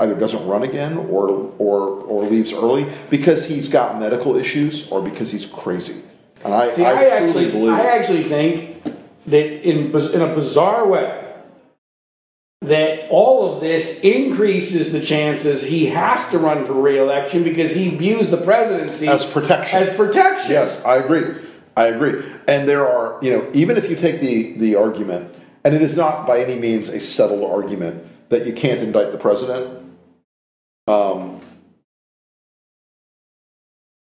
either 0.00 0.14
doesn't 0.14 0.46
run 0.46 0.62
again 0.62 0.96
or 0.96 1.28
or 1.58 1.88
or 2.02 2.22
leaves 2.24 2.52
early 2.52 2.90
because 3.10 3.46
he's 3.48 3.68
got 3.68 3.98
medical 3.98 4.36
issues 4.36 4.90
or 4.90 5.02
because 5.02 5.30
he's 5.30 5.46
crazy. 5.46 6.02
And 6.44 6.54
I, 6.54 6.70
See, 6.70 6.84
I, 6.84 6.92
I 6.92 7.04
actually 7.04 7.50
believe 7.50 7.72
I 7.72 7.86
actually 7.86 8.24
think 8.24 8.67
that 9.30 9.68
in 9.68 9.94
in 9.94 10.20
a 10.20 10.34
bizarre 10.34 10.86
way 10.86 11.24
that 12.62 13.08
all 13.10 13.54
of 13.54 13.60
this 13.60 14.00
increases 14.00 14.92
the 14.92 15.00
chances 15.00 15.64
he 15.64 15.86
has 15.86 16.28
to 16.30 16.38
run 16.38 16.64
for 16.64 16.74
reelection 16.74 17.44
because 17.44 17.72
he 17.72 17.88
views 17.90 18.30
the 18.30 18.36
presidency 18.36 19.06
as 19.06 19.24
protection. 19.24 19.82
As 19.82 19.94
protection. 19.94 20.50
Yes, 20.50 20.84
I 20.84 20.96
agree. 20.96 21.34
I 21.76 21.86
agree. 21.86 22.24
And 22.48 22.68
there 22.68 22.86
are, 22.86 23.18
you 23.22 23.30
know, 23.30 23.48
even 23.54 23.76
if 23.76 23.88
you 23.88 23.96
take 23.96 24.20
the 24.20 24.56
the 24.58 24.74
argument 24.74 25.36
and 25.64 25.74
it 25.74 25.82
is 25.82 25.96
not 25.96 26.26
by 26.26 26.40
any 26.40 26.58
means 26.58 26.88
a 26.88 27.00
settled 27.00 27.44
argument 27.44 28.04
that 28.30 28.46
you 28.46 28.52
can't 28.52 28.80
indict 28.80 29.12
the 29.12 29.18
president. 29.18 29.84
Um, 30.86 31.40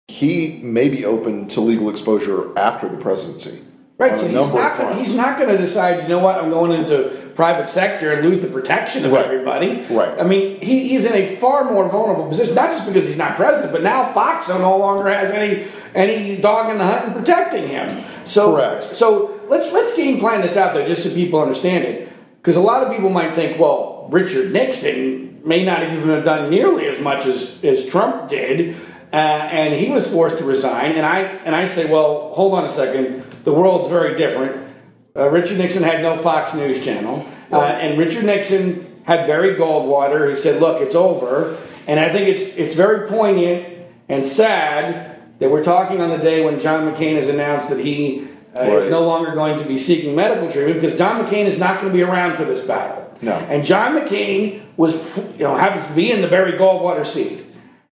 he 0.08 0.60
may 0.64 0.90
be 0.90 1.06
open 1.06 1.48
to 1.50 1.62
legal 1.62 1.90
exposure 1.90 2.58
after 2.58 2.90
the 2.90 2.98
presidency. 2.98 3.62
Right, 4.02 4.20
so 4.20 4.28
he's 4.28 4.36
not, 4.36 4.78
gonna, 4.78 4.96
he's 4.96 5.16
not 5.16 5.38
going 5.38 5.50
to 5.50 5.58
decide, 5.58 6.02
you 6.02 6.10
know 6.10 6.18
what, 6.18 6.44
I'm 6.44 6.50
going 6.50 6.72
into 6.72 7.32
private 7.36 7.70
sector 7.70 8.12
and 8.14 8.28
lose 8.28 8.42
the 8.42 8.48
protection 8.48 9.06
of 9.06 9.12
right. 9.12 9.26
everybody. 9.26 9.82
Right. 9.90 10.20
I 10.20 10.24
mean, 10.24 10.60
he, 10.60 10.90
he's 10.90 11.06
in 11.06 11.14
a 11.14 11.36
far 11.36 11.72
more 11.72 11.88
vulnerable 11.88 12.28
position, 12.28 12.56
not 12.56 12.72
just 12.72 12.88
because 12.88 13.06
he's 13.06 13.16
not 13.16 13.36
president, 13.36 13.72
but 13.72 13.84
now 13.84 14.12
Fox 14.12 14.50
no 14.50 14.78
longer 14.78 15.08
has 15.08 15.32
any 15.32 15.68
any 15.94 16.38
dog 16.38 16.72
in 16.72 16.78
the 16.78 16.86
hunt 16.86 17.08
in 17.10 17.14
protecting 17.14 17.68
him. 17.68 18.04
So, 18.26 18.56
Correct. 18.56 18.96
So 18.96 19.40
let's 19.48 19.72
let's 19.72 19.96
game 19.96 20.20
plan 20.20 20.42
this 20.42 20.58
out 20.58 20.74
there 20.74 20.88
just 20.88 21.04
so 21.04 21.14
people 21.14 21.40
understand 21.40 21.86
it. 21.86 22.12
Because 22.38 22.56
a 22.56 22.62
lot 22.62 22.84
of 22.84 22.92
people 22.92 23.12
might 23.12 23.36
think, 23.36 23.60
well, 23.60 24.08
Richard 24.10 24.52
Nixon 24.52 25.42
may 25.46 25.64
not 25.64 25.84
even 25.84 26.10
have 26.10 26.26
done 26.26 26.50
nearly 26.50 26.88
as 26.88 27.00
much 27.00 27.28
as, 27.28 27.64
as 27.64 27.86
Trump 27.86 28.30
did, 28.30 28.76
uh, 29.14 29.16
and 29.16 29.76
he 29.76 29.90
was 29.90 30.08
forced 30.12 30.40
to 30.40 30.44
resign. 30.44 30.94
And 30.94 31.06
I 31.06 31.20
and 31.20 31.56
I 31.56 31.68
say, 31.68 31.86
well, 31.86 32.34
hold 32.34 32.56
on 32.56 32.66
a 32.66 32.72
second. 32.72 33.26
The 33.44 33.54
world's 33.54 33.88
very 33.88 34.18
different. 34.18 34.70
Uh, 35.16 35.30
Richard 35.30 35.58
Nixon 35.58 35.84
had 35.84 36.02
no 36.02 36.16
Fox 36.16 36.54
News 36.54 36.84
channel, 36.84 37.28
uh, 37.52 37.62
and 37.62 37.98
Richard 37.98 38.24
Nixon 38.24 39.02
had 39.04 39.28
Barry 39.28 39.56
Goldwater 39.56 40.30
who 40.30 40.36
said, 40.36 40.62
"Look, 40.62 40.82
it's 40.82 40.96
over." 40.96 41.58
And 41.88 42.00
I 42.00 42.10
think 42.10 42.28
it's 42.30 42.56
it's 42.56 42.76
very 42.76 43.10
poignant 43.10 43.68
and 44.08 44.24
sad 44.24 45.40
that 45.40 45.50
we're 45.50 45.64
talking 45.64 46.02
on 46.02 46.10
the 46.10 46.18
day 46.18 46.46
when 46.46 46.60
John 46.60 46.92
McCain 46.92 47.16
has 47.16 47.28
announced 47.28 47.70
that 47.70 47.80
he 47.80 48.28
uh, 48.56 48.60
right. 48.62 48.74
is 48.74 48.90
no 48.90 49.04
longer 49.04 49.34
going 49.34 49.58
to 49.58 49.66
be 49.66 49.78
seeking 49.78 50.16
medical 50.16 50.50
treatment 50.50 50.80
because 50.80 50.98
John 50.98 51.26
McCain 51.26 51.46
is 51.46 51.58
not 51.58 51.82
going 51.82 51.92
to 51.92 51.98
be 51.98 52.04
around 52.04 52.38
for 52.38 52.46
this 52.46 52.62
battle. 52.62 53.12
No. 53.22 53.34
And 53.34 53.66
John 53.66 53.94
McCain 53.94 54.62
was, 54.78 54.94
you 55.16 55.40
know, 55.40 55.56
happens 55.56 55.88
to 55.88 55.94
be 55.94 56.12
in 56.12 56.22
the 56.22 56.28
Barry 56.28 56.54
Goldwater 56.54 57.06
seat. 57.06 57.46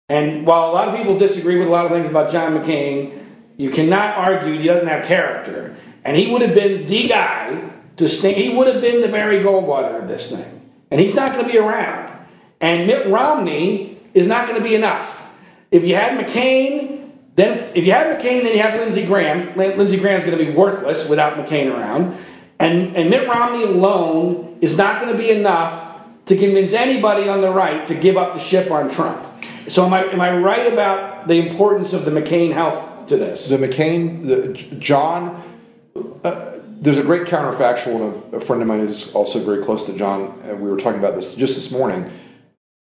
And 0.07 0.45
while 0.45 0.69
a 0.69 0.73
lot 0.73 0.87
of 0.87 0.95
people 0.95 1.17
disagree 1.17 1.57
with 1.57 1.67
a 1.67 1.71
lot 1.71 1.85
of 1.85 1.91
things 1.91 2.07
about 2.07 2.31
John 2.31 2.57
McCain, 2.57 3.24
you 3.57 3.69
cannot 3.69 4.17
argue 4.17 4.57
he 4.57 4.67
doesn't 4.67 4.87
have 4.87 5.05
character. 5.05 5.75
And 6.03 6.15
he 6.15 6.31
would 6.31 6.41
have 6.41 6.53
been 6.53 6.87
the 6.87 7.07
guy 7.07 7.71
to 7.97 8.09
stand. 8.09 8.35
He 8.35 8.55
would 8.55 8.67
have 8.67 8.81
been 8.81 9.01
the 9.01 9.07
Barry 9.07 9.39
Goldwater 9.39 10.01
of 10.01 10.07
this 10.07 10.31
thing. 10.31 10.69
And 10.91 10.99
he's 10.99 11.15
not 11.15 11.31
going 11.31 11.45
to 11.45 11.51
be 11.51 11.57
around. 11.57 12.13
And 12.61 12.87
Mitt 12.87 13.07
Romney 13.07 13.99
is 14.13 14.27
not 14.27 14.47
going 14.47 14.61
to 14.61 14.63
be 14.63 14.75
enough. 14.75 15.27
If 15.71 15.83
you 15.83 15.95
had 15.95 16.23
McCain 16.23 16.95
then, 17.35 17.57
if 17.75 17.85
you 17.85 17.91
have 17.91 18.15
McCain, 18.15 18.43
then 18.43 18.55
you 18.55 18.61
have 18.61 18.77
Lindsey 18.77 19.05
Graham. 19.05 19.55
Lindsey 19.57 19.97
Graham's 19.97 20.23
going 20.23 20.37
to 20.37 20.43
be 20.43 20.51
worthless 20.51 21.07
without 21.07 21.37
McCain 21.37 21.69
around. 21.71 22.17
And, 22.59 22.95
and 22.95 23.09
Mitt 23.09 23.27
Romney 23.27 23.63
alone 23.63 24.57
is 24.61 24.77
not 24.77 25.01
going 25.01 25.11
to 25.11 25.17
be 25.17 25.31
enough 25.31 25.99
to 26.27 26.37
convince 26.37 26.71
anybody 26.73 27.27
on 27.27 27.41
the 27.41 27.51
right 27.51 27.87
to 27.89 27.95
give 27.95 28.15
up 28.15 28.33
the 28.33 28.39
ship 28.39 28.71
on 28.71 28.89
Trump. 28.89 29.27
So 29.67 29.85
am 29.85 29.93
I 29.93 30.05
am 30.05 30.21
I 30.21 30.37
right 30.37 30.71
about 30.71 31.27
the 31.27 31.35
importance 31.35 31.91
of 31.91 32.05
the 32.05 32.11
McCain 32.11 32.53
health 32.53 32.89
to 33.07 33.17
this? 33.17 33.49
The 33.49 33.57
McCain, 33.57 34.25
the, 34.25 34.53
John. 34.77 35.43
Uh, 36.23 36.59
there's 36.67 36.97
a 36.97 37.03
great 37.03 37.23
counterfactual, 37.23 37.95
and 37.95 38.33
a, 38.33 38.37
a, 38.37 38.39
friend 38.39 38.61
of 38.61 38.67
mine 38.67 38.81
who's 38.81 39.11
also 39.13 39.39
very 39.39 39.63
close 39.63 39.85
to 39.85 39.97
John. 39.97 40.39
And 40.43 40.61
we 40.61 40.69
were 40.69 40.77
talking 40.77 40.99
about 40.99 41.15
this 41.15 41.35
just 41.35 41.55
this 41.55 41.71
morning, 41.71 42.11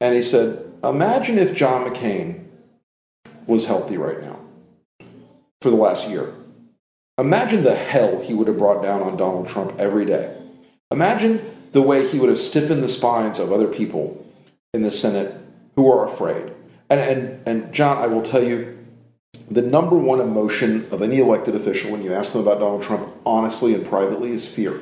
and 0.01 0.15
he 0.15 0.24
said, 0.24 0.74
"Imagine 0.84 1.38
if 1.38 1.55
John 1.55 1.88
McCain 1.88 2.45
was 3.45 3.65
healthy 3.65 3.97
right 3.97 4.21
now 4.21 4.39
for 5.61 5.69
the 5.69 5.76
last 5.76 6.09
year. 6.09 6.34
Imagine 7.17 7.63
the 7.63 7.76
hell 7.76 8.21
he 8.21 8.34
would 8.34 8.47
have 8.47 8.57
brought 8.57 8.82
down 8.84 9.01
on 9.01 9.17
Donald 9.17 9.47
Trump 9.47 9.80
every 9.80 10.05
day. 10.05 10.36
Imagine 10.91 11.69
the 11.71 11.82
way 11.82 12.07
he 12.07 12.19
would 12.19 12.30
have 12.30 12.39
stiffened 12.39 12.84
the 12.84 12.88
spines 12.88 13.39
of 13.39 13.51
other 13.51 13.67
people 13.67 14.26
in 14.74 14.82
the 14.82 14.91
Senate 14.91 15.36
who 15.76 15.91
are 15.91 16.05
afraid. 16.05 16.53
And, 16.89 16.99
and, 16.99 17.47
and 17.47 17.74
John, 17.74 17.97
I 17.97 18.07
will 18.07 18.21
tell 18.21 18.43
you, 18.43 18.82
the 19.49 19.61
number 19.61 19.95
one 19.95 20.19
emotion 20.19 20.88
of 20.91 21.01
any 21.01 21.19
elected 21.19 21.55
official 21.55 21.91
when 21.91 22.03
you 22.03 22.13
ask 22.13 22.34
them 22.34 22.41
about 22.41 22.59
Donald 22.59 22.84
Trump, 22.84 23.13
honestly 23.25 23.73
and 23.73 23.86
privately, 23.86 24.31
is 24.31 24.47
fear. 24.47 24.81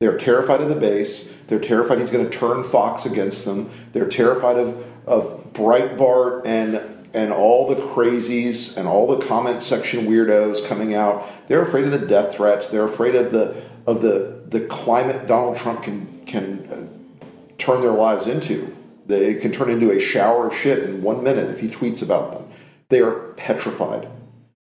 They're 0.00 0.18
terrified 0.18 0.60
of 0.60 0.68
the 0.68 0.76
base. 0.76 1.32
They're 1.46 1.60
terrified 1.60 1.98
he's 1.98 2.10
going 2.10 2.28
to 2.28 2.38
turn 2.38 2.62
Fox 2.62 3.06
against 3.06 3.44
them. 3.44 3.70
They're 3.92 4.08
terrified 4.08 4.58
of, 4.58 4.84
of 5.06 5.52
Breitbart 5.52 6.46
and 6.46 6.90
and 7.14 7.32
all 7.32 7.72
the 7.72 7.80
crazies 7.80 8.76
and 8.76 8.88
all 8.88 9.06
the 9.06 9.24
comment 9.24 9.62
section 9.62 10.06
weirdos 10.06 10.66
coming 10.66 10.94
out. 10.94 11.24
They're 11.46 11.62
afraid 11.62 11.84
of 11.84 11.92
the 11.92 12.04
death 12.04 12.34
threats. 12.34 12.66
They're 12.66 12.84
afraid 12.84 13.14
of 13.14 13.30
the 13.30 13.62
of 13.86 14.02
the 14.02 14.42
the 14.48 14.60
climate 14.66 15.28
Donald 15.28 15.56
Trump 15.56 15.84
can 15.84 16.22
can 16.26 16.68
uh, 16.70 17.26
turn 17.56 17.82
their 17.82 17.92
lives 17.92 18.26
into. 18.26 18.76
They 19.06 19.34
can 19.34 19.52
turn 19.52 19.70
into 19.70 19.90
a 19.90 20.00
shower 20.00 20.48
of 20.48 20.56
shit 20.56 20.82
in 20.82 21.02
one 21.02 21.22
minute 21.22 21.48
if 21.50 21.60
he 21.60 21.68
tweets 21.68 22.02
about 22.02 22.32
them. 22.32 22.43
They 22.88 23.00
are 23.00 23.32
petrified. 23.34 24.08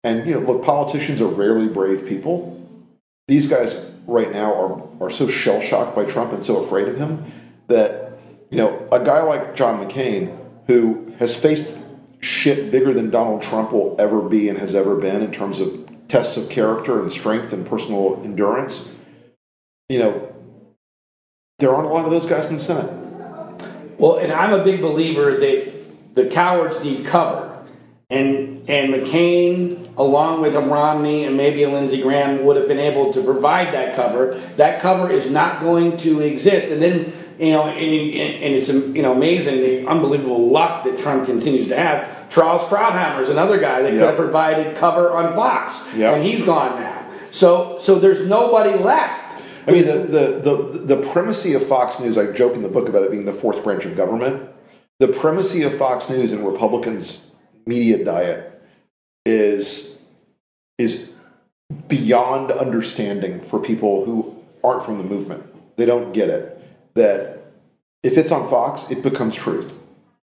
And 0.03 0.27
you 0.27 0.35
know, 0.35 0.41
look, 0.41 0.65
politicians 0.65 1.21
are 1.21 1.29
rarely 1.29 1.69
brave 1.69 2.07
people. 2.07 2.57
These 3.29 3.47
guys 3.47 3.91
right 4.07 4.33
now 4.33 4.55
are 4.55 4.91
are 5.01 5.11
so 5.11 5.29
shell 5.29 5.61
shocked 5.61 5.95
by 5.95 6.05
Trump 6.05 6.33
and 6.33 6.43
so 6.43 6.63
afraid 6.63 6.89
of 6.89 6.97
him 6.97 7.33
that 7.69 8.19
you 8.51 8.59
know 8.59 8.89
a 8.91 9.03
guy 9.03 9.23
like 9.23 9.55
John 9.55 9.85
McCain 9.85 10.37
who 10.67 11.15
has 11.19 11.37
faced 11.37 11.73
shit 12.21 12.71
bigger 12.71 12.93
than 12.93 13.11
Donald 13.11 13.43
Trump 13.43 13.73
will 13.73 13.97
ever 13.99 14.21
be 14.21 14.49
and 14.49 14.59
has 14.59 14.75
ever 14.75 14.97
been 14.97 15.23
in 15.23 15.33
terms 15.33 15.59
of 15.59 15.89
tests 16.09 16.37
of 16.37 16.49
character 16.49 17.01
and 17.01 17.11
strength 17.11 17.53
and 17.53 17.67
personal 17.67 18.21
endurance. 18.25 18.93
You 19.89 20.01
know, 20.01 20.35
there 21.59 21.75
aren't 21.75 21.89
a 21.89 21.93
lot 21.93 22.05
of 22.05 22.11
those 22.11 22.27
guys 22.27 22.49
in 22.49 22.55
the 22.55 22.61
Senate. 22.61 22.93
Well, 23.99 24.17
and 24.17 24.33
I'm 24.33 24.53
a 24.53 24.65
big 24.65 24.81
believer 24.81 25.37
that 25.37 26.15
the 26.15 26.27
cowards 26.27 26.83
need 26.83 27.07
cover. 27.07 27.50
And, 28.11 28.69
and 28.69 28.93
McCain, 28.93 29.97
along 29.97 30.43
with 30.43 30.57
a 30.57 30.61
Romney 30.61 31.25
and 31.25 31.37
maybe 31.37 31.63
a 31.63 31.71
Lindsey 31.71 32.03
Graham, 32.03 32.45
would 32.45 32.57
have 32.57 32.67
been 32.67 32.81
able 32.81 33.13
to 33.13 33.23
provide 33.23 33.73
that 33.73 33.95
cover. 33.95 34.35
That 34.57 34.81
cover 34.81 35.11
is 35.11 35.31
not 35.31 35.61
going 35.61 35.97
to 35.99 36.21
exist. 36.21 36.69
And 36.71 36.83
then 36.83 37.13
you 37.41 37.53
know, 37.53 37.69
and, 37.69 38.45
and, 38.45 38.55
it's 38.55 38.69
you 38.69 39.01
know 39.01 39.13
amazing 39.13 39.63
the 39.63 39.87
unbelievable 39.87 40.51
luck 40.51 40.85
that 40.85 40.99
Trump 40.99 41.25
continues 41.25 41.69
to 41.69 41.77
have. 41.77 42.29
Charles 42.29 42.63
Krauthammer 42.65 43.23
is 43.23 43.31
another 43.31 43.59
guy 43.59 43.81
that 43.81 43.93
yep. 43.93 44.01
could 44.01 44.09
have 44.09 44.17
provided 44.17 44.77
cover 44.77 45.11
on 45.13 45.35
Fox, 45.35 45.83
yep. 45.97 46.17
and 46.17 46.25
he's 46.25 46.45
gone 46.45 46.79
now. 46.79 47.11
So 47.31 47.79
so 47.81 47.99
there's 47.99 48.27
nobody 48.27 48.77
left. 48.83 49.43
I 49.67 49.73
mean, 49.73 49.87
the, 49.87 49.99
the, 49.99 50.79
the, 50.79 50.97
the 50.97 51.11
primacy 51.13 51.53
of 51.53 51.65
Fox 51.65 52.01
News, 52.01 52.17
I 52.17 52.33
joke 52.33 52.55
in 52.55 52.63
the 52.63 52.69
book 52.69 52.89
about 52.89 53.05
it 53.05 53.11
being 53.11 53.27
the 53.27 53.33
fourth 53.33 53.63
branch 53.63 53.85
of 53.85 53.95
government. 53.95 54.51
The 54.99 55.09
primacy 55.09 55.63
of 55.63 55.77
Fox 55.77 56.09
News 56.09 56.33
and 56.33 56.47
Republicans' 56.47 57.30
media 57.71 58.05
diet 58.05 58.63
is, 59.25 60.01
is 60.77 61.09
beyond 61.87 62.51
understanding 62.51 63.41
for 63.41 63.61
people 63.61 64.05
who 64.05 64.37
aren't 64.65 64.85
from 64.85 64.99
the 64.99 65.05
movement. 65.05 65.45
They 65.77 65.87
don't 65.87 66.13
get 66.13 66.29
it 66.29 66.61
that 66.95 67.53
if 68.03 68.17
it's 68.17 68.33
on 68.33 68.49
Fox, 68.51 68.91
it 68.91 69.03
becomes 69.03 69.35
truth 69.35 69.79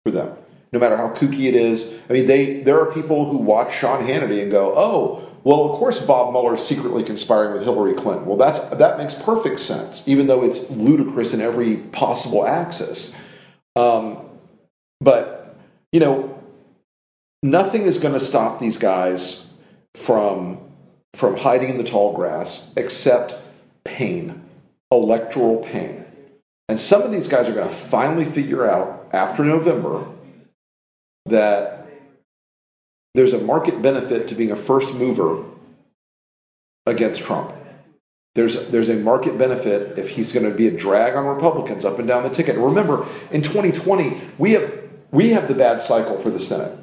for 0.04 0.10
them, 0.10 0.36
no 0.72 0.78
matter 0.78 0.96
how 0.96 1.08
kooky 1.14 1.46
it 1.48 1.54
is. 1.54 1.98
I 2.08 2.12
mean, 2.12 2.26
they 2.26 2.62
there 2.62 2.78
are 2.80 2.92
people 2.92 3.30
who 3.30 3.38
watch 3.38 3.74
Sean 3.74 4.06
Hannity 4.06 4.42
and 4.42 4.50
go, 4.50 4.74
"Oh, 4.76 5.28
well, 5.44 5.64
of 5.64 5.78
course 5.78 6.04
Bob 6.04 6.32
Mueller 6.32 6.54
is 6.54 6.66
secretly 6.66 7.02
conspiring 7.02 7.52
with 7.54 7.62
Hillary 7.62 7.94
Clinton." 7.94 8.26
Well, 8.26 8.36
that's 8.36 8.58
that 8.70 8.98
makes 8.98 9.14
perfect 9.14 9.60
sense, 9.60 10.06
even 10.06 10.26
though 10.26 10.44
it's 10.44 10.68
ludicrous 10.70 11.32
in 11.32 11.40
every 11.40 11.76
possible 11.76 12.46
axis. 12.46 13.14
Um, 13.76 14.18
but 15.00 15.56
you 15.92 16.00
know, 16.00 16.39
nothing 17.42 17.82
is 17.82 17.98
going 17.98 18.14
to 18.14 18.20
stop 18.20 18.58
these 18.58 18.76
guys 18.76 19.52
from 19.94 20.58
from 21.14 21.36
hiding 21.36 21.70
in 21.70 21.76
the 21.76 21.84
tall 21.84 22.14
grass 22.14 22.72
except 22.76 23.34
pain, 23.84 24.42
electoral 24.92 25.58
pain. 25.58 26.04
And 26.68 26.78
some 26.78 27.02
of 27.02 27.10
these 27.10 27.26
guys 27.26 27.48
are 27.48 27.52
going 27.52 27.68
to 27.68 27.74
finally 27.74 28.24
figure 28.24 28.68
out 28.68 29.08
after 29.12 29.44
November 29.44 30.06
that 31.26 31.88
there's 33.14 33.32
a 33.32 33.40
market 33.40 33.82
benefit 33.82 34.28
to 34.28 34.36
being 34.36 34.52
a 34.52 34.56
first 34.56 34.94
mover 34.94 35.44
against 36.86 37.22
Trump. 37.22 37.52
There's, 38.36 38.68
there's 38.68 38.88
a 38.88 38.94
market 38.94 39.36
benefit 39.36 39.98
if 39.98 40.10
he's 40.10 40.30
going 40.30 40.48
to 40.48 40.56
be 40.56 40.68
a 40.68 40.70
drag 40.70 41.16
on 41.16 41.26
Republicans 41.26 41.84
up 41.84 41.98
and 41.98 42.06
down 42.06 42.22
the 42.22 42.30
ticket. 42.30 42.56
Remember, 42.56 43.04
in 43.32 43.42
2020, 43.42 44.20
we 44.38 44.52
have, 44.52 44.72
we 45.10 45.30
have 45.30 45.48
the 45.48 45.54
bad 45.54 45.82
cycle 45.82 46.18
for 46.20 46.30
the 46.30 46.38
Senate. 46.38 46.79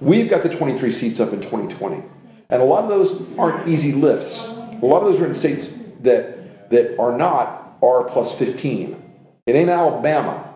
We've 0.00 0.28
got 0.28 0.42
the 0.42 0.48
23 0.48 0.90
seats 0.90 1.20
up 1.20 1.32
in 1.32 1.40
2020. 1.40 2.02
And 2.50 2.62
a 2.62 2.64
lot 2.64 2.84
of 2.84 2.90
those 2.90 3.38
aren't 3.38 3.68
easy 3.68 3.92
lifts. 3.92 4.48
A 4.48 4.86
lot 4.86 5.02
of 5.02 5.12
those 5.12 5.20
are 5.20 5.26
in 5.26 5.34
states 5.34 5.78
that, 6.00 6.70
that 6.70 6.98
are 6.98 7.16
not 7.16 7.76
R 7.82 8.04
plus 8.04 8.36
15 8.38 9.02
it 9.46 9.56
ain't 9.56 9.68
Alabama. 9.68 10.54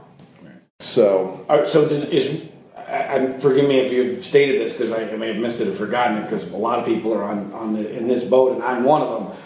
So, 0.80 1.44
uh, 1.48 1.66
so 1.66 1.82
is 1.82 2.48
I, 2.76 3.32
forgive 3.32 3.68
me 3.68 3.80
if 3.80 3.92
you've 3.92 4.24
stated 4.24 4.60
this 4.60 4.72
because 4.72 4.92
I, 4.92 5.04
may 5.16 5.28
have 5.28 5.36
missed 5.36 5.60
it 5.60 5.68
or 5.68 5.74
forgotten 5.74 6.18
it 6.18 6.22
because 6.22 6.50
a 6.50 6.56
lot 6.56 6.78
of 6.78 6.86
people 6.86 7.12
are 7.12 7.24
on, 7.24 7.52
on 7.52 7.74
the, 7.74 7.94
in 7.94 8.06
this 8.06 8.24
boat 8.24 8.54
and 8.54 8.62
I'm 8.62 8.84
one 8.84 9.02
of 9.02 9.22
them. 9.22 9.38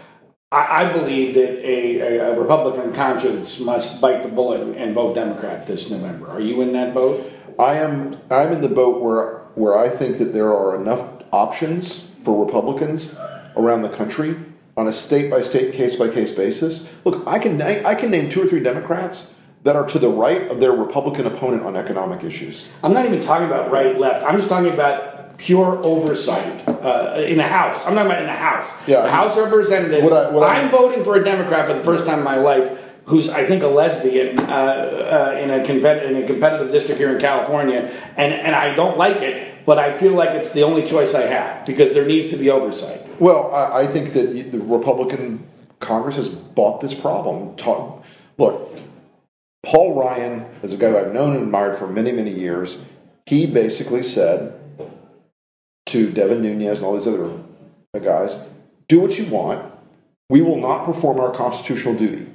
I, 0.53 0.83
I 0.83 0.93
believe 0.93 1.35
that 1.35 1.67
a, 1.67 2.19
a, 2.19 2.39
Republican 2.39 2.93
conscience 2.93 3.59
must 3.59 4.01
bite 4.01 4.23
the 4.23 4.29
bullet 4.29 4.61
and 4.77 4.95
vote 4.95 5.15
Democrat 5.15 5.67
this 5.67 5.91
November. 5.91 6.29
Are 6.29 6.41
you 6.41 6.61
in 6.61 6.73
that 6.75 6.95
boat? 6.95 7.33
I 7.59 7.75
am. 7.75 8.19
I'm 8.31 8.53
in 8.53 8.61
the 8.61 8.69
boat 8.69 9.03
where 9.03 9.42
where 9.55 9.77
I 9.77 9.89
think 9.89 10.19
that 10.19 10.33
there 10.33 10.53
are 10.53 10.81
enough 10.81 11.09
options 11.33 12.09
for 12.23 12.45
Republicans 12.45 13.15
around 13.57 13.83
the 13.83 13.89
country 13.89 14.37
on 14.77 14.87
a 14.87 14.93
state 14.93 15.31
by 15.31 15.41
state, 15.41 15.73
case 15.75 15.97
by 15.97 16.09
case 16.09 16.33
basis. 16.33 16.89
Look, 17.05 17.27
I 17.27 17.39
can 17.39 17.61
I 17.61 17.95
can 17.95 18.11
name 18.11 18.31
two 18.31 18.43
or 18.43 18.47
three 18.47 18.61
Democrats 18.61 19.35
that 19.65 19.77
are 19.77 19.87
to 19.87 19.99
the 19.99 20.09
right 20.09 20.51
of 20.51 20.61
their 20.61 20.73
Republican 20.73 21.27
opponent 21.27 21.63
on 21.63 21.77
economic 21.77 22.25
issues. 22.25 22.69
I'm 22.83 22.93
not 22.93 23.07
even 23.07 23.21
talking 23.21 23.47
about 23.47 23.71
right 23.71 23.99
left. 23.99 24.25
I'm 24.25 24.37
just 24.37 24.49
talking 24.49 24.73
about 24.73 25.39
pure 25.39 25.83
oversight 25.85 26.69
uh, 26.69 27.15
in 27.27 27.37
the 27.37 27.45
House. 27.45 27.77
I'm 27.87 27.95
talking 27.95 28.07
about 28.07 28.21
in 28.21 28.27
the 28.27 28.33
House. 28.33 28.71
Yeah, 28.87 29.03
the 29.03 29.11
House 29.11 29.37
of 29.37 29.45
Representatives. 29.45 30.03
What 30.03 30.13
I, 30.13 30.31
what 30.31 30.49
I'm 30.49 30.69
I, 30.69 30.71
voting 30.71 31.05
for 31.05 31.17
a 31.17 31.25
Democrat 31.25 31.69
for 31.69 31.75
the 31.75 31.85
first 31.85 32.07
time 32.07 32.19
in 32.19 32.25
my 32.25 32.37
life. 32.37 32.79
Who's 33.07 33.29
I 33.29 33.45
think 33.45 33.63
a 33.63 33.69
lesbian 33.69 34.39
uh, 34.39 35.35
uh, 35.35 35.39
in 35.41 35.51
a 35.51 35.57
in 35.57 36.23
a 36.23 36.27
competitive 36.27 36.71
district 36.71 36.99
here 36.99 37.13
in 37.15 37.21
California, 37.21 37.91
and 38.17 38.33
and 38.33 38.55
I 38.55 38.75
don't 38.75 38.97
like 38.97 39.17
it 39.17 39.53
but 39.65 39.79
I 39.79 39.97
feel 39.97 40.13
like 40.13 40.31
it's 40.31 40.51
the 40.51 40.63
only 40.63 40.85
choice 40.85 41.15
I 41.15 41.23
have 41.23 41.65
because 41.67 41.93
there 41.93 42.05
needs 42.05 42.29
to 42.29 42.37
be 42.37 42.51
oversight. 42.51 43.21
Well, 43.21 43.53
I, 43.55 43.83
I 43.83 43.87
think 43.87 44.13
that 44.13 44.51
the 44.51 44.59
Republican 44.59 45.47
Congress 45.81 46.17
has 46.17 46.29
bought 46.29 46.81
this 46.81 46.95
problem. 46.95 47.57
Talk, 47.57 48.05
look, 48.39 48.77
Paul 49.63 49.95
Ryan 50.01 50.47
is 50.63 50.75
a 50.75 50.77
guy 50.77 50.99
I've 50.99 51.13
known 51.13 51.37
and 51.37 51.45
admired 51.45 51.77
for 51.77 51.87
many, 51.87 52.13
many 52.13 52.31
years. 52.31 52.79
He 53.27 53.47
basically 53.47 54.03
said 54.03 54.59
to 55.87 56.11
Devin 56.11 56.43
Nunes 56.43 56.79
and 56.79 56.87
all 56.87 56.95
these 56.95 57.07
other 57.07 57.39
guys, 58.01 58.45
do 58.89 59.01
what 59.01 59.19
you 59.19 59.27
want. 59.27 59.73
We 60.29 60.41
will 60.43 60.61
not 60.61 60.87
perform 60.87 61.21
our 61.21 61.33
constitutional 61.33 61.95
duty. 61.95 62.32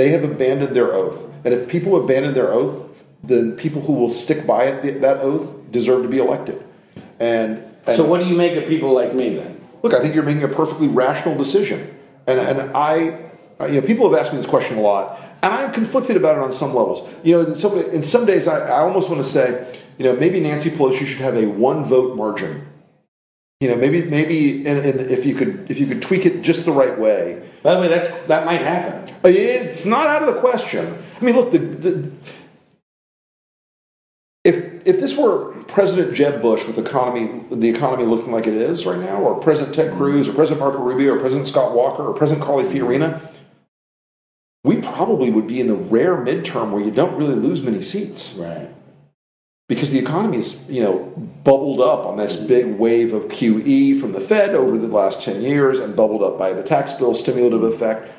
They 0.00 0.12
have 0.12 0.24
abandoned 0.24 0.74
their 0.74 0.94
oath. 0.94 1.30
And 1.44 1.52
if 1.52 1.68
people 1.68 2.02
abandon 2.02 2.32
their 2.32 2.50
oath, 2.50 2.88
the 3.22 3.54
people 3.58 3.82
who 3.82 3.92
will 3.92 4.08
stick 4.08 4.46
by 4.46 4.64
it, 4.64 5.02
that 5.02 5.18
oath 5.18 5.70
deserve 5.70 6.04
to 6.04 6.08
be 6.08 6.16
elected. 6.16 6.64
And, 7.20 7.62
and, 7.86 7.96
so, 7.98 8.06
what 8.06 8.18
do 8.18 8.26
you 8.26 8.34
make 8.34 8.56
of 8.56 8.66
people 8.66 8.94
like 8.94 9.12
me 9.12 9.34
then? 9.34 9.60
Look, 9.82 9.92
I 9.92 10.00
think 10.00 10.14
you're 10.14 10.24
making 10.24 10.42
a 10.42 10.48
perfectly 10.48 10.88
rational 10.88 11.36
decision, 11.36 11.94
and 12.26 12.40
and 12.40 12.74
I, 12.74 13.28
you 13.68 13.78
know, 13.78 13.86
people 13.86 14.10
have 14.10 14.18
asked 14.18 14.32
me 14.32 14.38
this 14.38 14.48
question 14.48 14.78
a 14.78 14.80
lot, 14.80 15.20
and 15.42 15.52
I'm 15.52 15.70
conflicted 15.70 16.16
about 16.16 16.38
it 16.38 16.42
on 16.44 16.50
some 16.50 16.74
levels. 16.74 17.06
You 17.22 17.34
know, 17.34 17.50
in 17.50 17.56
some, 17.56 17.76
in 17.76 18.02
some 18.02 18.24
days, 18.24 18.48
I, 18.48 18.68
I 18.68 18.80
almost 18.80 19.10
want 19.10 19.22
to 19.22 19.30
say, 19.30 19.82
you 19.98 20.06
know, 20.06 20.16
maybe 20.16 20.40
Nancy 20.40 20.70
Pelosi 20.70 21.04
should 21.04 21.20
have 21.20 21.36
a 21.36 21.44
one 21.44 21.84
vote 21.84 22.16
margin. 22.16 22.66
You 23.60 23.68
know, 23.68 23.76
maybe 23.76 24.02
maybe 24.02 24.66
and, 24.66 24.78
and 24.78 25.00
if 25.02 25.26
you 25.26 25.34
could 25.34 25.70
if 25.70 25.78
you 25.78 25.86
could 25.86 26.00
tweak 26.00 26.24
it 26.24 26.40
just 26.40 26.64
the 26.64 26.72
right 26.72 26.98
way. 26.98 27.46
By 27.62 27.74
the 27.74 27.80
way, 27.80 27.88
that's 27.88 28.08
that 28.22 28.46
might 28.46 28.62
happen. 28.62 29.14
It's 29.22 29.84
not 29.84 30.06
out 30.06 30.26
of 30.26 30.34
the 30.34 30.40
question. 30.40 30.96
I 31.20 31.24
mean, 31.24 31.36
look, 31.36 31.52
the, 31.52 31.58
the 31.58 32.10
if 34.44 34.86
if 34.86 34.98
this 34.98 35.14
were 35.16 35.52
President 35.64 36.14
Jeb 36.14 36.40
Bush 36.40 36.66
with 36.66 36.78
economy 36.78 37.44
the 37.50 37.68
economy 37.68 38.06
looking 38.06 38.32
like 38.32 38.46
it 38.46 38.54
is 38.54 38.86
right 38.86 38.98
now, 38.98 39.20
or 39.20 39.38
President 39.38 39.74
Ted 39.74 39.92
Cruz, 39.92 40.26
or 40.26 40.32
President 40.32 40.60
Marco 40.60 40.78
Rubio, 40.78 41.14
or 41.14 41.20
President 41.20 41.46
Scott 41.46 41.74
Walker, 41.74 42.02
or 42.02 42.14
President 42.14 42.42
Carly 42.42 42.64
Fiorina, 42.64 43.20
we 44.64 44.80
probably 44.80 45.30
would 45.30 45.46
be 45.46 45.60
in 45.60 45.66
the 45.66 45.74
rare 45.74 46.16
midterm 46.16 46.70
where 46.70 46.82
you 46.82 46.90
don't 46.90 47.14
really 47.16 47.34
lose 47.34 47.60
many 47.60 47.82
seats. 47.82 48.34
Right. 48.34 48.70
Because 49.70 49.92
the 49.92 50.00
economy 50.00 50.38
is, 50.38 50.68
you 50.68 50.82
know, 50.82 50.98
bubbled 51.44 51.80
up 51.80 52.04
on 52.04 52.16
this 52.16 52.36
big 52.36 52.76
wave 52.76 53.12
of 53.12 53.28
QE 53.28 54.00
from 54.00 54.10
the 54.10 54.20
Fed 54.20 54.56
over 54.56 54.76
the 54.76 54.88
last 54.88 55.22
10 55.22 55.42
years 55.42 55.78
and 55.78 55.94
bubbled 55.94 56.24
up 56.24 56.36
by 56.36 56.52
the 56.52 56.64
tax 56.64 56.92
bill 56.92 57.14
stimulative 57.14 57.62
effect. 57.62 58.10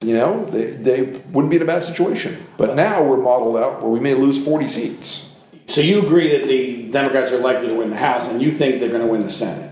You 0.00 0.14
know, 0.14 0.44
they, 0.46 0.72
they 0.72 1.02
wouldn't 1.02 1.50
be 1.50 1.56
in 1.56 1.62
a 1.62 1.66
bad 1.66 1.84
situation. 1.84 2.44
But 2.56 2.74
now 2.74 3.00
we're 3.00 3.22
modeled 3.22 3.58
out 3.58 3.80
where 3.80 3.92
we 3.92 4.00
may 4.00 4.14
lose 4.14 4.44
40 4.44 4.66
seats. 4.66 5.36
So 5.68 5.82
you 5.82 6.02
agree 6.02 6.36
that 6.36 6.48
the 6.48 6.90
Democrats 6.90 7.30
are 7.30 7.38
likely 7.38 7.68
to 7.68 7.74
win 7.74 7.90
the 7.90 7.96
House, 7.96 8.26
and 8.26 8.42
you 8.42 8.50
think 8.50 8.80
they're 8.80 8.90
going 8.90 9.06
to 9.06 9.08
win 9.08 9.20
the 9.20 9.30
Senate? 9.30 9.70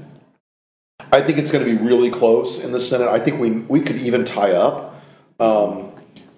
I 1.10 1.22
think 1.22 1.38
it's 1.38 1.50
going 1.50 1.64
to 1.64 1.76
be 1.76 1.84
really 1.84 2.10
close 2.10 2.62
in 2.62 2.70
the 2.70 2.78
Senate. 2.78 3.08
I 3.08 3.18
think 3.18 3.40
we, 3.40 3.50
we 3.50 3.80
could 3.80 3.96
even 3.96 4.24
tie 4.24 4.52
up. 4.52 5.02
Um, 5.40 5.90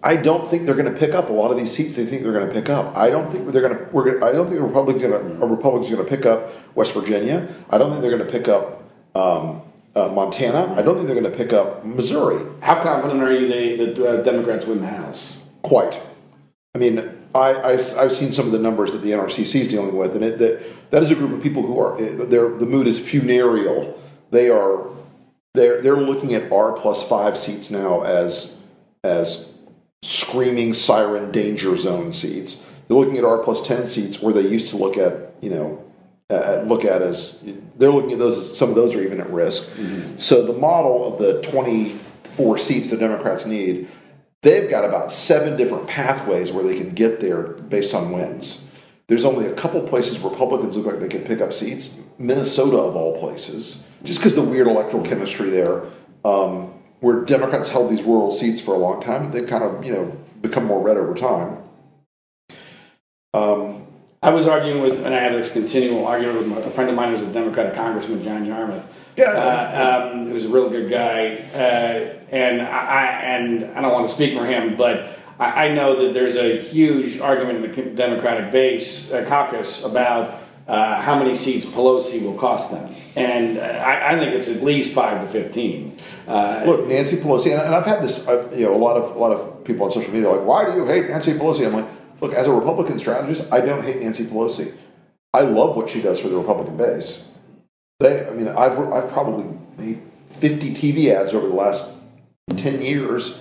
I 0.03 0.16
don't 0.16 0.49
think 0.49 0.66
they're 0.66 0.76
going 0.76 0.92
to 0.92 0.99
pick 0.99 1.12
up 1.12 1.28
a 1.28 1.32
lot 1.32 1.51
of 1.51 1.57
these 1.57 1.72
seats. 1.72 1.96
They 1.96 2.07
think 2.07 2.22
they're 2.22 2.32
going 2.32 2.46
to 2.46 2.53
pick 2.53 2.68
up. 2.68 2.96
I 2.96 3.11
don't 3.11 3.30
think 3.30 3.51
they're 3.51 3.62
going 3.62 3.76
to. 3.76 3.84
We're. 3.92 4.22
I 4.22 4.32
don't 4.32 4.46
think 4.46 4.61
a 4.61 4.62
Republican 4.62 5.11
going 5.11 5.38
to, 5.38 5.42
a 5.42 5.46
Republican's 5.46 5.92
going 5.92 6.05
to 6.05 6.16
pick 6.16 6.24
up 6.24 6.53
West 6.76 6.92
Virginia. 6.92 7.49
I 7.70 7.78
don't 7.78 7.90
think 7.90 8.03
they're 8.03 8.16
going 8.16 8.24
to 8.24 8.30
pick 8.30 8.46
up 8.46 8.84
um, 9.16 9.62
uh, 9.96 10.09
Montana. 10.09 10.72
I 10.74 10.82
don't 10.82 10.94
think 10.94 11.09
they're 11.09 11.20
going 11.20 11.30
to 11.30 11.36
pick 11.36 11.53
up 11.53 11.84
Missouri. 11.84 12.44
How 12.62 12.80
confident 12.80 13.22
are 13.22 13.32
you 13.32 13.49
they, 13.49 13.76
that 13.76 13.99
uh, 13.99 14.22
Democrats 14.22 14.66
win 14.66 14.80
the 14.80 14.86
House? 14.86 15.36
Quite. 15.62 16.01
I 16.74 16.78
mean, 16.78 16.99
I, 17.34 17.55
I 17.55 18.03
have 18.03 18.12
seen 18.12 18.30
some 18.30 18.46
of 18.46 18.53
the 18.53 18.59
numbers 18.59 18.92
that 18.92 18.99
the 18.99 19.11
NRCC 19.11 19.61
is 19.61 19.68
dealing 19.68 19.96
with, 19.96 20.14
and 20.14 20.24
it 20.24 20.38
that 20.38 20.62
that 20.90 21.03
is 21.03 21.11
a 21.11 21.16
group 21.16 21.32
of 21.32 21.42
people 21.42 21.62
who 21.62 21.78
are 21.78 22.01
their 22.01 22.57
the 22.57 22.66
mood 22.66 22.86
is 22.86 22.99
funereal. 22.99 24.01
They 24.30 24.49
are 24.49 24.88
they're 25.55 25.82
they're 25.82 26.01
looking 26.01 26.34
at 26.34 26.53
R 26.53 26.72
plus 26.72 27.07
five 27.07 27.36
seats 27.36 27.70
now 27.70 28.03
as 28.03 28.61
as 29.03 29.57
screaming 30.03 30.74
siren 30.74 31.30
danger 31.30 31.76
zone 31.76 32.12
seats. 32.12 32.64
They're 32.86 32.96
looking 32.96 33.18
at 33.18 33.24
R 33.24 33.38
plus 33.38 33.66
ten 33.66 33.86
seats 33.86 34.22
where 34.22 34.32
they 34.32 34.42
used 34.42 34.70
to 34.70 34.76
look 34.76 34.96
at 34.96 35.34
you 35.40 35.51
know 35.51 35.84
uh, 36.30 36.62
look 36.66 36.84
at 36.84 37.03
as 37.03 37.42
they're 37.76 37.90
looking 37.90 38.12
at 38.12 38.18
those 38.18 38.57
some 38.57 38.68
of 38.70 38.74
those 38.74 38.94
are 38.94 39.03
even 39.03 39.20
at 39.20 39.30
risk. 39.30 39.72
Mm-hmm. 39.72 40.18
So 40.18 40.46
the 40.46 40.53
model 40.53 41.12
of 41.12 41.18
the 41.18 41.42
twenty 41.42 41.99
four 42.22 42.57
seats 42.59 42.90
the 42.90 42.96
Democrats 42.96 43.46
need, 43.46 43.88
they've 44.42 44.70
got 44.70 44.84
about 44.84 45.12
seven 45.12 45.57
different 45.57 45.88
pathways 45.88 46.53
where 46.53 46.64
they 46.64 46.78
can 46.78 46.94
get 46.94 47.20
there 47.20 47.42
based 47.42 47.94
on 47.94 48.12
wins. 48.12 48.64
There's 49.09 49.24
only 49.24 49.46
a 49.46 49.55
couple 49.55 49.80
places 49.88 50.20
Republicans 50.20 50.76
look 50.76 50.86
like 50.86 51.01
they 51.01 51.09
can 51.09 51.22
pick 51.22 51.40
up 51.40 51.53
seats. 51.53 52.01
Minnesota, 52.18 52.76
of 52.76 52.94
all 52.94 53.18
places, 53.18 53.88
just 54.05 54.20
because 54.20 54.34
the 54.34 54.42
weird 54.42 54.66
electoral 54.66 55.03
chemistry 55.03 55.51
there. 55.51 55.84
Um, 56.24 56.74
where 57.01 57.20
Democrats 57.24 57.68
held 57.70 57.90
these 57.90 58.03
rural 58.03 58.30
seats 58.32 58.61
for 58.61 58.74
a 58.74 58.78
long 58.78 59.01
time, 59.01 59.30
they 59.32 59.42
kind 59.42 59.64
of 59.64 59.84
you 59.84 59.92
know 59.92 60.16
become 60.40 60.64
more 60.64 60.80
red 60.80 60.96
over 60.96 61.14
time. 61.14 61.59
Um, 63.34 63.86
I 64.22 64.30
was 64.30 64.49
arguing 64.49 64.82
with, 64.82 65.05
and 65.05 65.14
I 65.14 65.20
had 65.20 65.32
this 65.32 65.53
continual 65.53 66.07
argument 66.07 66.55
with 66.55 66.66
a 66.66 66.70
friend 66.70 66.90
of 66.90 66.96
mine 66.96 67.11
who's 67.11 67.22
a 67.22 67.32
Democratic 67.32 67.74
congressman, 67.74 68.22
John 68.22 68.44
Yarmuth. 68.44 68.86
Yeah, 69.16 69.30
uh, 69.30 70.11
um, 70.12 70.26
who's 70.26 70.44
a 70.44 70.49
real 70.49 70.70
good 70.70 70.90
guy, 70.90 71.36
uh, 71.55 72.18
and 72.30 72.62
I 72.62 73.05
and 73.05 73.64
I 73.76 73.80
don't 73.80 73.92
want 73.92 74.09
to 74.09 74.14
speak 74.14 74.34
for 74.34 74.46
him, 74.46 74.76
but 74.76 75.18
I, 75.38 75.66
I 75.66 75.74
know 75.74 76.05
that 76.05 76.14
there's 76.14 76.36
a 76.36 76.61
huge 76.61 77.18
argument 77.18 77.64
in 77.64 77.74
the 77.74 77.90
Democratic 77.90 78.53
base 78.53 79.11
uh, 79.11 79.24
caucus 79.26 79.84
about 79.84 80.40
uh, 80.68 81.00
how 81.00 81.18
many 81.18 81.34
seats 81.34 81.64
Pelosi 81.64 82.22
will 82.22 82.34
cost 82.34 82.70
them, 82.70 82.94
and 83.16 83.56
uh, 83.56 83.62
I, 83.62 84.12
I, 84.12 84.18
think 84.18 84.34
it's 84.34 84.48
at 84.48 84.62
least 84.62 84.92
five 84.92 85.22
to 85.22 85.26
fifteen. 85.26 85.96
Uh, 86.26 86.62
Look, 86.66 86.86
Nancy 86.86 87.16
Pelosi, 87.16 87.52
and, 87.52 87.74
I've 87.74 87.86
had 87.86 88.02
this. 88.02 88.28
Uh, 88.28 88.50
you 88.54 88.66
know, 88.66 88.74
a 88.74 88.76
lot 88.76 88.98
of 88.98 89.16
a 89.16 89.18
lot 89.18 89.32
of 89.32 89.64
people 89.64 89.86
on 89.86 89.90
social 89.90 90.12
media 90.12 90.28
are 90.28 90.36
like, 90.36 90.46
"Why 90.46 90.70
do 90.70 90.76
you 90.76 90.86
hate 90.86 91.08
Nancy 91.08 91.32
Pelosi?" 91.32 91.66
I'm 91.66 91.72
like, 91.72 91.88
"Look, 92.20 92.34
as 92.34 92.46
a 92.46 92.52
Republican 92.52 92.98
strategist, 92.98 93.50
I 93.50 93.62
don't 93.62 93.82
hate 93.82 94.02
Nancy 94.02 94.26
Pelosi. 94.26 94.74
I 95.32 95.40
love 95.40 95.74
what 95.74 95.88
she 95.88 96.02
does 96.02 96.20
for 96.20 96.28
the 96.28 96.36
Republican 96.36 96.76
base. 96.76 97.26
They, 98.00 98.26
I 98.26 98.30
mean, 98.30 98.48
I've 98.48 98.78
I've 98.92 99.10
probably 99.10 99.46
made 99.78 100.02
50 100.26 100.72
TV 100.72 101.10
ads 101.14 101.32
over 101.32 101.48
the 101.48 101.54
last 101.54 101.94
10 102.54 102.82
years 102.82 103.40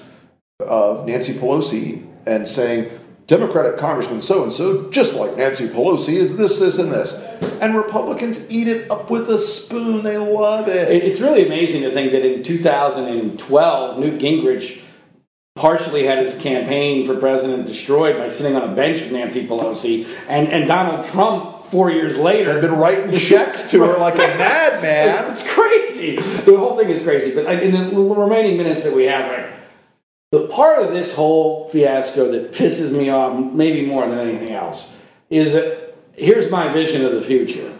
of 0.61 1.05
Nancy 1.05 1.34
Pelosi 1.34 2.07
and 2.25 2.47
say." 2.47 2.89
Democratic 3.28 3.78
Congressman 3.78 4.21
so 4.21 4.43
and 4.43 4.53
so, 4.53 4.89
just 4.89 5.17
like 5.17 5.36
Nancy 5.36 5.67
Pelosi, 5.67 6.13
is 6.13 6.38
this, 6.38 6.59
this, 6.59 6.78
and 6.78 6.89
this. 6.89 7.13
And 7.61 7.75
Republicans 7.75 8.49
eat 8.49 8.69
it 8.69 8.89
up 8.89 9.09
with 9.09 9.30
a 9.30 9.38
spoon. 9.38 10.03
They 10.03 10.17
love 10.17 10.69
it. 10.69 10.89
It's 10.89 11.19
really 11.19 11.45
amazing 11.45 11.82
to 11.82 11.91
think 11.91 12.13
that 12.13 12.25
in 12.25 12.41
2012, 12.41 13.99
Newt 13.99 14.21
Gingrich 14.21 14.80
partially 15.55 16.05
had 16.05 16.19
his 16.19 16.36
campaign 16.36 17.05
for 17.05 17.17
president 17.17 17.65
destroyed 17.65 18.15
by 18.17 18.30
sitting 18.30 18.55
on 18.55 18.69
a 18.69 18.73
bench 18.73 19.01
with 19.01 19.11
Nancy 19.11 19.45
Pelosi, 19.45 20.07
and, 20.30 20.47
and 20.47 20.67
Donald 20.67 21.03
Trump 21.05 21.65
four 21.65 21.91
years 21.91 22.17
later 22.17 22.53
had 22.53 22.61
been 22.61 22.75
writing 22.75 23.11
checks 23.19 23.69
to 23.71 23.84
her 23.84 23.97
like 23.97 24.15
a 24.15 24.17
madman. 24.38 25.32
It's, 25.32 25.41
it's 25.41 25.51
crazy. 25.51 26.15
The 26.15 26.57
whole 26.57 26.78
thing 26.78 26.89
is 26.89 27.03
crazy. 27.03 27.34
But 27.34 27.61
in 27.61 27.71
the 27.73 27.99
remaining 27.99 28.55
minutes 28.55 28.84
that 28.84 28.95
we 28.95 29.03
have, 29.05 29.30
right, 29.30 29.57
the 30.32 30.47
part 30.47 30.84
of 30.84 30.93
this 30.93 31.13
whole 31.13 31.69
fiasco 31.69 32.32
that 32.32 32.51
pisses 32.51 32.97
me 32.97 33.09
off, 33.09 33.39
maybe 33.53 33.86
more 33.86 34.07
than 34.07 34.19
anything 34.19 34.51
else, 34.51 34.93
is 35.30 35.53
that 35.53 35.95
here's 36.13 36.51
my 36.51 36.67
vision 36.71 37.05
of 37.05 37.13
the 37.13 37.21
future. 37.21 37.73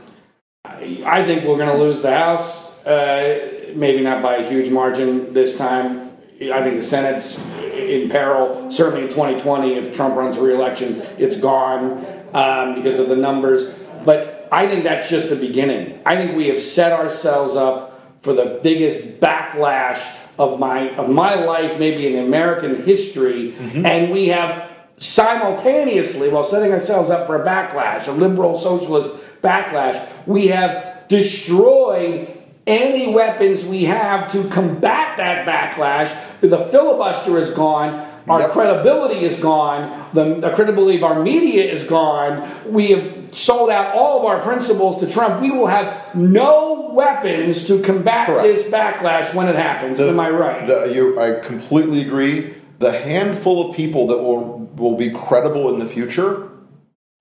I 0.64 1.24
think 1.26 1.44
we're 1.44 1.58
going 1.58 1.76
to 1.76 1.78
lose 1.78 2.02
the 2.02 2.16
House, 2.16 2.74
uh, 2.86 3.72
maybe 3.76 4.02
not 4.02 4.22
by 4.22 4.38
a 4.38 4.50
huge 4.50 4.70
margin 4.70 5.34
this 5.34 5.58
time. 5.58 6.12
I 6.42 6.62
think 6.62 6.78
the 6.78 6.84
Senate's 6.84 7.38
in 7.74 8.10
peril, 8.10 8.72
certainly 8.72 9.04
in 9.04 9.10
2020. 9.10 9.74
If 9.74 9.96
Trump 9.96 10.16
runs 10.16 10.36
for 10.36 10.44
reelection, 10.44 11.02
it's 11.18 11.38
gone 11.38 12.06
um, 12.34 12.76
because 12.76 13.00
of 13.00 13.10
the 13.10 13.16
numbers. 13.16 13.74
But 14.06 14.48
I 14.52 14.68
think 14.68 14.84
that's 14.84 15.10
just 15.10 15.30
the 15.30 15.36
beginning. 15.36 16.00
I 16.06 16.16
think 16.16 16.36
we 16.36 16.48
have 16.48 16.62
set 16.62 16.94
ourselves 16.94 17.56
up 17.56 17.87
for 18.28 18.34
the 18.34 18.60
biggest 18.62 19.22
backlash 19.22 20.02
of 20.38 20.60
my 20.60 20.94
of 20.98 21.10
my 21.10 21.36
life, 21.36 21.80
maybe 21.80 22.06
in 22.08 22.26
American 22.26 22.84
history, 22.84 23.54
mm-hmm. 23.54 23.86
and 23.86 24.12
we 24.12 24.28
have 24.28 24.70
simultaneously, 24.98 26.28
while 26.28 26.44
setting 26.44 26.74
ourselves 26.74 27.10
up 27.10 27.26
for 27.26 27.42
a 27.42 27.46
backlash, 27.46 28.06
a 28.06 28.12
liberal 28.12 28.60
socialist 28.60 29.16
backlash, 29.42 30.06
we 30.28 30.48
have 30.48 31.08
destroyed 31.08 32.38
any 32.66 33.14
weapons 33.14 33.66
we 33.66 33.86
have 33.86 34.30
to 34.30 34.44
combat 34.50 35.16
that 35.16 35.48
backlash. 35.48 36.14
The 36.42 36.66
filibuster 36.66 37.38
is 37.38 37.50
gone. 37.52 38.06
Our 38.28 38.42
yep. 38.42 38.52
credibility 38.52 39.24
is 39.24 39.40
gone. 39.40 40.10
The, 40.14 40.36
the, 40.42 40.52
credibility 40.54 40.98
of 40.98 41.06
our 41.06 41.24
media 41.24 41.64
is 41.64 41.84
gone. 41.84 42.46
We 42.70 42.92
have 42.92 43.17
sold 43.38 43.70
out 43.70 43.94
all 43.94 44.20
of 44.20 44.26
our 44.26 44.42
principles 44.42 45.00
to 45.00 45.10
Trump. 45.10 45.42
We 45.42 45.52
will 45.52 45.68
have 45.68 46.16
no 46.16 46.90
weapons 46.92 47.68
to 47.68 47.82
combat 47.82 48.28
Correct. 48.28 48.44
this 48.44 48.64
backlash 48.70 49.34
when 49.34 49.48
it 49.48 49.56
happens. 49.56 50.00
The, 50.00 50.10
Am 50.10 50.20
I 50.20 50.30
right? 50.30 50.66
The, 50.66 50.94
you, 50.94 51.20
I 51.20 51.40
completely 51.40 52.02
agree. 52.02 52.56
The 52.80 52.92
handful 52.92 53.70
of 53.70 53.76
people 53.76 54.08
that 54.08 54.18
will, 54.18 54.60
will 54.76 54.98
be 54.98 55.12
credible 55.12 55.72
in 55.74 55.80
the 55.80 55.86
future 55.86 56.50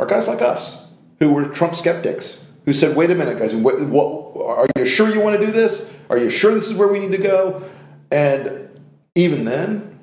are 0.00 0.06
guys 0.06 0.28
like 0.28 0.42
us 0.42 0.88
who 1.18 1.32
were 1.32 1.46
Trump 1.48 1.74
skeptics 1.74 2.46
who 2.64 2.72
said, 2.72 2.96
wait 2.96 3.10
a 3.10 3.14
minute, 3.14 3.38
guys, 3.38 3.54
what, 3.54 3.80
what, 3.82 4.36
are 4.44 4.66
you 4.76 4.86
sure 4.86 5.08
you 5.08 5.20
want 5.20 5.38
to 5.38 5.46
do 5.46 5.52
this? 5.52 5.92
Are 6.10 6.18
you 6.18 6.30
sure 6.30 6.52
this 6.52 6.68
is 6.68 6.76
where 6.76 6.88
we 6.88 6.98
need 6.98 7.12
to 7.12 7.22
go? 7.22 7.62
And 8.10 8.68
even 9.14 9.44
then, 9.44 10.00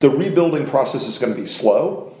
the 0.00 0.10
rebuilding 0.10 0.66
process 0.66 1.06
is 1.08 1.18
going 1.18 1.34
to 1.34 1.40
be 1.40 1.46
slow. 1.46 2.13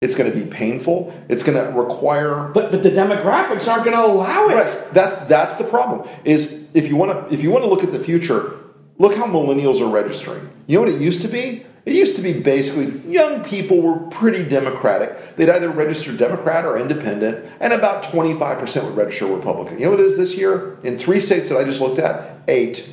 It's 0.00 0.14
going 0.14 0.30
to 0.30 0.38
be 0.38 0.48
painful. 0.48 1.12
It's 1.28 1.42
going 1.42 1.58
to 1.58 1.76
require. 1.76 2.50
But 2.54 2.70
but 2.70 2.84
the 2.84 2.90
demographics 2.90 3.66
aren't 3.66 3.84
going 3.84 3.96
to 3.96 4.04
allow 4.04 4.48
it. 4.48 4.54
Right. 4.54 4.94
That's 4.94 5.16
that's 5.26 5.56
the 5.56 5.64
problem. 5.64 6.08
Is 6.24 6.68
if 6.72 6.88
you 6.88 6.94
want 6.94 7.28
to 7.28 7.34
if 7.34 7.42
you 7.42 7.50
want 7.50 7.64
to 7.64 7.68
look 7.68 7.82
at 7.82 7.92
the 7.92 7.98
future, 7.98 8.54
look 8.98 9.16
how 9.16 9.26
millennials 9.26 9.80
are 9.80 9.88
registering. 9.88 10.48
You 10.68 10.76
know 10.76 10.84
what 10.84 10.94
it 10.94 11.00
used 11.00 11.22
to 11.22 11.28
be? 11.28 11.64
It 11.84 11.94
used 11.94 12.16
to 12.16 12.22
be 12.22 12.34
basically 12.34 13.10
young 13.10 13.42
people 13.42 13.80
were 13.80 13.98
pretty 14.10 14.46
democratic. 14.46 15.36
They'd 15.36 15.48
either 15.48 15.70
register 15.70 16.14
Democrat 16.14 16.66
or 16.66 16.76
independent, 16.78 17.50
and 17.60 17.72
about 17.72 18.04
25% 18.04 18.84
would 18.84 18.94
register 18.94 19.24
Republican. 19.24 19.78
You 19.78 19.86
know 19.86 19.92
what 19.92 20.00
it 20.00 20.06
is 20.06 20.16
this 20.18 20.36
year? 20.36 20.78
In 20.82 20.98
three 20.98 21.18
states 21.18 21.48
that 21.48 21.56
I 21.56 21.64
just 21.64 21.80
looked 21.80 21.98
at, 21.98 22.42
eight. 22.46 22.90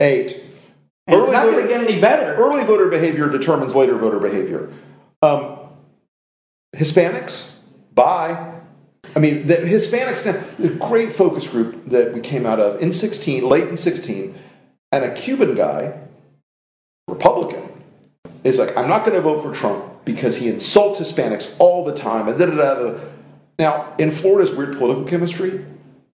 Eight. 0.00 0.38
And 1.06 1.16
early 1.16 1.22
it's 1.22 1.32
not 1.32 1.46
going 1.46 1.62
to 1.62 1.68
get 1.68 1.88
any 1.88 1.98
better. 1.98 2.34
Early 2.34 2.62
voter 2.64 2.90
behavior 2.90 3.30
determines 3.30 3.74
later 3.74 3.96
voter 3.96 4.18
behavior. 4.18 4.70
Um, 5.22 5.58
Hispanics, 6.74 7.58
bye. 7.94 8.60
I 9.14 9.18
mean, 9.18 9.46
the 9.46 9.56
Hispanics, 9.56 10.22
the 10.56 10.70
great 10.70 11.12
focus 11.12 11.48
group 11.48 11.88
that 11.90 12.14
we 12.14 12.20
came 12.20 12.46
out 12.46 12.60
of 12.60 12.80
in 12.80 12.92
16, 12.92 13.46
late 13.46 13.68
in 13.68 13.76
16, 13.76 14.34
and 14.90 15.04
a 15.04 15.12
Cuban 15.12 15.54
guy, 15.54 15.98
Republican, 17.08 17.68
is 18.44 18.58
like, 18.58 18.76
I'm 18.76 18.88
not 18.88 19.04
going 19.04 19.16
to 19.16 19.20
vote 19.20 19.42
for 19.42 19.52
Trump 19.54 20.04
because 20.04 20.36
he 20.36 20.48
insults 20.48 20.98
Hispanics 20.98 21.54
all 21.58 21.84
the 21.84 21.94
time. 21.94 22.26
And 22.28 22.38
da, 22.38 22.46
da, 22.46 22.74
da. 22.74 22.98
Now, 23.58 23.94
in 23.98 24.10
Florida's 24.10 24.56
weird 24.56 24.78
political 24.78 25.04
chemistry, 25.04 25.64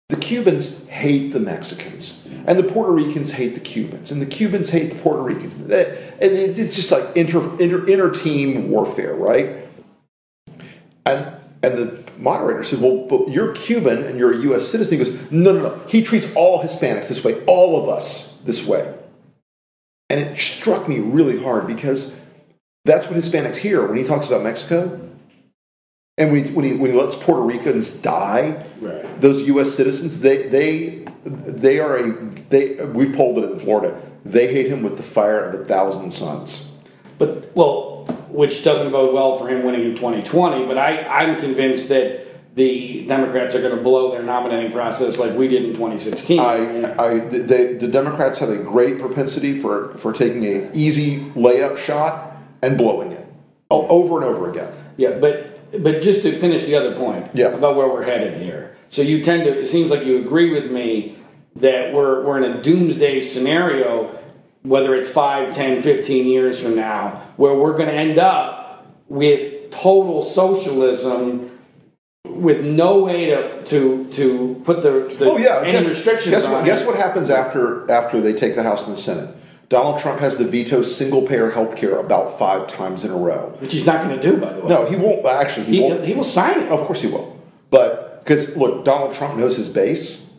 the 0.09 0.16
Cubans 0.16 0.86
hate 0.88 1.32
the 1.32 1.40
Mexicans, 1.40 2.28
and 2.46 2.59
the 2.59 2.64
Puerto 2.64 2.92
Ricans 2.92 3.32
hate 3.32 3.55
the 3.55 3.61
Cubans, 3.61 4.12
and 4.12 4.20
the 4.20 4.26
Cubans 4.26 4.68
hate 4.68 4.90
the 4.90 4.96
Puerto 4.96 5.22
Ricans. 5.22 5.55
And 5.55 5.70
it's 5.70 6.76
just 6.76 6.92
like 6.92 7.16
inter, 7.16 7.40
inter, 7.59 7.86
inter 7.86 8.11
team 8.11 8.70
warfare, 8.70 9.14
right? 9.14 9.61
And 11.05 11.36
and 11.62 11.78
the 11.78 12.03
moderator 12.18 12.64
said, 12.64 12.80
Well, 12.80 13.07
but 13.07 13.28
you're 13.28 13.53
Cuban 13.53 14.03
and 14.03 14.18
you're 14.18 14.32
a 14.32 14.38
U.S. 14.38 14.66
citizen. 14.68 14.98
He 14.98 15.05
goes, 15.05 15.30
No, 15.30 15.53
no, 15.53 15.62
no. 15.62 15.78
He 15.86 16.03
treats 16.03 16.32
all 16.34 16.62
Hispanics 16.62 17.09
this 17.09 17.22
way, 17.22 17.42
all 17.44 17.80
of 17.80 17.88
us 17.88 18.36
this 18.38 18.66
way. 18.66 18.92
And 20.11 20.20
it 20.20 20.38
struck 20.38 20.88
me 20.88 20.98
really 20.98 21.42
hard 21.42 21.66
because 21.66 22.18
that's 22.84 23.07
what 23.07 23.16
Hispanics 23.16 23.57
hear 23.57 23.86
when 23.86 23.96
he 23.96 24.05
talks 24.05 24.26
about 24.26 24.42
Mexico. 24.42 25.09
And 26.18 26.32
when 26.32 26.44
he, 26.44 26.50
when 26.50 26.64
he, 26.64 26.74
when 26.74 26.90
he 26.90 26.98
lets 26.98 27.16
Puerto 27.16 27.42
Ricans 27.42 27.90
die, 27.90 28.66
right. 28.80 29.20
those 29.20 29.46
U.S. 29.46 29.72
citizens, 29.72 30.20
they, 30.20 30.48
they, 30.48 31.07
they 31.24 31.80
are 31.80 31.96
a, 31.96 32.12
they, 32.50 32.84
we've 32.84 33.14
polled 33.14 33.38
it 33.38 33.50
in 33.50 33.59
Florida, 33.59 34.00
they 34.24 34.53
hate 34.53 34.66
him 34.66 34.82
with 34.82 34.96
the 34.96 35.03
fire 35.03 35.48
of 35.48 35.61
a 35.61 35.64
thousand 35.64 36.11
suns. 36.11 36.71
But, 37.22 37.54
well, 37.54 38.04
which 38.30 38.64
doesn't 38.64 38.90
bode 38.90 39.14
well 39.14 39.38
for 39.38 39.48
him 39.48 39.62
winning 39.62 39.82
in 39.82 39.94
2020, 39.94 40.66
but 40.66 40.76
I, 40.76 41.04
I'm 41.04 41.38
convinced 41.38 41.88
that 41.90 42.26
the 42.56 43.06
Democrats 43.06 43.54
are 43.54 43.60
going 43.60 43.76
to 43.76 43.80
blow 43.80 44.10
their 44.10 44.24
nominating 44.24 44.72
process 44.72 45.20
like 45.20 45.32
we 45.36 45.46
did 45.46 45.62
in 45.62 45.70
2016. 45.70 46.40
I, 46.40 46.94
I, 47.00 47.18
they, 47.20 47.74
the 47.74 47.86
Democrats 47.86 48.40
have 48.40 48.48
a 48.48 48.58
great 48.58 48.98
propensity 48.98 49.56
for, 49.56 49.96
for 49.98 50.12
taking 50.12 50.44
a 50.44 50.68
easy 50.74 51.20
layup 51.36 51.78
shot 51.78 52.38
and 52.60 52.76
blowing 52.76 53.12
it 53.12 53.24
over 53.70 54.16
and 54.16 54.24
over 54.24 54.50
again. 54.50 54.72
Yeah, 54.96 55.18
but 55.20 55.48
but 55.82 56.02
just 56.02 56.22
to 56.22 56.38
finish 56.40 56.64
the 56.64 56.74
other 56.74 56.96
point 56.96 57.30
yeah. 57.34 57.46
about 57.46 57.76
where 57.76 57.88
we're 57.88 58.02
headed 58.02 58.42
here. 58.42 58.76
So 58.90 59.00
you 59.00 59.22
tend 59.22 59.44
to. 59.44 59.62
It 59.62 59.68
seems 59.68 59.90
like 59.92 60.04
you 60.04 60.18
agree 60.18 60.50
with 60.50 60.72
me 60.72 61.18
that 61.56 61.94
we're 61.94 62.24
we're 62.24 62.42
in 62.42 62.52
a 62.52 62.62
doomsday 62.62 63.20
scenario, 63.22 64.21
whether 64.62 64.94
it's 64.94 65.10
5, 65.10 65.54
10, 65.54 65.82
15 65.82 66.26
years 66.26 66.60
from 66.60 66.76
now, 66.76 67.22
where 67.36 67.54
we're 67.54 67.76
going 67.76 67.88
to 67.88 67.94
end 67.94 68.18
up 68.18 68.86
with 69.08 69.70
total 69.70 70.24
socialism 70.24 71.50
with 72.24 72.64
no 72.64 72.98
way 72.98 73.26
to 73.26 73.64
to 73.64 74.08
to 74.10 74.60
put 74.64 74.82
the, 74.82 75.14
the 75.18 75.30
oh 75.30 75.36
yeah 75.36 75.60
any 75.62 75.72
guess, 75.72 75.86
restrictions. 75.86 76.34
Guess 76.34 76.46
what? 76.46 76.64
Guess 76.64 76.86
what 76.86 76.96
happens 76.96 77.30
after 77.30 77.90
after 77.90 78.20
they 78.20 78.32
take 78.32 78.56
the 78.56 78.62
House 78.62 78.86
and 78.86 78.96
the 78.96 79.00
Senate? 79.00 79.34
Donald 79.68 80.00
Trump 80.00 80.20
has 80.20 80.36
to 80.36 80.44
veto 80.44 80.82
single 80.82 81.22
payer 81.22 81.50
health 81.50 81.76
care 81.76 81.98
about 81.98 82.38
five 82.38 82.68
times 82.68 83.04
in 83.04 83.10
a 83.10 83.16
row. 83.16 83.54
Which 83.58 83.72
he's 83.72 83.86
not 83.86 84.04
going 84.04 84.14
to 84.14 84.22
do, 84.22 84.36
by 84.36 84.52
the 84.52 84.60
way. 84.60 84.68
No, 84.68 84.84
he 84.84 84.96
won't. 84.96 85.24
Actually, 85.24 85.66
he, 85.66 85.76
he 85.76 85.80
won't. 85.82 86.04
He 86.04 86.14
will 86.14 86.24
sign 86.24 86.60
it. 86.60 86.70
Of 86.70 86.80
course, 86.80 87.00
he 87.00 87.08
will. 87.08 87.40
But 87.70 88.22
because 88.22 88.56
look, 88.56 88.84
Donald 88.84 89.14
Trump 89.14 89.38
knows 89.38 89.56
his 89.56 89.68
base. 89.68 90.31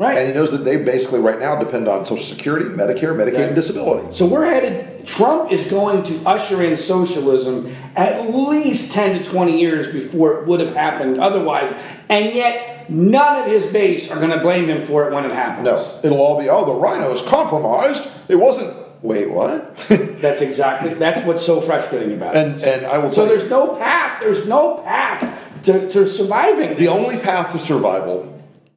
Right. 0.00 0.16
And 0.16 0.28
he 0.28 0.32
knows 0.32 0.50
that 0.52 0.64
they 0.64 0.82
basically 0.82 1.20
right 1.20 1.38
now 1.38 1.56
depend 1.62 1.86
on 1.86 2.06
Social 2.06 2.24
Security, 2.24 2.64
Medicare, 2.70 3.14
Medicaid, 3.14 3.34
right. 3.34 3.46
and 3.48 3.54
disability. 3.54 4.16
So 4.16 4.24
we're 4.24 4.46
headed, 4.46 5.06
Trump 5.06 5.52
is 5.52 5.70
going 5.70 6.04
to 6.04 6.18
usher 6.24 6.62
in 6.62 6.78
socialism 6.78 7.66
at 7.94 8.34
least 8.34 8.94
10 8.94 9.22
to 9.22 9.30
20 9.30 9.60
years 9.60 9.92
before 9.92 10.40
it 10.40 10.46
would 10.46 10.60
have 10.60 10.74
happened 10.74 11.20
otherwise. 11.20 11.70
And 12.08 12.34
yet, 12.34 12.90
none 12.90 13.42
of 13.42 13.46
his 13.46 13.66
base 13.66 14.10
are 14.10 14.16
going 14.16 14.30
to 14.30 14.40
blame 14.40 14.70
him 14.70 14.86
for 14.86 15.06
it 15.06 15.12
when 15.12 15.26
it 15.26 15.32
happens. 15.32 15.66
No. 15.66 16.00
It'll 16.02 16.22
all 16.22 16.40
be, 16.40 16.48
oh, 16.48 16.64
the 16.64 16.72
RINOs 16.72 17.28
compromised. 17.28 18.10
It 18.28 18.36
wasn't. 18.36 18.74
Wait, 19.02 19.30
what? 19.30 19.76
that's 19.88 20.40
exactly, 20.40 20.94
that's 20.94 21.26
what's 21.26 21.44
so 21.44 21.60
frustrating 21.60 22.14
about 22.14 22.34
it. 22.34 22.46
And, 22.46 22.62
and 22.62 22.86
I 22.86 22.96
will 22.96 23.12
So 23.12 23.26
there's 23.26 23.50
no 23.50 23.76
path, 23.76 24.20
there's 24.20 24.46
no 24.46 24.78
path 24.78 25.62
to, 25.64 25.90
to 25.90 26.08
surviving. 26.08 26.78
The 26.78 26.88
only 26.88 27.18
path 27.18 27.52
to 27.52 27.58
survival 27.58 28.29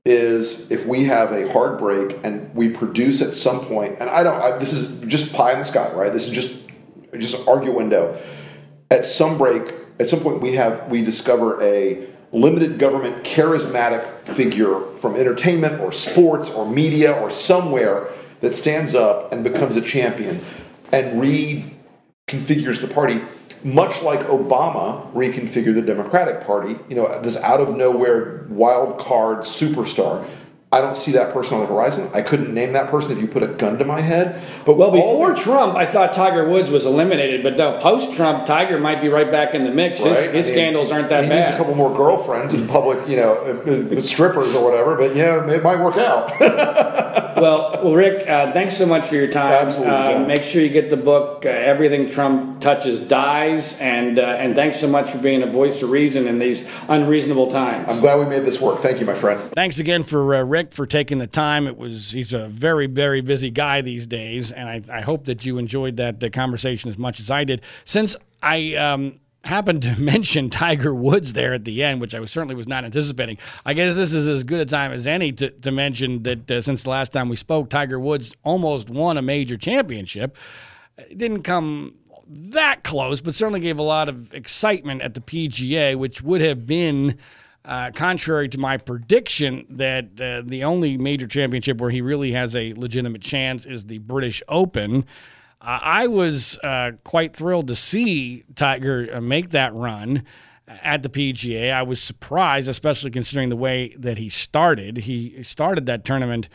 is 0.06 0.70
if 0.70 0.86
we 0.86 1.06
have 1.06 1.32
a 1.32 1.52
hard 1.52 1.78
break 1.78 2.20
and 2.24 2.54
we 2.54 2.70
produce 2.70 3.22
at 3.22 3.34
some 3.34 3.62
point, 3.62 4.00
and 4.00 4.10
I 4.10 4.24
don't, 4.24 4.42
I, 4.42 4.58
this 4.58 4.74
is 4.74 5.00
just 5.08 5.32
pie 5.34 5.54
in 5.54 5.60
the 5.60 5.66
sky, 5.66 5.92
right? 5.94 6.12
This 6.12 6.28
is 6.28 6.34
just 6.34 6.62
just 7.18 7.48
argue 7.48 7.72
window. 7.72 8.20
At 8.92 9.06
some 9.06 9.38
break, 9.38 9.74
at 10.00 10.10
some 10.10 10.20
point, 10.20 10.42
we 10.42 10.54
have 10.54 10.90
we 10.90 11.04
discover 11.04 11.62
a 11.62 12.08
limited 12.32 12.80
government 12.80 13.24
charismatic 13.24 14.28
figure 14.28 14.82
from 14.98 15.16
entertainment 15.16 15.80
or 15.80 15.92
sports 15.92 16.50
or 16.50 16.68
media 16.68 17.14
or 17.14 17.30
somewhere 17.30 18.08
that 18.42 18.56
stands 18.56 18.96
up 18.96 19.32
and 19.32 19.44
becomes 19.44 19.76
a 19.76 19.82
champion 19.82 20.42
and 20.92 21.22
reconfigures 21.22 22.82
the 22.82 22.92
party 22.92 23.22
much 23.64 24.02
like 24.02 24.20
Obama 24.22 25.12
reconfigured 25.14 25.76
the 25.76 25.82
Democratic 25.82 26.46
Party, 26.46 26.78
you 26.90 26.96
know, 26.96 27.22
this 27.22 27.38
out 27.38 27.62
of 27.62 27.76
nowhere 27.76 28.46
wild 28.50 29.00
card 29.00 29.40
superstar. 29.40 30.28
I 30.74 30.82
don't 30.82 30.98
see 30.98 31.12
that 31.12 31.34
person 31.34 31.54
on 31.56 31.62
the 31.62 31.68
horizon. 31.68 32.10
I 32.16 32.24
couldn't 32.24 32.52
name 32.52 32.74
that 32.74 32.90
person 32.90 33.12
if 33.12 33.20
you 33.20 33.28
put 33.28 33.44
a 33.44 33.48
gun 33.48 33.78
to 33.78 33.86
my 33.86 34.02
head. 34.02 34.42
But 34.66 34.76
well, 34.76 34.90
before 34.90 35.36
Trump, 35.36 35.76
I 35.76 35.86
thought 35.86 36.14
Tiger 36.14 36.50
Woods 36.50 36.72
was 36.72 36.88
eliminated, 36.88 37.44
but 37.44 37.58
no, 37.58 37.78
post 37.80 38.16
Trump, 38.16 38.48
Tiger 38.48 38.80
might 38.80 39.00
be 39.00 39.08
right 39.08 39.32
back 39.32 39.54
in 39.54 39.66
the 39.66 39.72
mix. 39.72 40.02
Right? 40.02 40.16
His, 40.16 40.18
his 40.18 40.28
I 40.28 40.34
mean, 40.34 40.44
scandals 40.44 40.92
aren't 40.92 41.10
that 41.10 41.26
he 41.26 41.30
bad. 41.30 41.36
He 41.36 41.44
needs 41.44 41.56
a 41.56 41.58
couple 41.58 41.76
more 41.76 41.94
girlfriends 41.96 42.56
in 42.56 42.68
public, 42.68 43.08
you 43.08 43.18
know, 43.18 43.36
uh, 43.68 43.98
uh, 43.98 44.02
strippers 44.02 44.56
or 44.56 44.68
whatever. 44.68 44.96
But 44.96 45.16
yeah, 45.16 45.48
it 45.48 45.62
might 45.62 45.80
work 45.80 45.98
out. 45.98 46.42
well, 47.38 47.80
well, 47.84 47.94
Rick, 47.94 48.28
uh, 48.28 48.52
thanks 48.54 48.78
so 48.78 48.86
much 48.86 49.06
for 49.06 49.16
your 49.16 49.28
time. 49.28 49.68
Absolutely. 49.68 49.96
Uh, 49.96 50.20
make 50.20 50.44
sure 50.44 50.62
you 50.62 50.70
get 50.70 50.90
the 50.90 50.98
book. 50.98 51.46
Uh, 51.46 51.50
Everything 51.50 52.10
Trump 52.10 52.62
touches 52.62 53.00
dies, 53.00 53.80
and 53.80 54.20
uh, 54.20 54.24
and 54.24 54.56
thanks 54.56 54.80
so 54.80 54.88
much 54.88 55.10
for 55.12 55.18
being 55.18 55.44
a 55.44 55.48
voice 55.48 55.82
of 55.82 55.90
reason 55.90 56.28
in 56.28 56.40
these 56.40 56.68
unreasonable 56.88 57.50
times. 57.52 57.90
I'm 57.90 58.00
glad 58.00 58.20
we 58.20 58.26
made 58.26 58.46
this 58.46 58.60
work. 58.62 58.80
Thank 58.80 59.00
you, 59.00 59.06
my 59.06 59.14
friend. 59.14 59.40
Thanks 59.52 59.80
again 59.80 60.04
for 60.04 60.24
Rick 60.46 60.63
for 60.72 60.86
taking 60.86 61.18
the 61.18 61.28
time. 61.28 61.68
It 61.68 61.78
was 61.78 62.12
he's 62.12 62.34
a 62.34 62.48
very 62.48 62.88
very 62.88 63.22
busy 63.22 63.50
guy 63.50 63.82
these 63.82 64.06
days, 64.06 64.52
and 64.52 64.70
I, 64.70 64.82
I 64.92 65.02
hope 65.02 65.26
that 65.26 65.46
you 65.46 65.58
enjoyed 65.58 65.98
that 65.98 66.32
conversation 66.34 66.90
as 66.90 66.98
much 66.98 67.20
as 67.20 67.32
I 67.32 67.44
did. 67.44 67.62
Since 67.86 68.16
I 68.42 68.76
um, 68.76 69.20
happened 69.44 69.84
to 69.84 70.00
mention 70.02 70.50
Tiger 70.50 70.94
Woods 70.94 71.34
there 71.34 71.54
at 71.54 71.66
the 71.66 71.84
end, 71.84 72.02
which 72.02 72.16
I 72.16 72.24
certainly 72.26 72.56
was 72.56 72.68
not 72.68 72.84
anticipating. 72.84 73.38
I 73.66 73.74
guess 73.74 73.96
this 73.96 74.14
is 74.14 74.28
as 74.28 74.44
good 74.44 74.60
a 74.60 74.66
time 74.66 74.92
as 74.92 75.08
any 75.08 75.32
to, 75.34 75.50
to 75.50 75.72
mention 75.72 76.24
that 76.24 76.50
uh, 76.50 76.62
since 76.62 76.84
the 76.84 76.90
last 76.90 77.12
time 77.12 77.30
we 77.30 77.36
spoke, 77.36 77.70
Tiger 77.70 78.00
Woods 78.00 78.36
almost 78.44 78.90
won 78.90 79.18
a 79.18 79.22
major 79.22 79.58
championship. 79.58 80.38
It 80.98 81.18
didn't 81.18 81.44
come 81.44 81.96
that 82.28 82.84
close, 82.84 83.22
but 83.22 83.36
certainly 83.36 83.60
gave 83.60 83.80
a 83.80 83.84
lot 83.84 84.10
of 84.10 84.34
excitement 84.34 85.02
at 85.02 85.14
the 85.14 85.22
PGA, 85.22 85.96
which 85.96 86.22
would 86.22 86.42
have 86.42 86.66
been 86.66 87.18
uh, 87.66 87.92
contrary 87.92 88.50
to 88.50 88.58
my 88.58 88.78
prediction 88.78 89.66
that 89.70 90.20
uh, 90.20 90.42
the 90.46 90.64
only 90.66 90.98
major 90.98 91.28
championship 91.28 91.80
where 91.80 91.90
he 91.90 92.02
really 92.02 92.34
has 92.34 92.56
a 92.56 92.74
legitimate 92.74 93.22
chance 93.22 93.66
is 93.66 93.86
the 93.86 94.00
British 94.00 94.44
Open. 94.50 95.06
Uh, 95.62 95.80
I 95.82 96.08
was 96.08 96.58
uh, 96.64 96.92
quite 97.06 97.34
thrilled 97.34 97.68
to 97.70 97.76
see 97.76 98.44
Tiger 98.56 99.10
uh, 99.14 99.22
make 99.22 99.52
that 99.52 99.74
run 99.74 100.24
at 100.68 101.04
the 101.04 101.10
PGA. 101.10 101.74
I 101.74 101.84
was 101.84 102.02
surprised, 102.02 102.68
especially 102.68 103.12
considering 103.12 103.48
the 103.48 103.56
way 103.56 103.96
that 103.98 104.18
he 104.18 104.28
started. 104.28 104.98
He 104.98 105.42
started 105.44 105.86
that 105.86 106.06
tournament. 106.06 106.50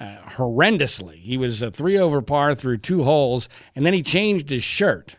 Horrendously. 0.00 1.16
He 1.16 1.36
was 1.36 1.60
a 1.60 1.70
three 1.70 1.98
over 1.98 2.22
par 2.22 2.54
through 2.54 2.78
two 2.78 3.04
holes, 3.04 3.48
and 3.76 3.84
then 3.86 3.92
he 3.92 4.02
changed 4.02 4.48
his 4.48 4.64
shirt. 4.64 5.16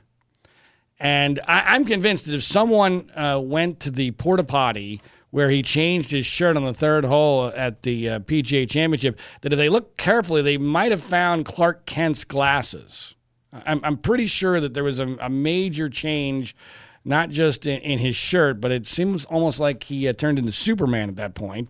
And 1.00 1.40
I, 1.48 1.76
am 1.76 1.86
convinced 1.86 2.26
that 2.26 2.34
if 2.34 2.44
someone 2.44 3.10
went 3.16 3.82
to 3.82 3.92
the 3.92 4.12
porta 4.12 4.44
potty 4.44 5.00
where 5.34 5.50
he 5.50 5.64
changed 5.64 6.12
his 6.12 6.28
shirt 6.28 6.56
on 6.56 6.64
the 6.64 6.76
third 6.76 7.04
hole 7.04 7.52
at 7.56 7.82
the 7.82 8.08
uh, 8.08 8.20
PGA 8.20 8.70
Championship, 8.70 9.20
that 9.42 9.52
if 9.52 9.58
they 9.58 9.68
look 9.68 9.98
carefully, 9.98 10.44
they 10.44 10.60
might 10.60 10.92
have 10.92 11.02
found 11.02 11.44
Clark 11.44 11.88
Kent's 11.88 12.24
glasses. 12.24 13.16
I'm, 13.52 13.80
I'm 13.84 13.98
pretty 13.98 14.28
sure 14.28 14.60
that 14.60 14.76
there 14.76 14.84
was 14.84 15.00
a, 15.00 15.08
a 15.20 15.32
major 15.32 15.90
change, 15.90 16.56
not 17.04 17.32
just 17.32 17.66
in, 17.66 17.82
in, 17.82 17.98
his 17.98 18.16
shirt, 18.16 18.62
but 18.62 18.72
it 18.72 18.86
seems 18.86 19.26
almost 19.26 19.60
like 19.60 19.82
he 19.82 20.08
uh, 20.08 20.14
turned 20.14 20.38
into 20.38 20.52
Superman 20.52 21.10
at 21.10 21.16
that 21.16 21.34
point. 21.34 21.68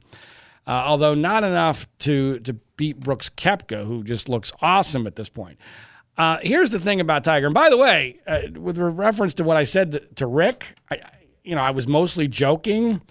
Uh, 0.67 0.83
although 0.85 1.13
not 1.13 1.45
enough 1.45 1.87
to 1.99 2.39
to 2.39 2.53
beat 2.75 2.99
Brooks 2.99 3.29
Koepka, 3.29 3.85
who 3.85 4.03
just 4.03 4.27
looks 4.27 4.51
awesome 4.61 5.07
at 5.07 5.15
this 5.15 5.29
point. 5.29 5.57
Uh, 6.17 6.37
here's 6.41 6.71
the 6.71 6.81
thing 6.81 6.99
about 6.99 7.23
Tiger, 7.23 7.45
and 7.45 7.53
by 7.53 7.69
the 7.69 7.77
way, 7.77 8.19
uh, 8.27 8.41
with 8.59 8.77
reference 8.77 9.33
to 9.35 9.45
what 9.45 9.55
I 9.55 9.63
said 9.63 9.93
to, 9.93 9.99
to 10.15 10.27
Rick, 10.27 10.75
I, 10.91 10.99
you 11.45 11.55
know, 11.55 11.61
I 11.61 11.71
was 11.71 11.87
mostly 11.87 12.27
joking 12.27 13.01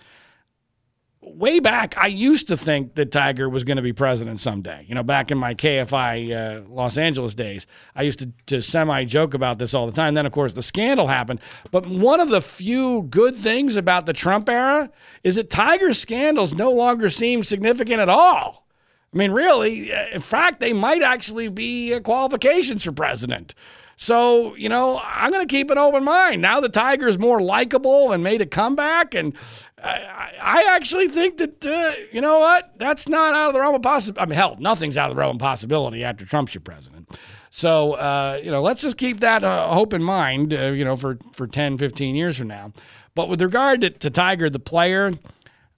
way 1.23 1.61
back, 1.61 1.97
I 1.97 2.09
used 2.09 2.49
to 2.49 2.57
think 2.57 2.97
that 2.97 3.13
Tiger 3.13 3.49
was 3.49 3.65
going 3.65 3.77
to 3.77 3.83
be 3.83 3.93
president 3.93 4.41
someday. 4.41 4.85
You 4.89 4.95
know, 4.95 5.03
back 5.03 5.31
in 5.31 5.39
my 5.39 5.55
KFI 5.55 6.33
uh, 6.33 6.69
Los 6.69 6.99
Angeles 6.99 7.35
days, 7.35 7.67
I 7.95 8.03
used 8.03 8.19
to, 8.19 8.33
to 8.47 8.61
semi 8.63 9.05
joke 9.05 9.35
about 9.35 9.59
this 9.59 9.75
all 9.75 9.87
the 9.87 9.93
time. 9.93 10.15
Then, 10.15 10.27
of 10.27 10.33
course, 10.33 10.55
the 10.55 10.63
scandal 10.63 11.07
happened. 11.07 11.41
But 11.71 11.87
one 11.87 12.21
of 12.21 12.29
the 12.29 12.41
few 12.41 13.03
good 13.05 13.37
things 13.37 13.77
about 13.77 14.07
the 14.07 14.13
Trump 14.13 14.49
era 14.49 14.91
is 15.23 15.37
that 15.37 15.51
Tiger's 15.51 15.99
scandals 15.99 16.55
no 16.55 16.71
longer 16.71 17.09
seem 17.09 17.45
significant 17.45 18.01
at 18.01 18.09
all. 18.09 18.67
I 19.15 19.19
mean, 19.19 19.31
really, 19.31 19.93
uh, 19.93 20.07
in 20.13 20.23
fact, 20.23 20.59
they 20.61 20.73
might 20.73 21.03
actually 21.03 21.49
be 21.49 21.95
uh, 21.95 22.01
qualifications 22.01 22.83
for 22.83 22.93
president. 22.93 23.55
So, 24.03 24.57
you 24.57 24.69
know, 24.69 25.01
I'm 25.01 25.31
going 25.31 25.47
to 25.47 25.55
keep 25.55 25.71
an 25.71 25.79
open 25.79 26.03
mind. 26.03 26.43
Now 26.43 26.59
the 26.59 26.69
Tiger's 26.69 27.21
more 27.21 27.41
likable 27.41 28.11
and 28.11 28.25
made 28.25 28.41
a 28.41 28.47
comeback. 28.47 29.15
And 29.15 29.33
I, 29.81 30.33
I 30.43 30.75
actually 30.75 31.07
think 31.07 31.37
that, 31.37 31.65
uh, 31.65 31.93
you 32.11 32.21
know 32.21 32.41
what? 32.41 32.77
That's 32.79 33.09
not 33.09 33.33
out 33.33 33.51
of 33.51 33.55
the 33.55 33.61
realm 33.61 33.77
of 33.77 33.83
possibility. 33.83 34.21
I 34.21 34.27
mean, 34.27 34.37
hell, 34.37 34.57
nothing's 34.59 34.97
out 34.97 35.11
of 35.11 35.15
the 35.15 35.21
realm 35.21 35.37
of 35.37 35.41
possibility 35.41 36.03
after 36.03 36.25
Trump's 36.25 36.53
your 36.53 36.63
president. 36.63 37.17
So, 37.51 37.93
uh, 37.93 38.41
you 38.43 38.51
know, 38.51 38.61
let's 38.61 38.83
just 38.83 38.97
keep 38.97 39.21
that 39.21 39.45
uh, 39.45 39.73
hope 39.73 39.93
in 39.95 40.03
mind, 40.03 40.53
uh, 40.53 40.73
you 40.73 40.85
know, 40.85 40.97
for, 40.97 41.17
for 41.33 41.47
10, 41.47 41.79
15 41.79 42.17
years 42.17 42.39
from 42.39 42.49
now. 42.49 42.73
But 43.15 43.29
with 43.29 43.41
regard 43.41 43.83
to, 43.83 43.91
to 43.91 44.11
Tiger, 44.11 44.51
the 44.51 44.59
player, 44.59 45.13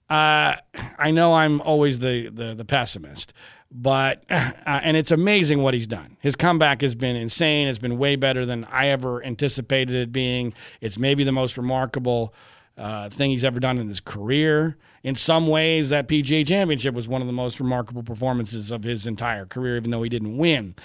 uh, 0.09 0.55
I 0.97 1.11
know 1.11 1.35
I'm 1.35 1.61
always 1.61 1.99
the, 1.99 2.29
the, 2.29 2.55
the 2.55 2.65
pessimist 2.65 3.33
but 3.75 4.23
uh, 4.29 4.51
and 4.65 4.95
it's 4.95 5.11
amazing 5.11 5.61
what 5.61 5.73
he's 5.73 5.87
done. 5.87 6.17
His 6.21 6.35
comeback 6.35 6.81
has 6.81 6.95
been 6.95 7.15
insane. 7.15 7.67
It's 7.67 7.79
been 7.79 7.97
way 7.97 8.15
better 8.15 8.45
than 8.45 8.65
I 8.65 8.87
ever 8.87 9.23
anticipated 9.23 9.95
it 9.95 10.11
being. 10.11 10.53
It's 10.81 10.97
maybe 10.97 11.23
the 11.23 11.31
most 11.31 11.57
remarkable 11.57 12.33
uh, 12.77 13.09
thing 13.09 13.31
he's 13.31 13.45
ever 13.45 13.59
done 13.59 13.77
in 13.77 13.87
his 13.87 13.99
career. 13.99 14.77
In 15.03 15.15
some 15.15 15.47
ways, 15.47 15.89
that 15.89 16.07
PGA 16.07 16.47
Championship 16.47 16.95
was 16.95 17.07
one 17.07 17.21
of 17.21 17.27
the 17.27 17.33
most 17.33 17.59
remarkable 17.59 18.01
performances 18.01 18.71
of 18.71 18.83
his 18.83 19.05
entire 19.05 19.45
career, 19.45 19.75
even 19.75 19.91
though 19.91 20.03
he 20.03 20.09
didn't 20.09 20.37
win. 20.37 20.75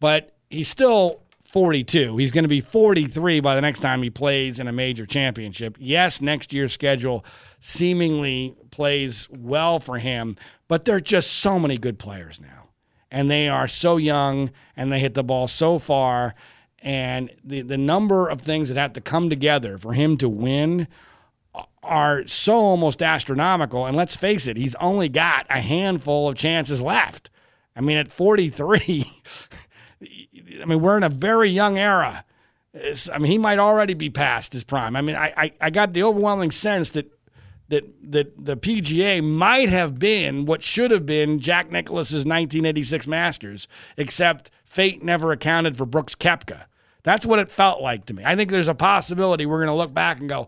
But 0.00 0.34
he's 0.50 0.68
still 0.68 1.22
42. 1.44 2.16
He's 2.16 2.30
going 2.30 2.44
to 2.44 2.48
be 2.48 2.60
43 2.60 3.40
by 3.40 3.54
the 3.54 3.60
next 3.60 3.80
time 3.80 4.02
he 4.02 4.10
plays 4.10 4.60
in 4.60 4.68
a 4.68 4.72
major 4.72 5.06
championship. 5.06 5.76
Yes, 5.80 6.20
next 6.20 6.52
year's 6.52 6.72
schedule 6.72 7.24
seemingly 7.60 8.54
plays 8.70 9.28
well 9.36 9.80
for 9.80 9.98
him, 9.98 10.36
but 10.70 10.84
there 10.84 10.94
are 10.94 11.00
just 11.00 11.32
so 11.32 11.58
many 11.58 11.76
good 11.76 11.98
players 11.98 12.40
now. 12.40 12.68
And 13.10 13.28
they 13.28 13.48
are 13.48 13.66
so 13.66 13.96
young 13.96 14.52
and 14.76 14.92
they 14.92 15.00
hit 15.00 15.14
the 15.14 15.24
ball 15.24 15.48
so 15.48 15.80
far. 15.80 16.36
And 16.78 17.28
the, 17.42 17.62
the 17.62 17.76
number 17.76 18.28
of 18.28 18.40
things 18.40 18.68
that 18.68 18.76
have 18.76 18.92
to 18.92 19.00
come 19.00 19.28
together 19.28 19.78
for 19.78 19.94
him 19.94 20.16
to 20.18 20.28
win 20.28 20.86
are 21.82 22.24
so 22.28 22.54
almost 22.54 23.02
astronomical. 23.02 23.84
And 23.84 23.96
let's 23.96 24.14
face 24.14 24.46
it, 24.46 24.56
he's 24.56 24.76
only 24.76 25.08
got 25.08 25.44
a 25.50 25.60
handful 25.60 26.28
of 26.28 26.36
chances 26.36 26.80
left. 26.80 27.30
I 27.74 27.80
mean, 27.80 27.96
at 27.96 28.08
43, 28.08 29.04
I 30.62 30.64
mean, 30.66 30.80
we're 30.80 30.96
in 30.96 31.02
a 31.02 31.08
very 31.08 31.50
young 31.50 31.78
era. 31.78 32.24
I 33.12 33.18
mean, 33.18 33.32
he 33.32 33.38
might 33.38 33.58
already 33.58 33.94
be 33.94 34.08
past 34.08 34.52
his 34.52 34.62
prime. 34.62 34.94
I 34.94 35.00
mean, 35.00 35.16
I, 35.16 35.34
I, 35.36 35.52
I 35.62 35.70
got 35.70 35.94
the 35.94 36.04
overwhelming 36.04 36.52
sense 36.52 36.92
that 36.92 37.10
that 37.70 38.12
that 38.12 38.44
the 38.44 38.56
PGA 38.56 39.24
might 39.24 39.68
have 39.68 39.98
been 39.98 40.44
what 40.44 40.62
should 40.62 40.90
have 40.90 41.06
been 41.06 41.40
Jack 41.40 41.70
Nicklaus's 41.70 42.26
1986 42.26 43.06
Masters, 43.06 43.68
except 43.96 44.50
fate 44.64 45.02
never 45.02 45.32
accounted 45.32 45.76
for 45.76 45.86
Brooks 45.86 46.14
Koepka. 46.14 46.64
That's 47.02 47.24
what 47.24 47.38
it 47.38 47.50
felt 47.50 47.80
like 47.80 48.04
to 48.06 48.14
me. 48.14 48.22
I 48.26 48.36
think 48.36 48.50
there's 48.50 48.68
a 48.68 48.74
possibility 48.74 49.46
we're 49.46 49.58
going 49.58 49.68
to 49.68 49.74
look 49.74 49.94
back 49.94 50.20
and 50.20 50.28
go, 50.28 50.46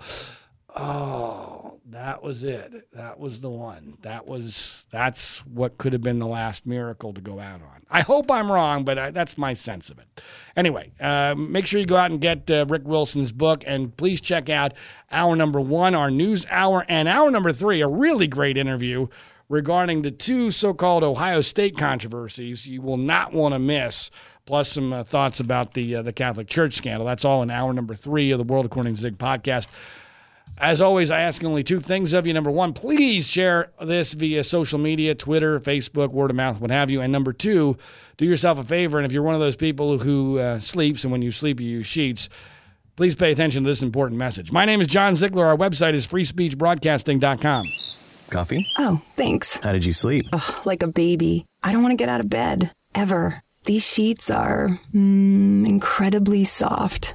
"Oh, 0.76 1.61
that 1.92 2.22
was 2.22 2.42
it. 2.42 2.90
That 2.92 3.18
was 3.18 3.40
the 3.40 3.50
one. 3.50 3.98
That 4.02 4.26
was 4.26 4.84
that's 4.90 5.38
what 5.46 5.78
could 5.78 5.92
have 5.92 6.02
been 6.02 6.18
the 6.18 6.26
last 6.26 6.66
miracle 6.66 7.12
to 7.12 7.20
go 7.20 7.38
out 7.38 7.60
on." 7.62 7.82
I 7.90 8.00
hope 8.00 8.30
I'm 8.30 8.50
wrong, 8.50 8.84
but 8.84 8.98
I, 8.98 9.10
that's 9.10 9.36
my 9.36 9.52
sense 9.52 9.90
of 9.90 9.98
it. 9.98 10.22
Anyway, 10.56 10.92
uh, 11.00 11.34
make 11.36 11.66
sure 11.66 11.78
you 11.78 11.86
go 11.86 11.96
out 11.96 12.10
and 12.10 12.20
get 12.20 12.50
uh, 12.50 12.64
Rick 12.68 12.82
Wilson's 12.84 13.32
book, 13.32 13.62
and 13.66 13.96
please 13.96 14.20
check 14.20 14.48
out 14.48 14.72
hour 15.10 15.36
number 15.36 15.60
one, 15.60 15.94
our 15.94 16.10
news 16.10 16.46
hour, 16.50 16.84
and 16.88 17.08
hour 17.08 17.30
number 17.30 17.52
three, 17.52 17.80
a 17.80 17.88
really 17.88 18.26
great 18.26 18.56
interview 18.56 19.08
regarding 19.48 20.00
the 20.00 20.10
two 20.10 20.50
so-called 20.50 21.04
Ohio 21.04 21.42
State 21.42 21.76
controversies. 21.76 22.66
You 22.66 22.80
will 22.80 22.96
not 22.96 23.32
want 23.32 23.54
to 23.54 23.58
miss. 23.58 24.10
Plus 24.44 24.70
some 24.70 24.92
uh, 24.92 25.04
thoughts 25.04 25.38
about 25.38 25.74
the 25.74 25.96
uh, 25.96 26.02
the 26.02 26.12
Catholic 26.12 26.48
Church 26.48 26.74
scandal. 26.74 27.06
That's 27.06 27.24
all 27.24 27.42
in 27.44 27.50
hour 27.50 27.72
number 27.72 27.94
three 27.94 28.32
of 28.32 28.38
the 28.38 28.44
World 28.44 28.66
According 28.66 28.96
to 28.96 29.00
Zig 29.00 29.16
podcast. 29.16 29.68
As 30.58 30.80
always, 30.80 31.10
I 31.10 31.20
ask 31.20 31.42
only 31.42 31.64
two 31.64 31.80
things 31.80 32.12
of 32.12 32.26
you. 32.26 32.32
Number 32.32 32.50
one, 32.50 32.72
please 32.72 33.26
share 33.26 33.72
this 33.80 34.12
via 34.12 34.44
social 34.44 34.78
media, 34.78 35.14
Twitter, 35.14 35.58
Facebook, 35.58 36.10
word 36.10 36.30
of 36.30 36.36
mouth, 36.36 36.60
what 36.60 36.70
have 36.70 36.90
you. 36.90 37.00
And 37.00 37.10
number 37.12 37.32
two, 37.32 37.76
do 38.16 38.24
yourself 38.24 38.58
a 38.58 38.64
favor. 38.64 38.98
And 38.98 39.06
if 39.06 39.12
you're 39.12 39.22
one 39.24 39.34
of 39.34 39.40
those 39.40 39.56
people 39.56 39.98
who 39.98 40.38
uh, 40.38 40.60
sleeps, 40.60 41.04
and 41.04 41.10
when 41.10 41.22
you 41.22 41.32
sleep, 41.32 41.58
you 41.58 41.68
use 41.68 41.86
sheets, 41.86 42.28
please 42.96 43.14
pay 43.14 43.32
attention 43.32 43.64
to 43.64 43.68
this 43.68 43.82
important 43.82 44.18
message. 44.18 44.52
My 44.52 44.64
name 44.64 44.80
is 44.80 44.86
John 44.86 45.16
Ziegler. 45.16 45.46
Our 45.46 45.56
website 45.56 45.94
is 45.94 46.06
freespeechbroadcasting.com. 46.06 47.66
Coffee? 48.30 48.66
Oh, 48.78 49.02
thanks. 49.16 49.58
How 49.58 49.72
did 49.72 49.84
you 49.84 49.92
sleep? 49.92 50.26
Ugh, 50.32 50.66
like 50.66 50.82
a 50.82 50.86
baby. 50.86 51.44
I 51.62 51.72
don't 51.72 51.82
want 51.82 51.92
to 51.92 51.96
get 51.96 52.08
out 52.08 52.20
of 52.20 52.30
bed, 52.30 52.70
ever. 52.94 53.42
These 53.64 53.86
sheets 53.86 54.30
are 54.30 54.80
mm, 54.94 55.66
incredibly 55.66 56.44
soft. 56.44 57.14